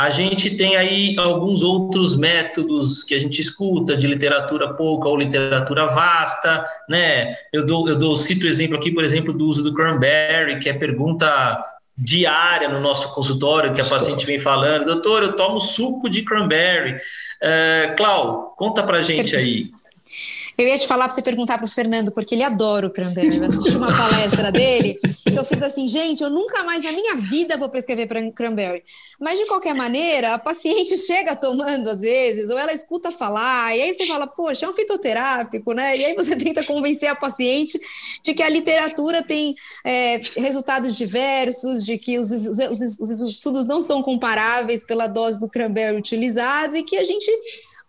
a 0.00 0.08
gente 0.08 0.56
tem 0.56 0.76
aí 0.76 1.14
alguns 1.18 1.62
outros 1.62 2.16
métodos 2.16 3.04
que 3.04 3.14
a 3.14 3.18
gente 3.18 3.38
escuta 3.38 3.94
de 3.94 4.06
literatura 4.06 4.72
pouca 4.72 5.06
ou 5.06 5.14
literatura 5.14 5.86
vasta, 5.88 6.64
né? 6.88 7.36
Eu 7.52 7.66
dou, 7.66 7.86
eu 7.86 7.96
dou 7.96 8.16
cito 8.16 8.46
o 8.46 8.48
exemplo 8.48 8.78
aqui, 8.78 8.90
por 8.90 9.04
exemplo, 9.04 9.30
do 9.30 9.44
uso 9.44 9.62
do 9.62 9.74
cranberry, 9.74 10.58
que 10.58 10.70
é 10.70 10.72
pergunta 10.72 11.62
diária 11.98 12.66
no 12.66 12.80
nosso 12.80 13.14
consultório, 13.14 13.74
que 13.74 13.82
a 13.82 13.84
paciente 13.84 14.24
vem 14.24 14.38
falando, 14.38 14.86
doutor, 14.86 15.22
eu 15.22 15.36
tomo 15.36 15.60
suco 15.60 16.08
de 16.08 16.22
cranberry. 16.22 16.94
Uh, 16.94 17.94
Clau, 17.94 18.54
conta 18.56 18.82
pra 18.82 19.02
gente 19.02 19.36
aí. 19.36 19.70
Eu 20.56 20.66
ia 20.66 20.78
te 20.78 20.86
falar 20.86 21.04
para 21.04 21.14
você 21.14 21.22
perguntar 21.22 21.56
para 21.56 21.64
o 21.64 21.68
Fernando, 21.68 22.12
porque 22.12 22.34
ele 22.34 22.42
adora 22.42 22.86
o 22.86 22.90
cranberry. 22.90 23.36
Eu 23.36 23.46
assisti 23.46 23.76
uma 23.76 23.96
palestra 23.96 24.50
dele 24.50 24.98
que 25.24 25.38
eu 25.38 25.44
fiz 25.44 25.62
assim, 25.62 25.86
gente, 25.86 26.22
eu 26.22 26.30
nunca 26.30 26.64
mais 26.64 26.82
na 26.82 26.92
minha 26.92 27.16
vida 27.16 27.56
vou 27.56 27.68
prescrever 27.68 28.08
para 28.08 28.30
cranberry. 28.32 28.82
Mas 29.18 29.38
de 29.38 29.46
qualquer 29.46 29.74
maneira, 29.74 30.34
a 30.34 30.38
paciente 30.38 30.96
chega 31.06 31.36
tomando 31.36 31.88
às 31.88 32.00
vezes, 32.00 32.50
ou 32.50 32.58
ela 32.58 32.72
escuta 32.72 33.10
falar, 33.10 33.76
e 33.76 33.82
aí 33.82 33.94
você 33.94 34.06
fala, 34.06 34.26
poxa, 34.26 34.66
é 34.66 34.68
um 34.68 34.72
fitoterápico, 34.72 35.72
né? 35.72 35.96
E 35.96 36.04
aí 36.06 36.14
você 36.14 36.34
tenta 36.36 36.64
convencer 36.64 37.08
a 37.08 37.14
paciente 37.14 37.80
de 38.22 38.34
que 38.34 38.42
a 38.42 38.48
literatura 38.48 39.22
tem 39.22 39.54
é, 39.84 40.20
resultados 40.36 40.96
diversos, 40.96 41.84
de 41.84 41.96
que 41.96 42.18
os, 42.18 42.30
os, 42.30 42.58
os, 42.58 43.00
os 43.00 43.30
estudos 43.30 43.66
não 43.66 43.80
são 43.80 44.02
comparáveis 44.02 44.84
pela 44.84 45.06
dose 45.06 45.38
do 45.38 45.48
cranberry 45.48 45.96
utilizado 45.96 46.76
e 46.76 46.82
que 46.82 46.96
a 46.96 47.04
gente 47.04 47.30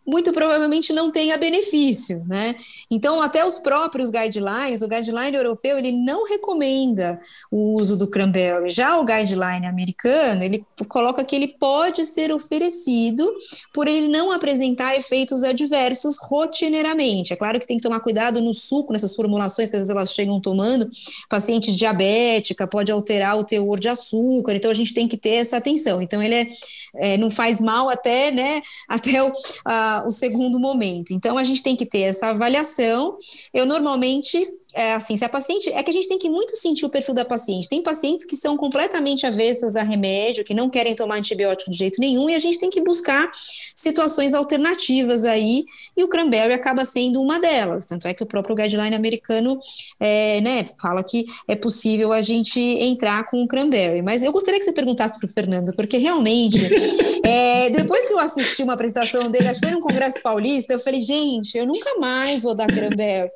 muito 0.05 0.33
provavelmente 0.33 0.91
não 0.91 1.11
tenha 1.11 1.37
benefício, 1.37 2.23
né? 2.27 2.55
Então, 2.89 3.21
até 3.21 3.45
os 3.45 3.59
próprios 3.59 4.09
guidelines, 4.09 4.81
o 4.81 4.87
guideline 4.87 5.35
europeu, 5.35 5.77
ele 5.77 5.91
não 5.91 6.27
recomenda 6.27 7.19
o 7.51 7.75
uso 7.79 7.95
do 7.95 8.07
cranberry. 8.07 8.69
Já 8.69 8.97
o 8.97 9.05
guideline 9.05 9.67
americano, 9.67 10.43
ele 10.43 10.65
coloca 10.87 11.23
que 11.23 11.35
ele 11.35 11.47
pode 11.47 12.03
ser 12.05 12.31
oferecido 12.31 13.31
por 13.73 13.87
ele 13.87 14.07
não 14.07 14.31
apresentar 14.31 14.95
efeitos 14.95 15.43
adversos 15.43 16.17
rotineiramente. 16.19 17.33
É 17.33 17.35
claro 17.35 17.59
que 17.59 17.67
tem 17.67 17.77
que 17.77 17.83
tomar 17.83 17.99
cuidado 17.99 18.41
no 18.41 18.53
suco, 18.53 18.93
nessas 18.93 19.15
formulações 19.15 19.69
que 19.69 19.75
às 19.75 19.83
vezes 19.83 19.95
elas 19.95 20.13
chegam 20.13 20.41
tomando, 20.41 20.89
pacientes 21.29 21.75
diabética, 21.77 22.67
pode 22.67 22.91
alterar 22.91 23.37
o 23.37 23.43
teor 23.43 23.79
de 23.79 23.87
açúcar, 23.87 24.55
então 24.55 24.71
a 24.71 24.73
gente 24.73 24.93
tem 24.93 25.07
que 25.07 25.17
ter 25.17 25.35
essa 25.35 25.57
atenção. 25.57 26.01
Então, 26.01 26.21
ele 26.21 26.35
é, 26.35 26.47
é 26.95 27.17
não 27.17 27.29
faz 27.29 27.61
mal 27.61 27.89
até, 27.89 28.31
né, 28.31 28.61
até 28.89 29.21
o, 29.23 29.31
a, 29.65 29.90
o 30.05 30.09
segundo 30.09 30.59
momento. 30.59 31.11
Então, 31.11 31.37
a 31.37 31.43
gente 31.43 31.63
tem 31.63 31.75
que 31.75 31.85
ter 31.85 32.01
essa 32.01 32.27
avaliação. 32.27 33.17
Eu 33.53 33.65
normalmente 33.65 34.47
é 34.73 34.93
assim, 34.93 35.17
se 35.17 35.25
a 35.25 35.29
paciente. 35.29 35.69
É 35.69 35.83
que 35.83 35.89
a 35.89 35.93
gente 35.93 36.07
tem 36.07 36.17
que 36.17 36.29
muito 36.29 36.55
sentir 36.55 36.85
o 36.85 36.89
perfil 36.89 37.13
da 37.13 37.25
paciente. 37.25 37.67
Tem 37.67 37.81
pacientes 37.81 38.25
que 38.25 38.35
são 38.35 38.55
completamente 38.55 39.25
avessas 39.25 39.75
a 39.75 39.83
remédio, 39.83 40.43
que 40.43 40.53
não 40.53 40.69
querem 40.69 40.95
tomar 40.95 41.15
antibiótico 41.15 41.71
de 41.71 41.77
jeito 41.77 41.99
nenhum, 41.99 42.29
e 42.29 42.35
a 42.35 42.39
gente 42.39 42.59
tem 42.59 42.69
que 42.69 42.81
buscar 42.81 43.29
situações 43.75 44.33
alternativas 44.33 45.25
aí, 45.25 45.65
e 45.95 46.03
o 46.03 46.07
cranberry 46.07 46.53
acaba 46.53 46.85
sendo 46.85 47.21
uma 47.21 47.39
delas. 47.39 47.85
Tanto 47.85 48.07
é 48.07 48.13
que 48.13 48.23
o 48.23 48.25
próprio 48.25 48.55
guideline 48.55 48.95
americano 48.95 49.57
é, 49.99 50.41
né, 50.41 50.65
fala 50.81 51.03
que 51.03 51.25
é 51.47 51.55
possível 51.55 52.11
a 52.13 52.21
gente 52.21 52.59
entrar 52.59 53.27
com 53.29 53.43
o 53.43 53.47
cranberry. 53.47 54.01
Mas 54.01 54.23
eu 54.23 54.31
gostaria 54.31 54.59
que 54.59 54.65
você 54.65 54.73
perguntasse 54.73 55.19
para 55.19 55.27
o 55.27 55.31
Fernando, 55.31 55.73
porque 55.75 55.97
realmente, 55.97 56.57
é, 57.25 57.69
depois 57.69 58.07
que 58.07 58.13
eu 58.13 58.19
assisti 58.19 58.63
uma 58.63 58.73
apresentação 58.73 59.29
dele, 59.29 59.47
acho 59.47 59.59
que 59.59 59.67
foi 59.67 59.75
num 59.75 59.81
Congresso 59.81 60.21
Paulista, 60.21 60.73
eu 60.73 60.79
falei, 60.79 61.01
gente, 61.01 61.57
eu 61.57 61.65
nunca 61.65 61.95
mais 61.99 62.43
vou 62.43 62.55
dar 62.55 62.67
cranberry. 62.67 63.29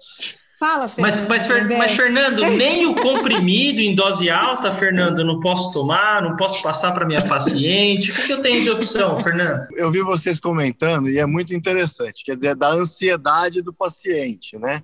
Fala, 0.58 0.88
Fernando. 0.88 1.28
Mas, 1.28 1.48
mas, 1.48 1.78
mas, 1.78 1.92
Fernando, 1.92 2.42
nem 2.56 2.86
o 2.86 2.96
comprimido 2.96 3.82
em 3.82 3.94
dose 3.94 4.30
alta, 4.30 4.72
Fernando, 4.72 5.20
eu 5.20 5.26
não 5.26 5.40
posso 5.42 5.72
tomar, 5.74 6.22
não 6.22 6.36
posso 6.38 6.64
passar 6.64 6.94
para 6.94 7.06
minha 7.06 7.22
paciente. 7.22 8.10
O 8.10 8.16
que, 8.16 8.28
que 8.28 8.34
eu 8.34 8.42
tenho 8.42 8.64
de 8.64 8.70
opção, 8.70 9.18
Fernando? 9.18 9.68
Eu 9.74 9.92
vi 9.92 10.02
vocês 10.02 10.40
comentando 10.40 11.10
e 11.10 11.18
é 11.18 11.26
muito 11.26 11.54
interessante, 11.54 12.24
quer 12.24 12.38
dizer, 12.38 12.56
da 12.56 12.70
ansiedade 12.70 13.62
do 13.62 13.74
paciente, 13.74 14.58
né? 14.58 14.82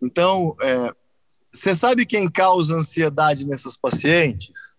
Então, 0.00 0.56
é, 0.60 0.92
você 1.52 1.74
sabe 1.74 2.06
quem 2.06 2.30
causa 2.30 2.74
ansiedade 2.74 3.46
nessas 3.46 3.76
pacientes? 3.76 4.76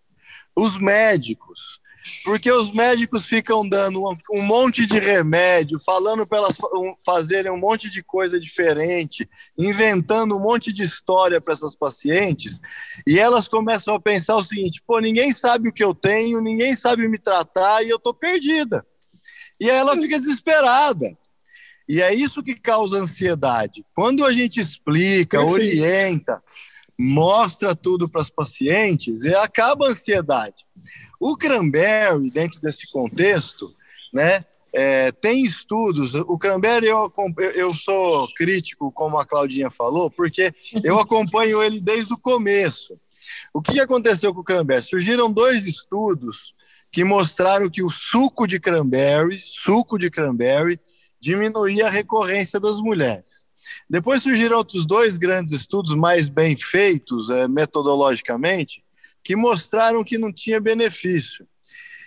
Os 0.56 0.78
médicos. 0.78 1.73
Porque 2.22 2.50
os 2.50 2.70
médicos 2.72 3.24
ficam 3.24 3.66
dando 3.66 4.02
um, 4.32 4.42
monte 4.42 4.86
de 4.86 4.98
remédio, 4.98 5.80
falando 5.84 6.26
para 6.26 6.38
elas 6.38 6.56
fazerem 7.04 7.50
um 7.50 7.58
monte 7.58 7.90
de 7.90 8.02
coisa 8.02 8.38
diferente, 8.38 9.28
inventando 9.58 10.36
um 10.36 10.40
monte 10.40 10.72
de 10.72 10.82
história 10.82 11.40
para 11.40 11.54
essas 11.54 11.74
pacientes, 11.74 12.60
e 13.06 13.18
elas 13.18 13.48
começam 13.48 13.94
a 13.94 14.00
pensar 14.00 14.36
o 14.36 14.44
seguinte: 14.44 14.82
pô, 14.86 14.98
ninguém 14.98 15.32
sabe 15.32 15.68
o 15.68 15.72
que 15.72 15.82
eu 15.82 15.94
tenho, 15.94 16.40
ninguém 16.40 16.76
sabe 16.76 17.08
me 17.08 17.18
tratar 17.18 17.82
e 17.82 17.88
eu 17.88 17.96
estou 17.96 18.12
perdida. 18.12 18.84
E 19.58 19.70
aí 19.70 19.76
ela 19.76 19.96
fica 19.96 20.18
desesperada. 20.18 21.06
E 21.88 22.00
é 22.00 22.14
isso 22.14 22.42
que 22.42 22.54
causa 22.54 22.98
ansiedade. 22.98 23.84
Quando 23.94 24.24
a 24.24 24.32
gente 24.32 24.58
explica, 24.58 25.42
orienta, 25.42 26.42
mostra 26.98 27.74
tudo 27.74 28.08
para 28.08 28.22
as 28.22 28.30
pacientes, 28.30 29.24
e 29.24 29.34
acaba 29.34 29.86
a 29.86 29.90
ansiedade. 29.90 30.64
O 31.26 31.38
cranberry, 31.38 32.30
dentro 32.30 32.60
desse 32.60 32.86
contexto, 32.92 33.74
né, 34.12 34.44
é, 34.74 35.10
tem 35.10 35.42
estudos. 35.42 36.12
O 36.14 36.36
cranberry, 36.36 36.88
eu, 36.88 37.10
eu 37.54 37.72
sou 37.72 38.28
crítico, 38.34 38.92
como 38.92 39.16
a 39.16 39.24
Claudinha 39.24 39.70
falou, 39.70 40.10
porque 40.10 40.52
eu 40.84 41.00
acompanho 41.00 41.62
ele 41.62 41.80
desde 41.80 42.12
o 42.12 42.18
começo. 42.18 43.00
O 43.54 43.62
que 43.62 43.80
aconteceu 43.80 44.34
com 44.34 44.42
o 44.42 44.44
cranberry? 44.44 44.82
Surgiram 44.82 45.32
dois 45.32 45.64
estudos 45.64 46.54
que 46.92 47.04
mostraram 47.04 47.70
que 47.70 47.82
o 47.82 47.88
suco 47.88 48.46
de 48.46 48.60
cranberry, 48.60 49.38
suco 49.38 49.98
de 49.98 50.10
cranberry, 50.10 50.78
diminuía 51.18 51.86
a 51.86 51.90
recorrência 51.90 52.60
das 52.60 52.76
mulheres. 52.76 53.46
Depois 53.88 54.22
surgiram 54.22 54.58
outros 54.58 54.84
dois 54.84 55.16
grandes 55.16 55.54
estudos 55.54 55.94
mais 55.94 56.28
bem 56.28 56.54
feitos 56.54 57.30
é, 57.30 57.48
metodologicamente, 57.48 58.84
que 59.24 59.34
mostraram 59.34 60.04
que 60.04 60.18
não 60.18 60.30
tinha 60.30 60.60
benefício. 60.60 61.48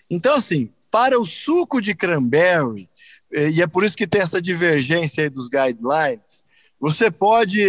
Então, 0.09 0.35
assim, 0.35 0.71
para 0.91 1.19
o 1.19 1.25
suco 1.25 1.81
de 1.81 1.95
cranberry, 1.95 2.87
é, 3.33 3.49
e 3.49 3.61
é 3.61 3.67
por 3.67 3.83
isso 3.83 3.97
que 3.97 4.07
tem 4.07 4.21
essa 4.21 4.41
divergência 4.41 5.23
aí 5.23 5.29
dos 5.29 5.49
guidelines, 5.49 6.45
você 6.79 7.09
pode 7.09 7.59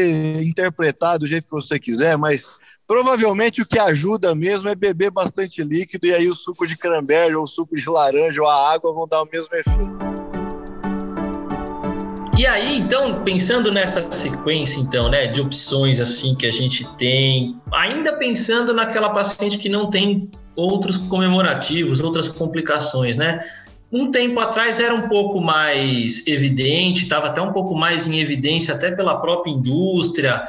interpretar 0.45 1.19
do 1.19 1.27
jeito 1.27 1.47
que 1.47 1.51
você 1.51 1.81
quiser, 1.81 2.17
mas 2.19 2.59
provavelmente 2.87 3.63
o 3.63 3.67
que 3.67 3.79
ajuda 3.79 4.35
mesmo 4.35 4.69
é 4.69 4.75
beber 4.75 5.11
bastante 5.11 5.63
líquido 5.63 6.07
e 6.07 6.15
aí 6.15 6.29
o 6.29 6.35
suco 6.35 6.67
de 6.67 6.77
cranberry 6.77 7.35
ou 7.35 7.45
o 7.45 7.49
suco 7.49 7.75
de 7.75 7.89
laranja 7.89 8.43
ou 8.43 8.49
a 8.49 8.73
água 8.73 8.93
vão 8.93 9.09
dar 9.09 9.23
o 9.23 9.29
mesmo 9.33 9.55
efeito. 9.55 10.18
E 12.39 12.47
aí, 12.47 12.79
então, 12.79 13.25
pensando 13.25 13.73
nessa 13.73 14.13
sequência, 14.13 14.79
então, 14.79 15.11
né, 15.11 15.27
de 15.27 15.41
opções 15.41 16.01
assim 16.01 16.37
que 16.37 16.47
a 16.47 16.53
gente 16.53 16.87
tem, 16.97 17.57
ainda 17.73 18.13
pensando 18.13 18.73
naquela 18.73 19.11
paciente 19.11 19.59
que 19.59 19.69
não 19.69 19.91
tem 19.91 20.31
outros 20.55 20.97
comemorativos, 20.97 21.99
outras 21.99 22.29
complicações, 22.29 23.17
né? 23.17 23.45
Um 23.91 24.13
tempo 24.13 24.39
atrás 24.39 24.79
era 24.79 24.95
um 24.95 25.09
pouco 25.09 25.41
mais 25.41 26.29
evidente, 26.29 27.03
estava 27.03 27.27
até 27.27 27.43
um 27.43 27.53
pouco 27.53 27.75
mais 27.75 28.07
em 28.07 28.21
evidência, 28.21 28.73
até 28.73 28.93
pela 28.93 29.21
própria 29.21 29.51
indústria, 29.51 30.41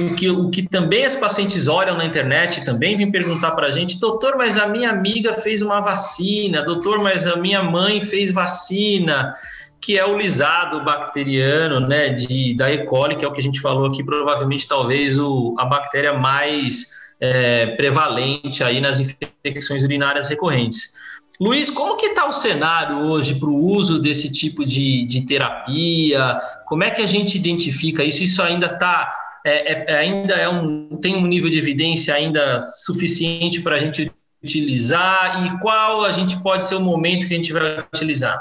o 0.00 0.14
que, 0.16 0.28
o 0.28 0.50
que 0.50 0.68
também 0.68 1.06
as 1.06 1.14
pacientes 1.14 1.66
olham 1.66 1.96
na 1.96 2.04
internet 2.04 2.62
também 2.62 2.94
vêm 2.94 3.10
perguntar 3.10 3.52
para 3.52 3.68
a 3.68 3.70
gente, 3.70 3.98
doutor, 3.98 4.36
mas 4.36 4.58
a 4.58 4.68
minha 4.68 4.90
amiga 4.90 5.32
fez 5.32 5.62
uma 5.62 5.80
vacina, 5.80 6.62
doutor, 6.62 7.02
mas 7.02 7.26
a 7.26 7.36
minha 7.36 7.62
mãe 7.62 8.02
fez 8.02 8.30
vacina 8.30 9.34
que 9.80 9.98
é 9.98 10.04
o 10.04 10.18
lisado 10.18 10.84
bacteriano, 10.84 11.80
né, 11.80 12.10
de, 12.10 12.56
da 12.56 12.70
E. 12.70 12.84
coli, 12.84 13.16
que 13.16 13.24
é 13.24 13.28
o 13.28 13.32
que 13.32 13.40
a 13.40 13.42
gente 13.42 13.60
falou 13.60 13.86
aqui, 13.86 14.02
provavelmente 14.02 14.66
talvez 14.66 15.18
o, 15.18 15.54
a 15.58 15.64
bactéria 15.64 16.12
mais 16.12 16.86
é, 17.20 17.66
prevalente 17.76 18.62
aí 18.64 18.80
nas 18.80 18.98
infecções 19.00 19.82
urinárias 19.82 20.28
recorrentes. 20.28 20.96
Luiz, 21.40 21.70
como 21.70 21.96
que 21.96 22.06
está 22.06 22.26
o 22.26 22.32
cenário 22.32 22.98
hoje 22.98 23.38
para 23.38 23.48
o 23.48 23.54
uso 23.54 24.02
desse 24.02 24.32
tipo 24.32 24.66
de, 24.66 25.06
de 25.06 25.24
terapia? 25.24 26.40
Como 26.66 26.82
é 26.82 26.90
que 26.90 27.00
a 27.00 27.06
gente 27.06 27.38
identifica 27.38 28.02
isso? 28.02 28.24
Isso 28.24 28.42
ainda 28.42 28.66
está 28.66 29.14
é, 29.46 29.92
é, 29.92 29.98
ainda 29.98 30.34
é 30.34 30.48
um, 30.48 30.98
tem 31.00 31.16
um 31.16 31.26
nível 31.26 31.48
de 31.48 31.58
evidência 31.58 32.12
ainda 32.12 32.60
suficiente 32.60 33.62
para 33.62 33.76
a 33.76 33.78
gente 33.78 34.10
utilizar 34.42 35.46
e 35.46 35.58
qual 35.60 36.04
a 36.04 36.10
gente 36.10 36.40
pode 36.42 36.64
ser 36.64 36.74
o 36.74 36.80
momento 36.80 37.26
que 37.26 37.34
a 37.34 37.36
gente 37.36 37.52
vai 37.52 37.80
utilizar? 37.80 38.40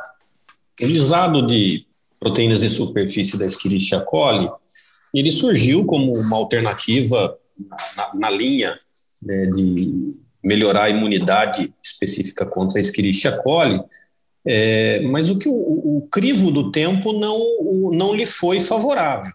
Lisado 0.79 1.45
de 1.45 1.85
proteínas 2.19 2.61
de 2.61 2.69
superfície 2.69 3.37
da 3.37 3.45
Escherichia 3.45 3.99
coli, 3.99 4.49
ele 5.13 5.31
surgiu 5.31 5.85
como 5.85 6.13
uma 6.15 6.37
alternativa 6.37 7.37
na, 7.95 8.13
na 8.13 8.29
linha 8.29 8.79
né, 9.21 9.47
de 9.47 10.13
melhorar 10.43 10.83
a 10.83 10.89
imunidade 10.89 11.73
específica 11.83 12.45
contra 12.45 12.79
a 12.79 12.81
Escherichia 12.81 13.31
coli, 13.37 13.81
é, 14.45 15.01
mas 15.01 15.29
o 15.29 15.37
que 15.37 15.49
o, 15.49 15.53
o, 15.53 16.07
crivo 16.09 16.51
do 16.51 16.71
tempo 16.71 17.11
não, 17.11 17.37
o, 17.59 17.91
não 17.93 18.15
lhe 18.15 18.25
foi 18.25 18.59
favorável. 18.59 19.31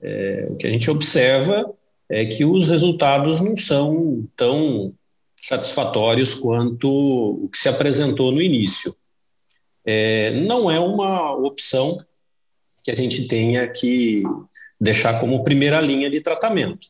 É, 0.00 0.48
o 0.50 0.56
que 0.56 0.66
a 0.66 0.70
gente 0.70 0.90
observa 0.90 1.72
é 2.08 2.24
que 2.24 2.44
os 2.44 2.66
resultados 2.66 3.40
não 3.40 3.56
são 3.56 4.24
tão 4.36 4.92
satisfatórios 5.40 6.34
quanto 6.34 6.88
o 6.88 7.48
que 7.48 7.58
se 7.58 7.68
apresentou 7.68 8.30
no 8.30 8.40
início 8.40 8.94
é, 9.84 10.30
não 10.42 10.70
é 10.70 10.78
uma 10.78 11.34
opção 11.34 11.98
que 12.82 12.90
a 12.90 12.96
gente 12.96 13.26
tenha 13.26 13.66
que 13.68 14.22
deixar 14.80 15.18
como 15.18 15.44
primeira 15.44 15.80
linha 15.80 16.10
de 16.10 16.20
tratamento. 16.20 16.88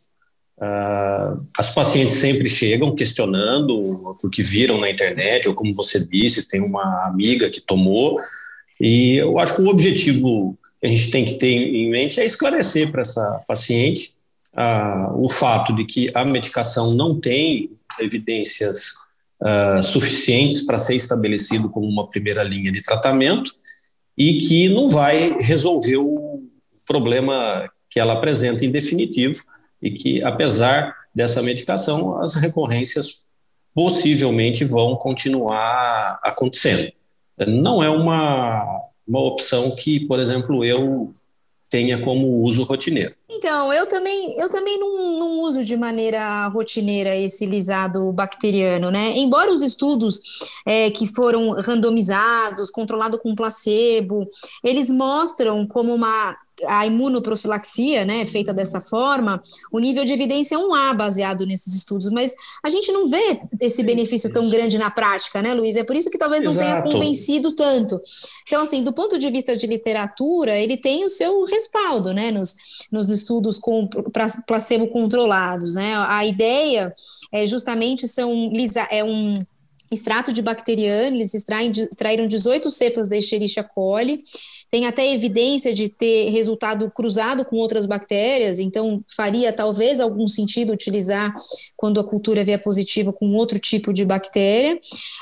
Ah, 0.65 1.37
as 1.59 1.71
pacientes 1.75 2.15
sempre 2.15 2.49
chegam 2.49 2.95
questionando 2.95 4.17
o 4.23 4.31
que 4.31 4.43
viram 4.43 4.79
na 4.81 4.89
internet, 4.89 5.49
ou 5.49 5.55
como 5.55 5.75
você 5.75 6.07
disse, 6.07 6.49
tem 6.49 6.61
uma 6.61 7.05
amiga 7.07 7.51
que 7.51 7.61
tomou, 7.61 8.19
e 8.81 9.17
eu 9.17 9.39
acho 9.39 9.57
que 9.57 9.63
o 9.63 9.69
objetivo 9.69 10.57
que 10.81 10.87
a 10.87 10.89
gente 10.89 11.11
tem 11.11 11.25
que 11.25 11.35
ter 11.35 11.49
em 11.51 11.91
mente 11.91 12.21
é 12.21 12.25
esclarecer 12.25 12.91
para 12.91 13.03
essa 13.03 13.43
paciente 13.47 14.15
ah, 14.57 15.13
o 15.15 15.29
fato 15.29 15.75
de 15.75 15.85
que 15.85 16.11
a 16.15 16.25
medicação 16.25 16.95
não 16.95 17.19
tem 17.21 17.71
evidências 18.01 18.95
uh, 19.43 19.83
suficientes 19.83 20.65
para 20.65 20.79
ser 20.79 20.95
estabelecido 20.95 21.69
como 21.69 21.87
uma 21.87 22.09
primeira 22.09 22.43
linha 22.43 22.73
de 22.73 22.83
tratamento 22.83 23.53
e 24.17 24.39
que 24.41 24.69
não 24.69 24.89
vai 24.89 25.39
resolver 25.41 25.97
o 25.97 26.43
problema 26.87 27.69
que 27.91 28.01
ela 28.01 28.15
apresenta 28.15 28.65
em 28.65 28.71
definitivo 28.71 29.43
e 29.81 29.91
que, 29.91 30.25
apesar 30.25 30.95
dessa 31.15 31.43
medicação, 31.43 32.21
as 32.21 32.35
recorrências 32.35 33.25
possivelmente 33.75 34.65
vão 34.65 34.97
continuar 34.97 36.19
acontecendo. 36.23 36.93
Não 37.47 37.83
é 37.83 37.91
uma, 37.91 38.65
uma 39.07 39.21
opção 39.21 39.75
que, 39.75 40.01
por 40.07 40.21
exemplo, 40.21 40.65
eu 40.65 41.13
tenha 41.73 41.99
como 41.99 42.43
uso 42.43 42.65
rotineiro. 42.65 43.15
Então, 43.31 43.73
eu 43.73 43.87
também, 43.87 44.39
eu 44.39 44.51
também 44.51 44.79
não, 44.79 45.19
não, 45.19 45.41
uso 45.41 45.65
de 45.65 45.75
maneira 45.75 46.47
rotineira 46.49 47.17
esse 47.17 47.47
lisado 47.47 48.13
bacteriano, 48.13 48.91
né? 48.91 49.17
Embora 49.17 49.51
os 49.51 49.63
estudos 49.63 50.21
é, 50.67 50.91
que 50.91 51.07
foram 51.07 51.53
randomizados, 51.53 52.71
controlados 52.71 53.19
com 53.21 53.35
placebo, 53.35 54.29
eles 54.63 54.91
mostram 54.91 55.67
como 55.67 55.95
uma 55.95 56.37
a 56.67 56.87
imunoprofilaxia, 56.87 58.05
né, 58.05 58.25
feita 58.25 58.53
dessa 58.53 58.81
forma, 58.81 59.43
o 59.71 59.79
nível 59.79 60.05
de 60.05 60.13
evidência 60.13 60.55
é 60.55 60.59
um 60.59 60.73
A 60.73 60.95
baseado 60.95 61.47
nesses 61.47 61.75
estudos, 61.75 62.11
mas 62.11 62.35
a 62.63 62.69
gente 62.69 62.91
não 62.93 63.09
vê 63.09 63.39
esse 63.61 63.83
benefício 63.83 64.33
tão 64.33 64.49
grande 64.49 64.79
na 64.79 64.91
prática, 64.91 65.43
né, 65.43 65.55
Luiz? 65.55 65.77
É 65.77 65.85
por 65.85 65.97
isso 65.97 66.11
que 66.11 66.19
talvez 66.19 66.43
não 66.43 66.53
Exato. 66.53 66.83
tenha 66.83 66.83
convencido 66.83 67.53
tanto. 67.53 68.01
Então, 68.47 68.63
assim, 68.63 68.83
do 68.83 68.93
ponto 68.93 69.19
de 69.19 69.31
vista 69.31 69.57
de 69.57 69.67
literatura, 69.67 70.57
ele 70.59 70.77
tem 70.77 71.05
o 71.05 71.09
seu 71.09 71.45
respaldo, 71.45 72.13
né, 72.13 72.31
nos, 72.31 72.55
nos 72.91 73.09
estudos 73.09 73.59
com 73.59 73.89
placebo 74.47 74.89
controlados, 74.89 75.75
né? 75.75 75.95
A 76.09 76.25
ideia 76.25 76.95
é 77.33 77.47
justamente 77.47 78.07
são 78.07 78.51
é 78.91 79.03
um 79.03 79.35
extrato 79.91 80.33
de 80.33 80.41
bacteriano, 80.41 81.17
eles 81.17 81.35
extraem, 81.35 81.71
extraíram 81.71 82.27
18 82.27 82.71
cepas 82.71 83.09
da 83.09 83.17
Escherichia 83.17 83.63
coli, 83.63 84.23
tem 84.73 84.87
até 84.87 85.13
evidência 85.13 85.75
de 85.75 85.91
ter 85.91 86.31
resultado 86.31 86.91
cruzado 86.91 87.45
com 87.45 87.57
outras 87.57 87.85
bactérias, 87.85 88.59
então 88.59 89.05
faria 89.15 89.53
talvez 89.53 90.01
algum 90.01 90.27
sentido 90.27 90.73
utilizar 90.73 91.31
quando 91.77 92.01
a 92.01 92.05
cultura 92.05 92.43
vier 92.43 92.63
positiva 92.63 93.13
com 93.13 93.35
outro 93.35 93.59
tipo 93.59 93.93
de 93.93 94.03
bactéria. 94.03 94.81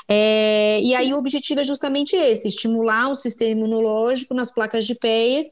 É, 0.09 0.79
e 0.81 0.95
aí 0.95 1.13
o 1.13 1.17
objetivo 1.17 1.59
é 1.59 1.65
justamente 1.65 2.15
esse: 2.15 2.47
estimular 2.47 3.09
o 3.09 3.15
sistema 3.15 3.51
imunológico 3.51 4.33
nas 4.33 4.53
placas 4.53 4.87
de 4.87 4.95
PEA 4.95 5.45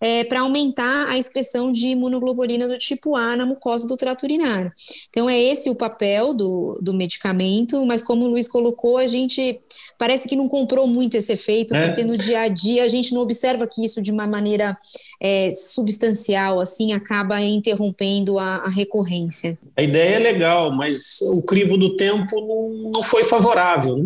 é, 0.00 0.24
para 0.24 0.40
aumentar 0.40 1.08
a 1.08 1.16
excreção 1.16 1.70
de 1.70 1.86
imunoglobulina 1.86 2.66
do 2.66 2.76
tipo 2.76 3.14
A 3.14 3.36
na 3.36 3.46
mucosa 3.46 3.86
do 3.86 3.96
trato 3.96 4.24
urinário. 4.24 4.72
Então 5.10 5.30
é 5.30 5.40
esse 5.40 5.70
o 5.70 5.76
papel 5.76 6.34
do, 6.34 6.76
do 6.82 6.92
medicamento, 6.92 7.86
mas 7.86 8.02
como 8.02 8.24
o 8.24 8.28
Luiz 8.28 8.48
colocou, 8.48 8.98
a 8.98 9.06
gente 9.06 9.60
parece 9.96 10.28
que 10.28 10.34
não 10.34 10.48
comprou 10.48 10.88
muito 10.88 11.16
esse 11.16 11.30
efeito, 11.30 11.72
é. 11.72 11.86
porque 11.86 12.02
no 12.02 12.16
dia 12.16 12.40
a 12.40 12.48
dia 12.48 12.82
a 12.82 12.88
gente 12.88 13.14
não 13.14 13.20
observa 13.20 13.43
observa 13.44 13.66
que 13.66 13.84
isso 13.84 14.00
de 14.00 14.10
uma 14.10 14.26
maneira 14.26 14.76
é, 15.20 15.50
substancial 15.52 16.60
assim 16.60 16.92
acaba 16.92 17.40
interrompendo 17.40 18.38
a, 18.38 18.56
a, 18.56 18.68
recorrência. 18.68 19.58
A 19.76 19.82
ideia 19.82 20.16
é 20.16 20.18
legal, 20.18 20.72
mas 20.72 21.20
o 21.20 21.42
crivo 21.42 21.76
do 21.76 21.96
tempo 21.96 22.40
não, 22.40 22.92
não 22.92 23.02
foi 23.02 23.24
favorável. 23.24 23.98
Né? 23.98 24.04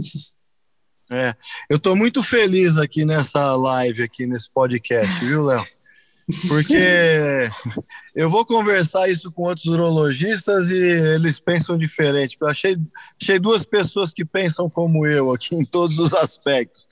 É, 1.11 1.35
eu 1.71 1.77
estou 1.77 1.97
muito 1.97 2.23
feliz 2.23 2.77
aqui 2.77 3.05
nessa 3.05 3.55
live, 3.55 4.03
aqui 4.03 4.27
nesse 4.27 4.51
podcast, 4.51 5.25
viu, 5.25 5.43
Léo? 5.43 5.65
Porque 6.47 6.75
eu 8.15 8.29
vou 8.29 8.45
conversar 8.45 9.09
isso 9.09 9.33
com 9.33 9.45
outros 9.45 9.67
urologistas 9.67 10.69
e 10.69 10.77
eles 10.77 11.41
pensam 11.41 11.79
diferente. 11.79 12.37
Eu 12.39 12.47
achei, 12.47 12.77
achei 13.21 13.39
duas 13.39 13.65
pessoas 13.65 14.13
que 14.13 14.27
pensam 14.27 14.69
como 14.69 15.07
eu 15.07 15.33
aqui 15.33 15.55
em 15.55 15.65
todos 15.65 15.99
os 15.99 16.13
aspectos. 16.13 16.87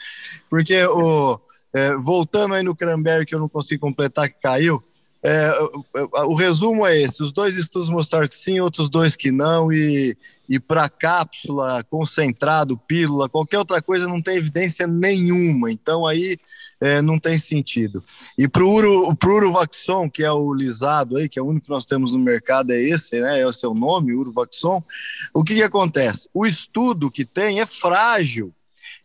Porque 0.48 0.82
o, 0.86 1.38
é, 1.74 1.96
voltando 1.96 2.54
aí 2.54 2.62
no 2.62 2.76
Cranberry, 2.76 3.26
que 3.26 3.34
eu 3.34 3.40
não 3.40 3.48
consigo 3.48 3.80
completar, 3.80 4.28
que 4.28 4.40
caiu, 4.40 4.82
é, 5.22 5.50
o, 5.60 6.32
o, 6.32 6.34
resumo 6.34 6.86
é 6.86 6.96
esse: 7.00 7.22
os 7.22 7.32
dois 7.32 7.56
estudos 7.56 7.88
mostraram 7.88 8.28
que 8.28 8.36
sim, 8.36 8.60
outros 8.60 8.88
dois 8.88 9.16
que 9.16 9.32
não, 9.32 9.72
e, 9.72 10.16
e 10.48 10.60
para 10.60 10.88
cápsula, 10.88 11.82
concentrado, 11.90 12.76
pílula, 12.76 13.28
qualquer 13.28 13.58
outra 13.58 13.82
coisa 13.82 14.06
não 14.06 14.22
tem 14.22 14.36
evidência 14.36 14.86
nenhuma. 14.86 15.70
Então 15.72 16.06
aí 16.06 16.38
é, 16.80 17.02
não 17.02 17.18
tem 17.18 17.38
sentido. 17.38 18.04
E 18.38 18.46
para 18.46 18.62
o 18.62 18.70
Uro, 18.70 19.18
Urovaxon, 19.24 20.08
que 20.08 20.22
é 20.22 20.30
o 20.30 20.54
lisado 20.54 21.16
aí, 21.16 21.28
que 21.28 21.38
é 21.38 21.42
o 21.42 21.46
único 21.46 21.66
que 21.66 21.72
nós 21.72 21.86
temos 21.86 22.12
no 22.12 22.18
mercado, 22.18 22.72
é 22.72 22.80
esse, 22.80 23.20
né? 23.20 23.40
É 23.40 23.46
o 23.46 23.52
seu 23.52 23.74
nome, 23.74 24.14
Urovaxon. 24.14 24.80
O 25.34 25.42
que, 25.42 25.54
que 25.54 25.62
acontece? 25.62 26.28
O 26.32 26.46
estudo 26.46 27.10
que 27.10 27.24
tem 27.24 27.60
é 27.60 27.66
frágil. 27.66 28.52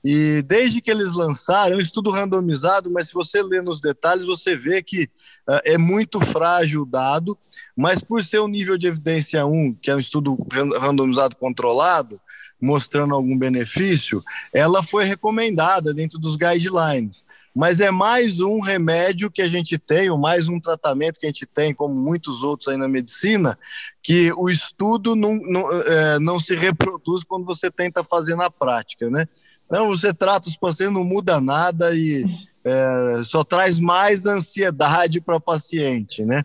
E 0.03 0.41
desde 0.41 0.81
que 0.81 0.89
eles 0.89 1.13
lançaram, 1.13 1.75
é 1.75 1.77
um 1.77 1.81
estudo 1.81 2.09
randomizado, 2.09 2.89
mas 2.89 3.07
se 3.07 3.13
você 3.13 3.41
ler 3.43 3.61
nos 3.61 3.79
detalhes, 3.79 4.25
você 4.25 4.55
vê 4.55 4.81
que 4.81 5.03
uh, 5.47 5.61
é 5.63 5.77
muito 5.77 6.19
frágil 6.19 6.81
o 6.81 6.85
dado, 6.85 7.37
mas 7.75 8.01
por 8.01 8.23
ser 8.23 8.39
um 8.39 8.47
nível 8.47 8.77
de 8.77 8.87
evidência 8.87 9.45
1, 9.45 9.75
que 9.75 9.91
é 9.91 9.95
um 9.95 9.99
estudo 9.99 10.35
randomizado 10.79 11.35
controlado, 11.35 12.19
mostrando 12.59 13.13
algum 13.13 13.37
benefício, 13.37 14.23
ela 14.53 14.83
foi 14.83 15.03
recomendada 15.03 15.93
dentro 15.93 16.19
dos 16.19 16.35
guidelines. 16.35 17.23
Mas 17.53 17.81
é 17.81 17.91
mais 17.91 18.39
um 18.39 18.61
remédio 18.61 19.29
que 19.29 19.41
a 19.41 19.47
gente 19.47 19.77
tem, 19.77 20.09
ou 20.09 20.17
mais 20.17 20.47
um 20.47 20.59
tratamento 20.59 21.19
que 21.19 21.25
a 21.25 21.29
gente 21.29 21.45
tem, 21.45 21.73
como 21.73 21.93
muitos 21.93 22.43
outros 22.43 22.69
aí 22.69 22.77
na 22.77 22.87
medicina, 22.87 23.59
que 24.01 24.31
o 24.37 24.49
estudo 24.49 25.15
não, 25.17 25.35
não, 25.35 25.71
é, 25.81 26.19
não 26.19 26.39
se 26.39 26.55
reproduz 26.55 27.23
quando 27.25 27.45
você 27.45 27.69
tenta 27.69 28.05
fazer 28.05 28.35
na 28.35 28.49
prática, 28.49 29.09
né? 29.09 29.27
Não, 29.71 29.87
você 29.87 30.13
trata 30.13 30.49
os 30.49 30.57
pacientes, 30.57 30.93
não 30.93 31.05
muda 31.05 31.39
nada 31.39 31.95
e 31.95 32.25
é, 32.63 33.23
só 33.23 33.43
traz 33.43 33.79
mais 33.79 34.25
ansiedade 34.25 35.21
para 35.21 35.37
o 35.37 35.41
paciente, 35.41 36.25
né? 36.25 36.43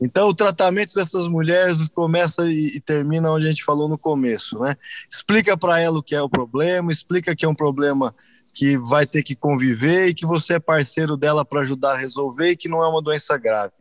Então, 0.00 0.28
o 0.28 0.34
tratamento 0.34 0.92
dessas 0.94 1.28
mulheres 1.28 1.88
começa 1.88 2.44
e, 2.46 2.76
e 2.76 2.80
termina 2.80 3.30
onde 3.30 3.46
a 3.46 3.48
gente 3.48 3.64
falou 3.64 3.88
no 3.88 3.96
começo, 3.96 4.58
né? 4.58 4.76
Explica 5.08 5.56
para 5.56 5.80
ela 5.80 6.00
o 6.00 6.02
que 6.02 6.14
é 6.14 6.20
o 6.20 6.28
problema, 6.28 6.90
explica 6.90 7.34
que 7.34 7.44
é 7.44 7.48
um 7.48 7.54
problema 7.54 8.14
que 8.52 8.76
vai 8.76 9.06
ter 9.06 9.22
que 9.22 9.34
conviver 9.34 10.08
e 10.08 10.14
que 10.14 10.26
você 10.26 10.54
é 10.54 10.60
parceiro 10.60 11.16
dela 11.16 11.44
para 11.44 11.60
ajudar 11.60 11.94
a 11.94 11.98
resolver 11.98 12.50
e 12.50 12.56
que 12.56 12.68
não 12.68 12.82
é 12.82 12.88
uma 12.88 13.02
doença 13.02 13.36
grave. 13.38 13.72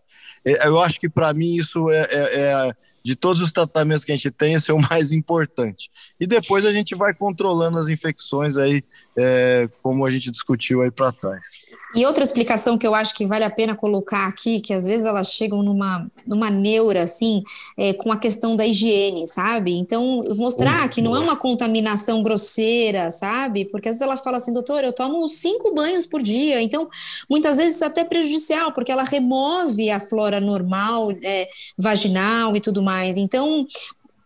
É, 0.46 0.68
eu 0.68 0.80
acho 0.80 1.00
que 1.00 1.10
para 1.10 1.34
mim 1.34 1.56
isso 1.56 1.90
é, 1.90 2.08
é, 2.12 2.40
é 2.40 2.76
de 3.04 3.16
todos 3.16 3.42
os 3.42 3.52
tratamentos 3.52 4.06
que 4.06 4.12
a 4.12 4.16
gente 4.16 4.32
tem, 4.32 4.54
esse 4.54 4.72
é 4.72 4.74
o 4.74 4.80
mais 4.90 5.12
importante. 5.12 5.90
E 6.20 6.26
depois 6.26 6.66
a 6.66 6.72
gente 6.72 6.96
vai 6.96 7.14
controlando 7.14 7.78
as 7.78 7.90
infecções 7.90 8.58
aí, 8.58 8.84
é, 9.18 9.68
como 9.82 10.06
a 10.06 10.12
gente 10.12 10.32
discutiu 10.32 10.82
aí 10.82 10.92
para 10.92 11.12
trás. 11.12 11.64
E 11.96 12.06
outra 12.08 12.24
explicação 12.24 12.76
que 12.76 12.88
eu 12.88 12.96
acho 12.96 13.14
que 13.14 13.26
vale 13.26 13.44
a 13.44 13.50
pena 13.50 13.76
colocar 13.76 14.28
aqui, 14.28 14.60
que 14.60 14.74
às 14.74 14.86
vezes 14.86 15.06
elas 15.06 15.28
chegam 15.28 15.62
numa, 15.62 16.10
numa 16.26 16.50
neura, 16.50 17.04
assim, 17.04 17.44
é, 17.78 17.94
com 17.94 18.12
a 18.12 18.18
questão 18.18 18.56
da 18.56 18.66
higiene, 18.66 19.28
sabe? 19.28 19.78
Então, 19.78 20.24
mostrar 20.36 20.90
que 20.90 21.02
não 21.02 21.16
é 21.16 21.20
uma 21.20 21.36
contaminação 21.36 22.24
grosseira, 22.24 23.12
sabe? 23.12 23.66
Porque 23.66 23.90
às 23.90 23.96
vezes 23.96 24.08
ela 24.08 24.18
fala 24.18 24.38
assim, 24.38 24.52
doutor, 24.52 24.84
eu 24.84 24.92
tomo 24.92 25.28
cinco 25.30 25.74
banhos 25.76 26.08
por 26.08 26.24
dia, 26.24 26.62
então 26.62 26.90
muitas 27.30 27.58
vezes 27.58 27.76
isso 27.76 27.84
é 27.84 27.88
até 27.88 28.04
prejudicial, 28.04 28.72
porque 28.72 28.92
ela 28.92 29.04
remove 29.04 29.92
a 29.92 30.00
flora 30.00 30.40
normal, 30.40 31.12
é, 31.24 31.48
vaginal 31.78 32.56
e 32.56 32.60
tudo 32.60 32.82
mais. 32.82 33.18
Então, 33.18 33.68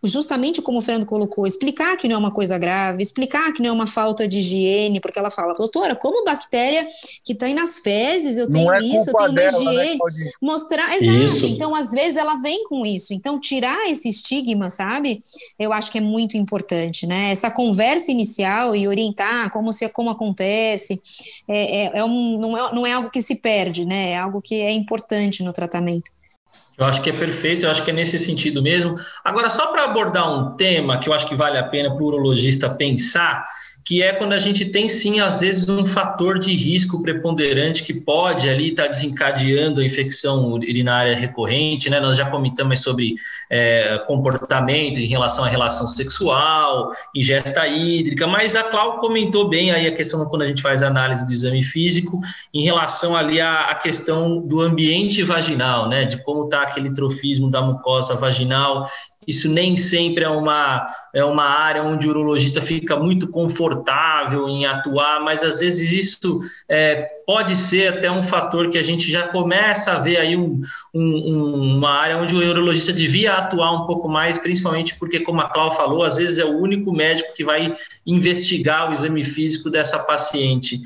justamente 0.07 0.61
como 0.61 0.79
o 0.79 0.81
Fernando 0.81 1.05
colocou, 1.05 1.45
explicar 1.45 1.95
que 1.97 2.07
não 2.07 2.15
é 2.15 2.19
uma 2.19 2.31
coisa 2.31 2.57
grave, 2.57 3.03
explicar 3.03 3.53
que 3.53 3.61
não 3.61 3.69
é 3.69 3.73
uma 3.73 3.87
falta 3.87 4.27
de 4.27 4.39
higiene, 4.39 4.99
porque 4.99 5.19
ela 5.19 5.29
fala, 5.29 5.53
doutora, 5.53 5.95
como 5.95 6.23
bactéria 6.23 6.87
que 7.23 7.33
está 7.33 7.45
aí 7.45 7.53
nas 7.53 7.79
fezes, 7.79 8.37
eu 8.37 8.49
tenho 8.49 8.71
é 8.71 8.79
isso, 8.79 9.09
eu 9.09 9.13
tenho 9.13 9.17
uma 9.17 9.29
dela, 9.29 9.63
né, 9.63 9.71
higiene, 9.71 9.99
né, 9.99 10.31
mostrar, 10.41 10.95
exato, 10.95 11.17
isso. 11.17 11.45
então 11.45 11.75
às 11.75 11.91
vezes 11.91 12.15
ela 12.15 12.35
vem 12.41 12.63
com 12.65 12.85
isso, 12.85 13.13
então 13.13 13.39
tirar 13.39 13.89
esse 13.89 14.09
estigma, 14.09 14.69
sabe, 14.69 15.21
eu 15.59 15.73
acho 15.73 15.91
que 15.91 15.97
é 15.97 16.01
muito 16.01 16.37
importante, 16.37 17.05
né, 17.05 17.31
essa 17.31 17.51
conversa 17.51 18.11
inicial 18.11 18.75
e 18.75 18.87
orientar 18.87 19.51
como, 19.51 19.71
se, 19.73 19.87
como 19.89 20.09
acontece, 20.09 21.01
é, 21.47 21.85
é, 21.85 21.91
é 21.99 22.03
um, 22.03 22.37
não, 22.39 22.57
é, 22.57 22.73
não 22.73 22.87
é 22.87 22.93
algo 22.93 23.09
que 23.09 23.21
se 23.21 23.35
perde, 23.35 23.85
né, 23.85 24.11
é 24.11 24.17
algo 24.17 24.41
que 24.41 24.55
é 24.55 24.71
importante 24.71 25.43
no 25.43 25.53
tratamento. 25.53 26.16
Eu 26.77 26.85
acho 26.85 27.01
que 27.01 27.09
é 27.09 27.13
perfeito, 27.13 27.65
eu 27.65 27.71
acho 27.71 27.83
que 27.83 27.89
é 27.89 27.93
nesse 27.93 28.19
sentido 28.19 28.61
mesmo. 28.61 28.99
Agora, 29.23 29.49
só 29.49 29.67
para 29.67 29.83
abordar 29.85 30.31
um 30.31 30.55
tema 30.55 30.99
que 30.99 31.09
eu 31.09 31.13
acho 31.13 31.27
que 31.27 31.35
vale 31.35 31.57
a 31.57 31.63
pena 31.63 31.89
para 31.93 32.03
o 32.03 32.05
urologista 32.05 32.69
pensar, 32.69 33.47
que 33.87 34.03
é 34.03 34.11
quando 34.11 34.33
a 34.33 34.37
gente 34.37 34.65
tem 34.65 34.89
sim, 34.89 35.21
às 35.21 35.39
vezes, 35.39 35.69
um 35.69 35.87
fator 35.87 36.37
de 36.37 36.53
risco 36.53 37.01
preponderante 37.01 37.83
que 37.83 37.93
pode 37.93 38.49
ali 38.49 38.71
estar 38.71 38.83
tá 38.83 38.89
desencadeando 38.89 39.79
a 39.79 39.85
infecção 39.85 40.51
urinária 40.51 41.15
recorrente, 41.15 41.89
né? 41.89 41.97
Nós 42.01 42.17
já 42.17 42.29
comentamos 42.29 42.79
sobre 42.79 43.15
é, 43.49 43.97
comportamento 43.99 44.99
em 44.99 45.05
relação 45.05 45.45
à 45.45 45.47
relação 45.47 45.87
sexual, 45.87 46.91
ingesta 47.15 47.65
hídrica, 47.65 48.27
mas 48.27 48.57
a 48.57 48.63
Cláudia 48.63 48.99
comentou 48.99 49.47
bem 49.47 49.71
aí 49.71 49.87
a 49.87 49.93
questão 49.93 50.25
quando 50.25 50.41
a 50.41 50.47
gente 50.47 50.61
faz 50.61 50.83
a 50.83 50.87
análise 50.87 51.25
do 51.25 51.31
exame 51.31 51.63
físico 51.63 52.19
em 52.53 52.65
relação 52.65 53.15
ali 53.15 53.39
à, 53.39 53.69
à 53.69 53.75
questão 53.75 54.41
do 54.41 54.59
ambiente 54.59 55.23
vaginal, 55.23 55.87
né? 55.87 56.03
De 56.03 56.21
como 56.23 56.43
está 56.43 56.63
aquele 56.63 56.91
trofismo 56.91 57.49
da 57.49 57.61
mucosa 57.61 58.15
vaginal 58.15 58.85
isso 59.27 59.49
nem 59.51 59.75
sempre 59.75 60.23
é 60.23 60.29
uma, 60.29 60.87
é 61.13 61.23
uma 61.23 61.43
área 61.43 61.83
onde 61.83 62.07
o 62.07 62.11
urologista 62.11 62.61
fica 62.61 62.95
muito 62.95 63.27
confortável 63.27 64.47
em 64.47 64.65
atuar, 64.65 65.19
mas 65.19 65.43
às 65.43 65.59
vezes 65.59 65.91
isso 65.91 66.39
é, 66.69 67.01
pode 67.25 67.57
ser 67.57 67.89
até 67.89 68.09
um 68.09 68.21
fator 68.21 68.69
que 68.69 68.77
a 68.77 68.83
gente 68.83 69.11
já 69.11 69.27
começa 69.27 69.91
a 69.91 69.99
ver 69.99 70.15
aí 70.15 70.37
um, 70.37 70.61
um, 70.93 71.77
uma 71.77 71.91
área 71.91 72.17
onde 72.17 72.33
o 72.33 72.39
urologista 72.39 72.93
devia 72.93 73.33
atuar 73.33 73.73
um 73.73 73.85
pouco 73.85 74.07
mais, 74.07 74.37
principalmente 74.37 74.95
porque, 74.97 75.19
como 75.19 75.41
a 75.41 75.49
Cláudia 75.49 75.77
falou, 75.77 76.05
às 76.05 76.15
vezes 76.15 76.39
é 76.39 76.45
o 76.45 76.57
único 76.57 76.93
médico 76.93 77.33
que 77.35 77.43
vai 77.43 77.75
investigar 78.05 78.89
o 78.89 78.93
exame 78.93 79.25
físico 79.25 79.69
dessa 79.69 79.99
paciente. 79.99 80.79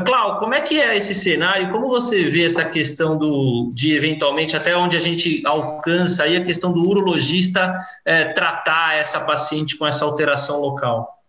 Cláudio, 0.00 0.38
como 0.38 0.54
é 0.54 0.60
que 0.62 0.80
é 0.80 0.96
esse 0.96 1.14
cenário? 1.14 1.70
Como 1.70 1.88
você 1.88 2.24
vê 2.24 2.46
essa 2.46 2.64
questão 2.64 3.18
do, 3.18 3.70
de 3.74 3.94
eventualmente 3.94 4.56
até 4.56 4.74
onde 4.74 4.96
a 4.96 5.00
gente 5.00 5.42
alcança 5.44 6.24
aí 6.24 6.36
a 6.36 6.44
questão 6.44 6.72
do 6.72 6.80
urologista 6.80 7.74
é, 8.04 8.32
tratar 8.32 8.96
essa 8.96 9.20
paciente 9.20 9.76
com 9.76 9.86
essa 9.86 10.04
alteração 10.04 10.60
local? 10.60 11.22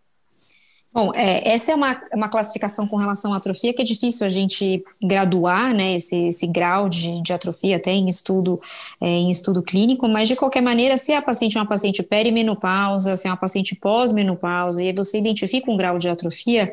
Bom, 0.93 1.11
é, 1.15 1.41
essa 1.45 1.71
é 1.71 1.75
uma, 1.75 1.99
uma 2.13 2.29
classificação 2.29 2.87
com 2.87 2.97
relação 2.97 3.33
à 3.33 3.37
atrofia 3.37 3.73
que 3.73 3.81
é 3.81 3.85
difícil 3.85 4.27
a 4.27 4.29
gente 4.29 4.83
graduar, 5.01 5.73
né, 5.73 5.95
esse, 5.95 6.27
esse 6.27 6.45
grau 6.45 6.87
de, 6.87 7.19
de 7.23 7.33
atrofia 7.33 7.77
até 7.77 7.91
em 7.91 8.05
estudo, 8.05 8.61
é, 9.01 9.07
em 9.07 9.27
estudo 9.27 9.63
clínico, 9.63 10.07
mas 10.07 10.27
de 10.27 10.35
qualquer 10.35 10.61
maneira, 10.61 10.95
se 10.95 11.11
a 11.11 11.21
paciente 11.21 11.57
é 11.57 11.59
uma 11.59 11.67
paciente 11.67 12.03
perimenopausa, 12.03 13.17
se 13.17 13.27
é 13.27 13.31
uma 13.31 13.37
paciente 13.37 13.75
pós-menopausa, 13.75 14.83
e 14.83 14.93
você 14.93 15.17
identifica 15.17 15.71
um 15.71 15.75
grau 15.75 15.97
de 15.97 16.07
atrofia, 16.07 16.71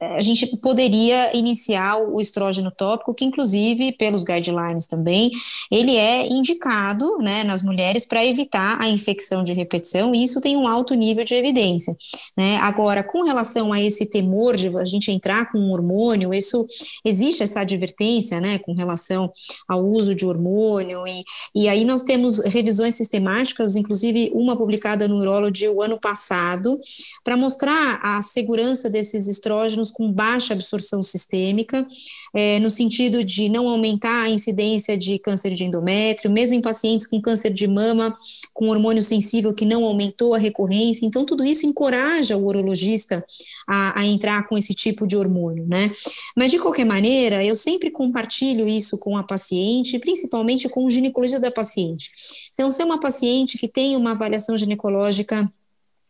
a 0.00 0.22
gente 0.22 0.46
poderia 0.58 1.36
iniciar 1.36 1.96
o 1.96 2.20
estrógeno 2.20 2.70
tópico, 2.70 3.12
que 3.12 3.24
inclusive, 3.24 3.92
pelos 3.92 4.22
guidelines 4.22 4.86
também, 4.86 5.30
ele 5.70 5.96
é 5.96 6.26
indicado 6.28 7.18
né, 7.18 7.42
nas 7.42 7.62
mulheres 7.62 8.06
para 8.06 8.24
evitar 8.24 8.80
a 8.80 8.88
infecção 8.88 9.42
de 9.42 9.52
repetição, 9.52 10.14
e 10.14 10.22
isso 10.22 10.40
tem 10.40 10.56
um 10.56 10.68
alto 10.68 10.94
nível 10.94 11.24
de 11.24 11.34
evidência. 11.34 11.96
Né? 12.36 12.58
Agora, 12.58 13.02
com 13.02 13.22
relação 13.22 13.72
a 13.72 13.80
esse 13.80 14.06
temor 14.06 14.56
de 14.56 14.68
a 14.76 14.84
gente 14.84 15.10
entrar 15.10 15.50
com 15.50 15.58
um 15.58 15.70
hormônio, 15.70 16.32
isso 16.32 16.66
existe 17.04 17.42
essa 17.42 17.60
advertência 17.60 18.40
né, 18.40 18.58
com 18.58 18.74
relação 18.74 19.32
ao 19.66 19.84
uso 19.84 20.14
de 20.14 20.24
hormônio, 20.24 21.02
e, 21.06 21.24
e 21.62 21.68
aí 21.68 21.84
nós 21.84 22.02
temos 22.02 22.38
revisões 22.44 22.94
sistemáticas, 22.94 23.74
inclusive 23.74 24.30
uma 24.32 24.56
publicada 24.56 25.08
no 25.08 25.16
Urology 25.18 25.68
o 25.68 25.82
ano 25.82 25.98
passado, 25.98 26.78
para 27.24 27.36
mostrar 27.36 27.98
a 28.02 28.22
segurança 28.22 28.88
desses 28.88 29.26
estrógenos 29.26 29.87
com 29.90 30.12
baixa 30.12 30.54
absorção 30.54 31.02
sistêmica, 31.02 31.86
é, 32.34 32.58
no 32.58 32.70
sentido 32.70 33.24
de 33.24 33.48
não 33.48 33.68
aumentar 33.68 34.22
a 34.22 34.30
incidência 34.30 34.96
de 34.96 35.18
câncer 35.18 35.54
de 35.54 35.64
endométrio, 35.64 36.30
mesmo 36.30 36.54
em 36.54 36.60
pacientes 36.60 37.06
com 37.06 37.20
câncer 37.20 37.52
de 37.52 37.66
mama, 37.66 38.14
com 38.52 38.68
hormônio 38.68 39.02
sensível 39.02 39.52
que 39.52 39.64
não 39.64 39.84
aumentou 39.84 40.34
a 40.34 40.38
recorrência. 40.38 41.06
Então, 41.06 41.24
tudo 41.24 41.44
isso 41.44 41.66
encoraja 41.66 42.36
o 42.36 42.44
urologista 42.44 43.24
a, 43.66 44.00
a 44.00 44.06
entrar 44.06 44.48
com 44.48 44.56
esse 44.56 44.74
tipo 44.74 45.06
de 45.06 45.16
hormônio, 45.16 45.66
né? 45.66 45.90
Mas, 46.36 46.50
de 46.50 46.58
qualquer 46.58 46.84
maneira, 46.84 47.44
eu 47.44 47.54
sempre 47.54 47.90
compartilho 47.90 48.68
isso 48.68 48.98
com 48.98 49.16
a 49.16 49.22
paciente, 49.22 49.98
principalmente 49.98 50.68
com 50.68 50.84
o 50.84 50.90
ginecologista 50.90 51.40
da 51.40 51.50
paciente. 51.50 52.10
Então, 52.52 52.70
se 52.70 52.82
é 52.82 52.84
uma 52.84 53.00
paciente 53.00 53.58
que 53.58 53.68
tem 53.68 53.96
uma 53.96 54.12
avaliação 54.12 54.56
ginecológica 54.56 55.48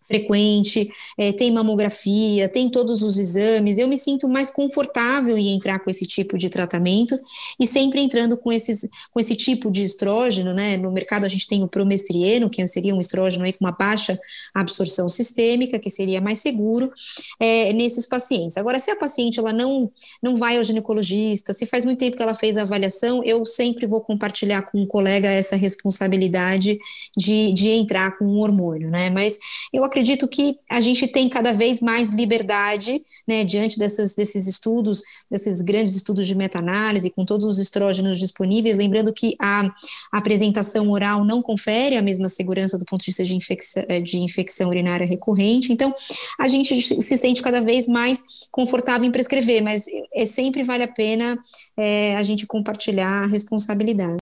frequente, 0.09 0.91
é, 1.19 1.33
tem 1.33 1.53
mamografia, 1.53 2.49
tem 2.49 2.71
todos 2.71 3.03
os 3.03 3.19
exames, 3.19 3.77
eu 3.79 3.87
me 3.87 3.97
sinto 3.97 4.27
mais 4.29 4.51
confortável 4.51 5.37
em 5.37 5.55
entrar 5.55 5.79
com 5.79 5.91
esse 5.91 6.07
tipo 6.07 6.39
de 6.39 6.49
tratamento 6.49 7.21
e 7.61 7.67
sempre 7.67 8.01
entrando 8.01 8.37
com, 8.37 8.51
esses, 8.51 8.89
com 9.13 9.21
esse 9.21 9.37
tipo 9.37 9.71
de 9.71 9.83
estrógeno, 9.83 10.55
né? 10.55 10.79
No 10.79 10.91
mercado 10.91 11.25
a 11.25 11.29
gente 11.29 11.47
tem 11.47 11.63
o 11.63 11.69
promestrieno, 11.69 12.49
que 12.49 12.67
seria 12.67 12.95
um 12.95 13.01
estrógeno 13.01 13.45
aí 13.45 13.53
com 13.53 13.65
uma 13.65 13.73
baixa 13.73 14.19
absorção 14.55 15.09
sistêmica, 15.09 15.79
que 15.79 15.91
seria 15.91 16.21
mais 16.21 16.39
seguro 16.39 16.91
é, 17.39 17.73
nesses 17.75 18.07
pacientes. 18.07 18.57
Agora, 18.57 18.79
se 18.79 18.91
a 18.91 18.97
paciente 18.97 19.39
ela 19.39 19.53
não, 19.53 19.91
não 20.23 20.37
vai 20.37 20.57
ao 20.57 20.65
ginecologista, 20.65 21.53
se 21.53 21.67
faz 21.67 21.85
muito 21.85 21.99
tempo 21.99 22.17
que 22.17 22.23
ela 22.23 22.35
fez 22.35 22.57
a 22.57 22.63
avaliação, 22.63 23.23
eu 23.25 23.45
sempre 23.45 23.87
vou 23.87 24.01
compartilhar 24.01 24.63
com 24.63 24.81
um 24.81 24.87
colega 24.87 25.29
essa 25.29 25.55
responsabilidade 25.55 26.79
de, 27.17 27.53
de 27.53 27.69
entrar 27.69 28.17
com 28.17 28.25
um 28.25 28.39
hormônio, 28.39 28.91
né? 28.91 29.11
Mas 29.11 29.39
eu 29.73 29.85
acredito 29.85 29.98
acredito 29.99 30.29
que 30.29 30.57
a 30.71 30.81
gente 30.81 31.09
tem 31.09 31.29
cada 31.29 31.53
vez 31.53 31.81
mais 31.81 32.13
liberdade, 32.13 33.03
né, 33.27 33.43
diante 33.43 33.79
dessas, 33.81 34.15
desses 34.15 34.47
estudos, 34.47 35.03
desses 35.29 35.61
grandes 35.61 35.97
estudos 35.97 36.25
de 36.25 36.37
meta-análise, 36.37 37.11
com 37.11 37.25
todos 37.25 37.45
os 37.45 37.59
estrógenos 37.59 38.17
disponíveis, 38.17 38.77
lembrando 38.77 39.13
que 39.13 39.35
a, 39.41 39.69
apresentação 40.13 40.89
oral 40.91 41.25
não 41.25 41.43
confere 41.43 41.97
a 41.97 42.03
mesma 42.03 42.29
segurança 42.29 42.79
do 42.79 42.85
ponto 42.85 43.01
de 43.01 43.07
vista 43.07 43.25
de 43.25 43.35
infecção, 43.35 43.85
eh, 43.89 44.01
de 44.01 44.19
infecção 44.19 44.69
urinária 44.69 45.07
recorrente, 45.07 45.73
então 45.73 45.93
a 46.39 46.47
gente 46.47 46.81
se 46.81 47.19
sente 47.19 47.43
cada 47.43 47.61
vez 47.61 47.89
mais 47.89 48.23
confortável 48.51 49.05
em 49.05 49.11
prescrever, 49.11 49.63
mas 49.63 49.85
é, 50.15 50.25
sempre 50.25 50.63
vale 50.63 50.85
a 50.85 50.89
pena 50.89 51.39
é, 51.77 52.17
a 52.17 52.23
gente 52.23 52.47
compartilhar 52.47 53.25
a 53.25 53.27
responsabilidade. 53.27 54.19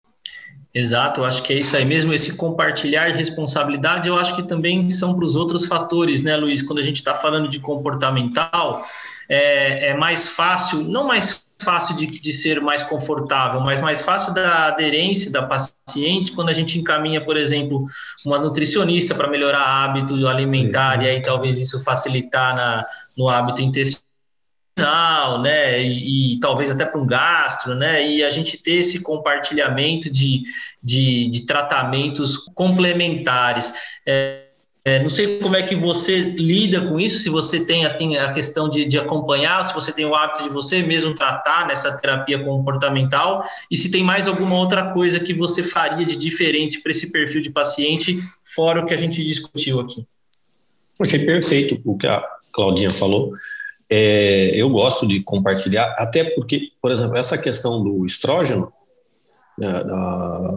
Exato, 0.74 1.20
eu 1.20 1.24
acho 1.26 1.42
que 1.42 1.52
é 1.52 1.58
isso 1.58 1.76
aí 1.76 1.84
mesmo, 1.84 2.14
esse 2.14 2.34
compartilhar 2.34 3.10
de 3.10 3.18
responsabilidade, 3.18 4.08
eu 4.08 4.18
acho 4.18 4.34
que 4.34 4.42
também 4.42 4.88
são 4.88 5.14
para 5.14 5.26
os 5.26 5.36
outros 5.36 5.66
fatores, 5.66 6.22
né, 6.22 6.34
Luiz? 6.34 6.62
Quando 6.62 6.78
a 6.78 6.82
gente 6.82 6.96
está 6.96 7.14
falando 7.14 7.46
de 7.46 7.60
comportamental, 7.60 8.82
é, 9.28 9.90
é, 9.90 9.94
mais 9.94 10.28
fácil, 10.28 10.78
não 10.84 11.06
mais 11.06 11.44
fácil 11.62 11.94
de, 11.94 12.06
de 12.06 12.32
ser 12.32 12.60
mais 12.62 12.82
confortável, 12.82 13.60
mas 13.60 13.82
mais 13.82 14.00
fácil 14.00 14.32
da 14.32 14.68
aderência 14.68 15.30
da 15.30 15.42
paciente 15.42 16.32
quando 16.32 16.48
a 16.48 16.54
gente 16.54 16.78
encaminha, 16.78 17.22
por 17.22 17.36
exemplo, 17.36 17.84
uma 18.24 18.38
nutricionista 18.38 19.14
para 19.14 19.28
melhorar 19.28 19.84
hábito 19.84 20.26
alimentar, 20.26 21.02
e 21.02 21.08
aí 21.08 21.20
talvez 21.22 21.58
isso 21.58 21.84
facilitar 21.84 22.56
na, 22.56 22.86
no 23.16 23.28
hábito 23.28 23.60
intestinal 23.60 24.11
né, 25.42 25.82
e, 25.82 26.34
e 26.34 26.40
talvez 26.40 26.70
até 26.70 26.84
para 26.84 27.00
um 27.00 27.06
gastro, 27.06 27.74
né, 27.74 28.06
e 28.06 28.24
a 28.24 28.30
gente 28.30 28.62
ter 28.62 28.76
esse 28.76 29.02
compartilhamento 29.02 30.10
de, 30.10 30.42
de, 30.82 31.30
de 31.30 31.46
tratamentos 31.46 32.36
complementares. 32.54 33.72
É, 34.06 34.48
é, 34.84 35.00
não 35.00 35.08
sei 35.08 35.38
como 35.38 35.54
é 35.54 35.62
que 35.62 35.76
você 35.76 36.18
lida 36.18 36.80
com 36.80 36.98
isso, 36.98 37.20
se 37.20 37.30
você 37.30 37.64
tem, 37.64 37.88
tem 37.94 38.16
a 38.16 38.32
questão 38.32 38.68
de, 38.68 38.84
de 38.84 38.98
acompanhar, 38.98 39.62
se 39.68 39.72
você 39.72 39.92
tem 39.92 40.04
o 40.04 40.14
hábito 40.14 40.42
de 40.42 40.48
você 40.48 40.82
mesmo 40.82 41.14
tratar 41.14 41.68
nessa 41.68 41.96
terapia 41.98 42.42
comportamental, 42.42 43.44
e 43.70 43.76
se 43.76 43.92
tem 43.92 44.02
mais 44.02 44.26
alguma 44.26 44.56
outra 44.56 44.92
coisa 44.92 45.20
que 45.20 45.32
você 45.32 45.62
faria 45.62 46.04
de 46.04 46.16
diferente 46.16 46.80
para 46.80 46.90
esse 46.90 47.12
perfil 47.12 47.40
de 47.40 47.50
paciente, 47.50 48.18
fora 48.44 48.82
o 48.82 48.86
que 48.86 48.92
a 48.92 48.96
gente 48.96 49.22
discutiu 49.22 49.78
aqui. 49.78 50.04
Achei 51.00 51.24
perfeito 51.24 51.80
o 51.84 51.96
que 51.96 52.08
a 52.08 52.20
Claudinha 52.52 52.90
falou. 52.90 53.32
É, 53.95 54.53
eu 54.55 54.70
gosto 54.70 55.07
de 55.07 55.22
compartilhar, 55.22 55.95
até 55.99 56.24
porque, 56.24 56.70
por 56.80 56.90
exemplo, 56.90 57.14
essa 57.14 57.36
questão 57.36 57.84
do 57.84 58.07
estrógeno, 58.07 58.72
né, 59.59 59.68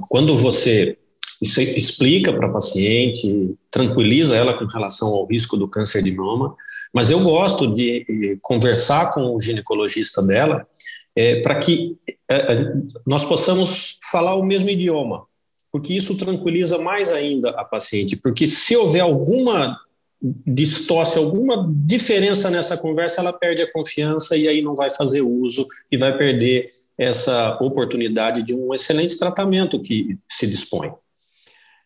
quando 0.08 0.38
você 0.38 0.98
explica 1.42 2.32
para 2.32 2.48
a 2.48 2.54
paciente, 2.54 3.54
tranquiliza 3.70 4.38
ela 4.38 4.54
com 4.54 4.64
relação 4.64 5.10
ao 5.10 5.26
risco 5.26 5.58
do 5.58 5.68
câncer 5.68 6.02
de 6.02 6.14
mama, 6.14 6.56
mas 6.94 7.12
eu 7.12 7.20
gosto 7.20 7.68
de 7.74 8.40
conversar 8.42 9.12
com 9.12 9.36
o 9.36 9.42
ginecologista 9.42 10.22
dela 10.22 10.66
é, 11.14 11.42
para 11.42 11.60
que 11.60 11.98
é, 12.32 12.74
nós 13.06 13.26
possamos 13.26 14.00
falar 14.10 14.36
o 14.36 14.46
mesmo 14.46 14.70
idioma, 14.70 15.26
porque 15.74 15.94
isso 15.94 16.16
tranquiliza 16.16 16.78
mais 16.78 17.12
ainda 17.12 17.50
a 17.50 17.66
paciente, 17.66 18.16
porque 18.16 18.48
se 18.48 18.78
houver 18.78 19.02
alguma 19.02 19.78
distorce 20.22 21.18
alguma 21.18 21.70
diferença 21.70 22.49
nessa 22.49 22.78
conversa, 22.78 23.22
ela 23.22 23.34
perde 23.34 23.61
a 23.61 23.72
confiança 23.72 24.36
e 24.36 24.47
aí 24.47 24.61
não 24.61 24.76
vai 24.76 24.89
fazer 24.89 25.22
uso 25.22 25.68
e 25.91 25.97
vai 25.97 26.18
perder 26.18 26.70
essa 26.97 27.57
oportunidade 27.61 28.41
de 28.41 28.53
um 28.53 28.74
excelente 28.74 29.18
tratamento 29.18 29.82
que 29.82 30.18
se 30.30 30.47
dispõe. 30.47 30.91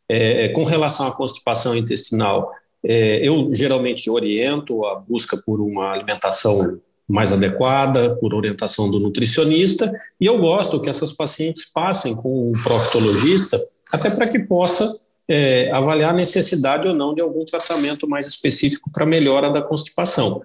É, 0.08 0.50
com 0.50 0.64
relação 0.64 1.08
à 1.08 1.12
constipação 1.12 1.76
intestinal, 1.76 2.52
é, 2.84 3.28
eu 3.28 3.54
geralmente 3.54 4.10
oriento 4.10 4.86
a 4.86 4.96
busca 4.96 5.38
por 5.38 5.60
uma 5.60 5.92
alimentação 5.92 6.80
mais 7.08 7.32
adequada, 7.32 8.16
por 8.18 8.36
orientação 8.36 8.90
do 8.90 9.00
nutricionista, 9.00 9.92
e 10.22 10.28
eu 10.28 10.38
gosto 10.40 10.80
que 10.80 10.90
essas 10.90 11.12
pacientes 11.12 11.66
passem 11.66 12.16
com 12.16 12.50
um 12.50 12.54
proctologista, 12.54 13.62
até 13.92 14.12
para 14.12 14.28
que 14.28 14.38
possa 14.38 15.00
é, 15.30 15.70
avaliar 15.72 16.10
a 16.10 16.18
necessidade 16.18 16.88
ou 16.88 16.96
não 16.96 17.14
de 17.14 17.22
algum 17.22 17.46
tratamento 17.46 18.10
mais 18.10 18.28
específico 18.28 18.90
para 18.92 19.06
melhora 19.06 19.50
da 19.52 19.62
constipação. 19.62 20.42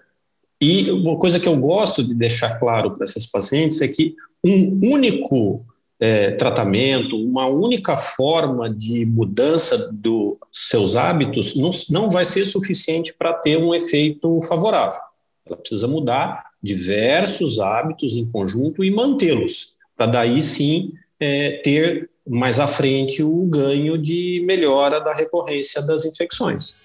E 0.60 0.90
uma 0.90 1.18
coisa 1.18 1.40
que 1.40 1.48
eu 1.48 1.56
gosto 1.56 2.04
de 2.04 2.14
deixar 2.14 2.58
claro 2.58 2.92
para 2.92 3.04
essas 3.04 3.26
pacientes 3.26 3.80
é 3.80 3.88
que 3.88 4.14
um 4.44 4.92
único 4.92 5.64
é, 5.98 6.32
tratamento, 6.32 7.16
uma 7.16 7.46
única 7.46 7.96
forma 7.96 8.68
de 8.68 9.06
mudança 9.06 9.90
dos 9.90 10.36
seus 10.50 10.96
hábitos 10.96 11.56
não, 11.56 11.70
não 11.90 12.10
vai 12.10 12.26
ser 12.26 12.44
suficiente 12.44 13.14
para 13.14 13.32
ter 13.32 13.56
um 13.56 13.74
efeito 13.74 14.40
favorável. 14.42 15.00
Ela 15.46 15.56
precisa 15.56 15.88
mudar 15.88 16.50
diversos 16.62 17.58
hábitos 17.58 18.16
em 18.16 18.26
conjunto 18.30 18.84
e 18.84 18.90
mantê-los, 18.90 19.76
para 19.96 20.06
daí 20.06 20.42
sim 20.42 20.92
é, 21.18 21.52
ter 21.62 22.10
mais 22.26 22.58
à 22.58 22.66
frente 22.66 23.22
o 23.22 23.46
ganho 23.46 23.98
de 23.98 24.42
melhora 24.46 25.00
da 25.00 25.14
recorrência 25.14 25.82
das 25.82 26.04
infecções. 26.04 26.78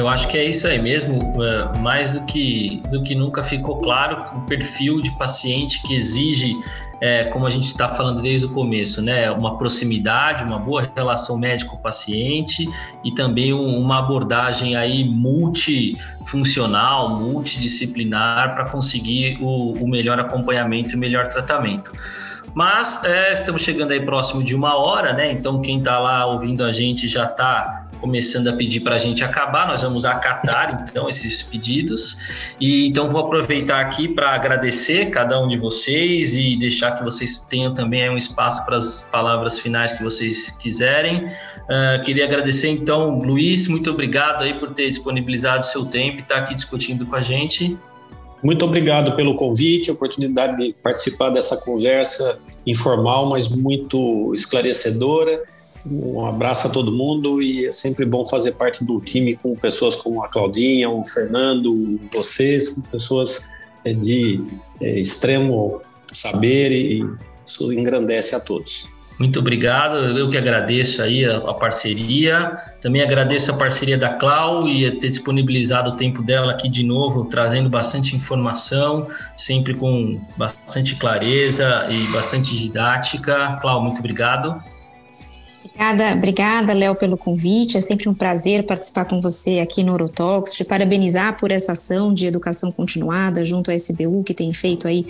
Eu 0.00 0.08
acho 0.08 0.26
que 0.28 0.38
é 0.38 0.48
isso 0.48 0.66
aí 0.66 0.80
mesmo, 0.80 1.20
é, 1.42 1.78
mais 1.78 2.12
do 2.12 2.24
que, 2.24 2.80
do 2.90 3.02
que 3.02 3.14
nunca 3.14 3.44
ficou 3.44 3.76
claro 3.78 4.38
o 4.38 4.46
perfil 4.46 5.02
de 5.02 5.10
paciente 5.18 5.82
que 5.82 5.94
exige, 5.94 6.56
é, 7.02 7.24
como 7.24 7.44
a 7.44 7.50
gente 7.50 7.66
está 7.66 7.86
falando 7.86 8.22
desde 8.22 8.46
o 8.46 8.50
começo, 8.50 9.02
né, 9.02 9.30
uma 9.30 9.58
proximidade, 9.58 10.42
uma 10.42 10.58
boa 10.58 10.90
relação 10.96 11.38
médico-paciente 11.38 12.66
e 13.04 13.12
também 13.12 13.52
um, 13.52 13.78
uma 13.78 13.98
abordagem 13.98 14.74
aí 14.74 15.04
multifuncional, 15.04 17.20
multidisciplinar 17.20 18.54
para 18.54 18.70
conseguir 18.70 19.36
o, 19.42 19.74
o 19.74 19.86
melhor 19.86 20.18
acompanhamento 20.18 20.94
e 20.94 20.98
melhor 20.98 21.28
tratamento. 21.28 21.92
Mas 22.54 23.04
é, 23.04 23.32
estamos 23.32 23.62
chegando 23.62 23.92
aí 23.92 24.00
próximo 24.00 24.42
de 24.42 24.54
uma 24.54 24.76
hora, 24.76 25.12
né? 25.12 25.32
Então 25.32 25.60
quem 25.60 25.78
está 25.78 25.98
lá 25.98 26.26
ouvindo 26.26 26.64
a 26.64 26.70
gente 26.70 27.06
já 27.06 27.24
está 27.24 27.86
começando 28.00 28.48
a 28.48 28.54
pedir 28.54 28.80
para 28.80 28.96
a 28.96 28.98
gente 28.98 29.22
acabar, 29.22 29.68
nós 29.68 29.82
vamos 29.82 30.04
acatar 30.04 30.82
então 30.88 31.08
esses 31.08 31.42
pedidos. 31.42 32.18
E 32.58 32.86
então 32.88 33.08
vou 33.08 33.20
aproveitar 33.20 33.80
aqui 33.80 34.08
para 34.08 34.30
agradecer 34.30 35.10
cada 35.10 35.40
um 35.40 35.46
de 35.46 35.58
vocês 35.58 36.34
e 36.34 36.56
deixar 36.56 36.96
que 36.96 37.04
vocês 37.04 37.40
tenham 37.40 37.74
também 37.74 38.08
um 38.10 38.16
espaço 38.16 38.64
para 38.64 38.76
as 38.76 39.02
palavras 39.12 39.58
finais 39.58 39.92
que 39.92 40.02
vocês 40.02 40.50
quiserem. 40.58 41.26
Uh, 41.26 42.02
queria 42.04 42.24
agradecer 42.24 42.70
então, 42.70 43.20
Luiz, 43.20 43.68
muito 43.68 43.90
obrigado 43.90 44.42
aí 44.42 44.54
por 44.54 44.72
ter 44.72 44.88
disponibilizado 44.88 45.64
seu 45.64 45.84
tempo 45.84 46.18
e 46.18 46.20
estar 46.22 46.36
tá 46.36 46.40
aqui 46.40 46.54
discutindo 46.54 47.06
com 47.06 47.14
a 47.14 47.22
gente. 47.22 47.78
Muito 48.42 48.64
obrigado 48.64 49.14
pelo 49.16 49.34
convite, 49.34 49.90
oportunidade 49.90 50.56
de 50.56 50.72
participar 50.82 51.30
dessa 51.30 51.56
conversa 51.58 52.38
informal, 52.66 53.28
mas 53.28 53.48
muito 53.48 54.34
esclarecedora. 54.34 55.42
Um 55.84 56.26
abraço 56.26 56.66
a 56.66 56.70
todo 56.70 56.92
mundo 56.92 57.42
e 57.42 57.66
é 57.66 57.72
sempre 57.72 58.04
bom 58.04 58.26
fazer 58.26 58.52
parte 58.52 58.84
do 58.84 59.00
time 59.00 59.34
com 59.36 59.54
pessoas 59.54 59.96
como 59.96 60.22
a 60.22 60.28
Claudinha, 60.28 60.90
o 60.90 61.04
Fernando, 61.04 61.98
vocês, 62.12 62.76
pessoas 62.90 63.48
é, 63.84 63.92
de 63.94 64.42
é, 64.80 65.00
extremo 65.00 65.80
saber 66.12 66.70
e 66.70 67.04
isso 67.46 67.72
engrandece 67.72 68.34
a 68.34 68.40
todos. 68.40 68.88
Muito 69.20 69.38
obrigado, 69.38 69.98
eu 70.18 70.30
que 70.30 70.38
agradeço 70.38 71.02
aí 71.02 71.26
a, 71.26 71.36
a, 71.36 71.52
parceria. 71.52 72.56
Também 72.80 73.02
agradeço 73.02 73.50
a 73.50 73.58
parceria 73.58 73.98
da 73.98 74.14
Clau 74.14 74.66
e 74.66 74.90
ter 74.92 75.10
disponibilizado 75.10 75.90
o 75.90 75.92
tempo 75.92 76.22
dela 76.22 76.52
aqui 76.52 76.70
de 76.70 76.82
novo, 76.82 77.26
trazendo 77.26 77.68
bastante 77.68 78.16
informação, 78.16 79.08
sempre 79.36 79.74
com 79.74 80.18
bastante 80.38 80.96
clareza 80.96 81.86
e 81.90 82.10
bastante 82.14 82.56
didática. 82.56 83.58
Clau, 83.60 83.82
muito 83.82 83.98
obrigado. 83.98 84.69
Obrigada, 85.62 86.12
obrigada, 86.14 86.72
Léo, 86.72 86.94
pelo 86.94 87.18
convite. 87.18 87.76
É 87.76 87.80
sempre 87.82 88.08
um 88.08 88.14
prazer 88.14 88.64
participar 88.64 89.04
com 89.04 89.20
você 89.20 89.60
aqui 89.60 89.82
no 89.82 89.92
Orotox, 89.92 90.54
te 90.54 90.64
parabenizar 90.64 91.38
por 91.38 91.50
essa 91.50 91.72
ação 91.72 92.14
de 92.14 92.26
educação 92.26 92.72
continuada 92.72 93.44
junto 93.44 93.70
à 93.70 93.74
SBU, 93.74 94.22
que 94.24 94.32
tem 94.32 94.52
feito 94.54 94.88
aí 94.88 95.06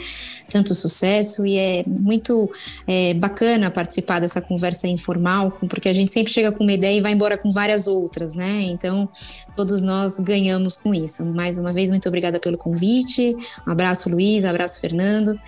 tanto 0.48 0.74
sucesso, 0.74 1.46
e 1.46 1.56
é 1.56 1.84
muito 1.86 2.50
é, 2.86 3.14
bacana 3.14 3.70
participar 3.70 4.20
dessa 4.20 4.40
conversa 4.40 4.88
informal, 4.88 5.52
porque 5.68 5.88
a 5.88 5.92
gente 5.92 6.10
sempre 6.10 6.32
chega 6.32 6.50
com 6.50 6.64
uma 6.64 6.72
ideia 6.72 6.98
e 6.98 7.00
vai 7.00 7.12
embora 7.12 7.38
com 7.38 7.52
várias 7.52 7.86
outras, 7.86 8.34
né? 8.34 8.62
Então, 8.62 9.08
todos 9.54 9.82
nós 9.82 10.18
ganhamos 10.18 10.76
com 10.76 10.92
isso. 10.92 11.24
Mais 11.24 11.58
uma 11.58 11.72
vez, 11.72 11.90
muito 11.90 12.08
obrigada 12.08 12.40
pelo 12.40 12.58
convite. 12.58 13.36
Um 13.66 13.70
abraço, 13.70 14.10
Luiz, 14.10 14.44
um 14.44 14.48
abraço, 14.48 14.80
Fernando. 14.80 15.38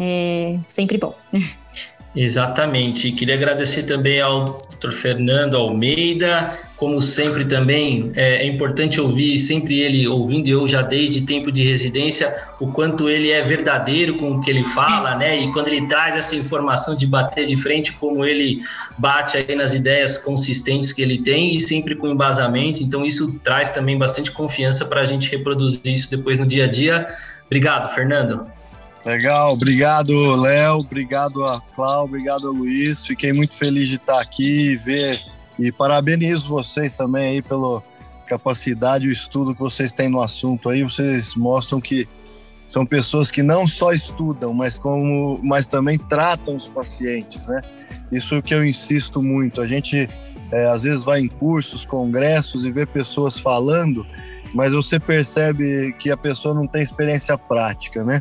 É 0.00 0.58
sempre 0.66 0.96
bom. 0.96 1.14
Exatamente. 2.16 3.12
Queria 3.12 3.34
agradecer 3.34 3.82
também 3.82 4.22
ao 4.22 4.56
Dr. 4.80 4.90
Fernando 4.90 5.54
Almeida. 5.54 6.58
Como 6.74 7.00
sempre, 7.02 7.44
também 7.44 8.10
é, 8.14 8.42
é, 8.42 8.46
importante 8.46 9.00
ouvir, 9.00 9.38
sempre 9.38 9.80
ele 9.80 10.06
ouvindo, 10.06 10.48
eu 10.48 10.66
já 10.68 10.82
desde 10.82 11.22
tempo 11.22 11.50
de 11.50 11.64
residência, 11.64 12.34
o 12.60 12.68
quanto 12.68 13.08
ele 13.08 13.30
é 13.30 13.42
verdadeiro 13.42 14.14
com 14.14 14.32
o 14.32 14.40
que 14.42 14.50
ele 14.50 14.62
fala, 14.64 15.14
né? 15.14 15.38
E 15.38 15.50
quando 15.52 15.68
ele 15.68 15.86
traz 15.86 16.16
essa 16.16 16.36
informação 16.36 16.94
de 16.94 17.06
bater 17.06 17.46
de 17.46 17.56
frente, 17.56 17.92
como 17.92 18.24
ele 18.24 18.60
bate 18.98 19.38
aí 19.38 19.54
nas 19.54 19.72
ideias 19.72 20.18
consistentes 20.18 20.92
que 20.92 21.02
ele 21.02 21.18
tem 21.18 21.54
e 21.54 21.60
sempre 21.60 21.94
com 21.94 22.08
embasamento. 22.08 22.82
Então, 22.82 23.04
isso 23.04 23.38
traz 23.40 23.70
também 23.70 23.96
bastante 23.96 24.30
confiança 24.30 24.86
para 24.86 25.00
a 25.00 25.06
gente 25.06 25.30
reproduzir 25.30 25.80
isso 25.86 26.10
depois 26.10 26.38
no 26.38 26.46
dia 26.46 26.64
a 26.64 26.68
dia. 26.68 27.06
Obrigado, 27.46 27.94
Fernando. 27.94 28.55
Legal, 29.06 29.52
obrigado, 29.52 30.34
Léo, 30.34 30.78
obrigado 30.80 31.44
a 31.44 31.60
Cláudio, 31.60 32.16
obrigado 32.16 32.48
a 32.48 32.50
Luiz. 32.50 33.06
Fiquei 33.06 33.32
muito 33.32 33.54
feliz 33.54 33.88
de 33.88 33.94
estar 33.94 34.20
aqui 34.20 34.72
e 34.72 34.76
ver 34.76 35.22
e 35.56 35.70
parabenizo 35.70 36.48
vocês 36.48 36.92
também 36.92 37.28
aí 37.28 37.40
pela 37.40 37.80
capacidade 38.26 39.04
e 39.04 39.08
o 39.08 39.12
estudo 39.12 39.54
que 39.54 39.60
vocês 39.60 39.92
têm 39.92 40.08
no 40.08 40.20
assunto 40.20 40.68
aí. 40.68 40.82
Vocês 40.82 41.36
mostram 41.36 41.80
que 41.80 42.08
são 42.66 42.84
pessoas 42.84 43.30
que 43.30 43.44
não 43.44 43.64
só 43.64 43.92
estudam, 43.92 44.52
mas 44.52 44.76
como 44.76 45.38
mas 45.40 45.68
também 45.68 45.96
tratam 45.96 46.56
os 46.56 46.66
pacientes, 46.66 47.46
né? 47.46 47.62
Isso 48.10 48.42
que 48.42 48.52
eu 48.52 48.66
insisto 48.66 49.22
muito. 49.22 49.60
A 49.60 49.68
gente 49.68 50.10
é, 50.50 50.66
às 50.66 50.82
vezes 50.82 51.04
vai 51.04 51.20
em 51.20 51.28
cursos, 51.28 51.84
congressos 51.84 52.66
e 52.66 52.72
vê 52.72 52.84
pessoas 52.84 53.38
falando, 53.38 54.04
mas 54.52 54.72
você 54.72 54.98
percebe 54.98 55.92
que 55.92 56.10
a 56.10 56.16
pessoa 56.16 56.52
não 56.52 56.66
tem 56.66 56.82
experiência 56.82 57.38
prática, 57.38 58.02
né? 58.02 58.20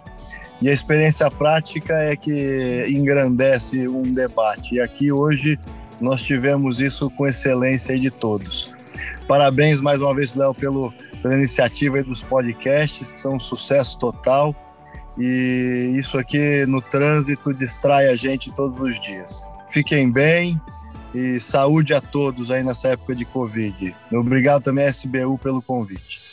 E 0.66 0.70
a 0.72 0.74
experiência 0.74 1.30
prática 1.30 1.94
é 1.94 2.16
que 2.16 2.88
engrandece 2.90 3.88
um 3.88 4.02
debate. 4.02 4.74
E 4.74 4.82
aqui 4.82 5.12
hoje 5.12 5.60
nós 6.02 6.24
tivemos 6.24 6.82
isso 6.82 7.08
com 7.12 7.28
excelência 7.28 8.00
de 8.00 8.10
todos. 8.10 8.76
Parabéns 9.28 9.80
mais 9.80 10.02
uma 10.02 10.16
vez, 10.16 10.34
Léo, 10.34 10.56
pelo, 10.56 10.92
pela 11.22 11.36
iniciativa 11.36 12.02
dos 12.02 12.24
podcasts, 12.24 13.14
que 13.14 13.22
são 13.22 13.36
um 13.36 13.40
sucesso 13.40 14.00
total. 14.00 14.56
E 15.20 15.94
isso 16.00 16.18
aqui 16.18 16.66
no 16.66 16.82
trânsito 16.82 17.54
distrai 17.54 18.08
a 18.08 18.16
gente 18.16 18.52
todos 18.56 18.80
os 18.80 19.00
dias. 19.00 19.48
Fiquem 19.70 20.12
bem 20.12 20.60
e 21.14 21.40
saúde 21.40 21.94
a 21.94 22.02
todos 22.02 22.50
aí 22.50 22.64
nessa 22.64 22.88
época 22.88 23.14
de 23.14 23.24
Covid. 23.24 23.96
Obrigado 24.12 24.64
também, 24.64 24.88
SBU, 24.88 25.38
pelo 25.38 25.62
convite 25.62 26.25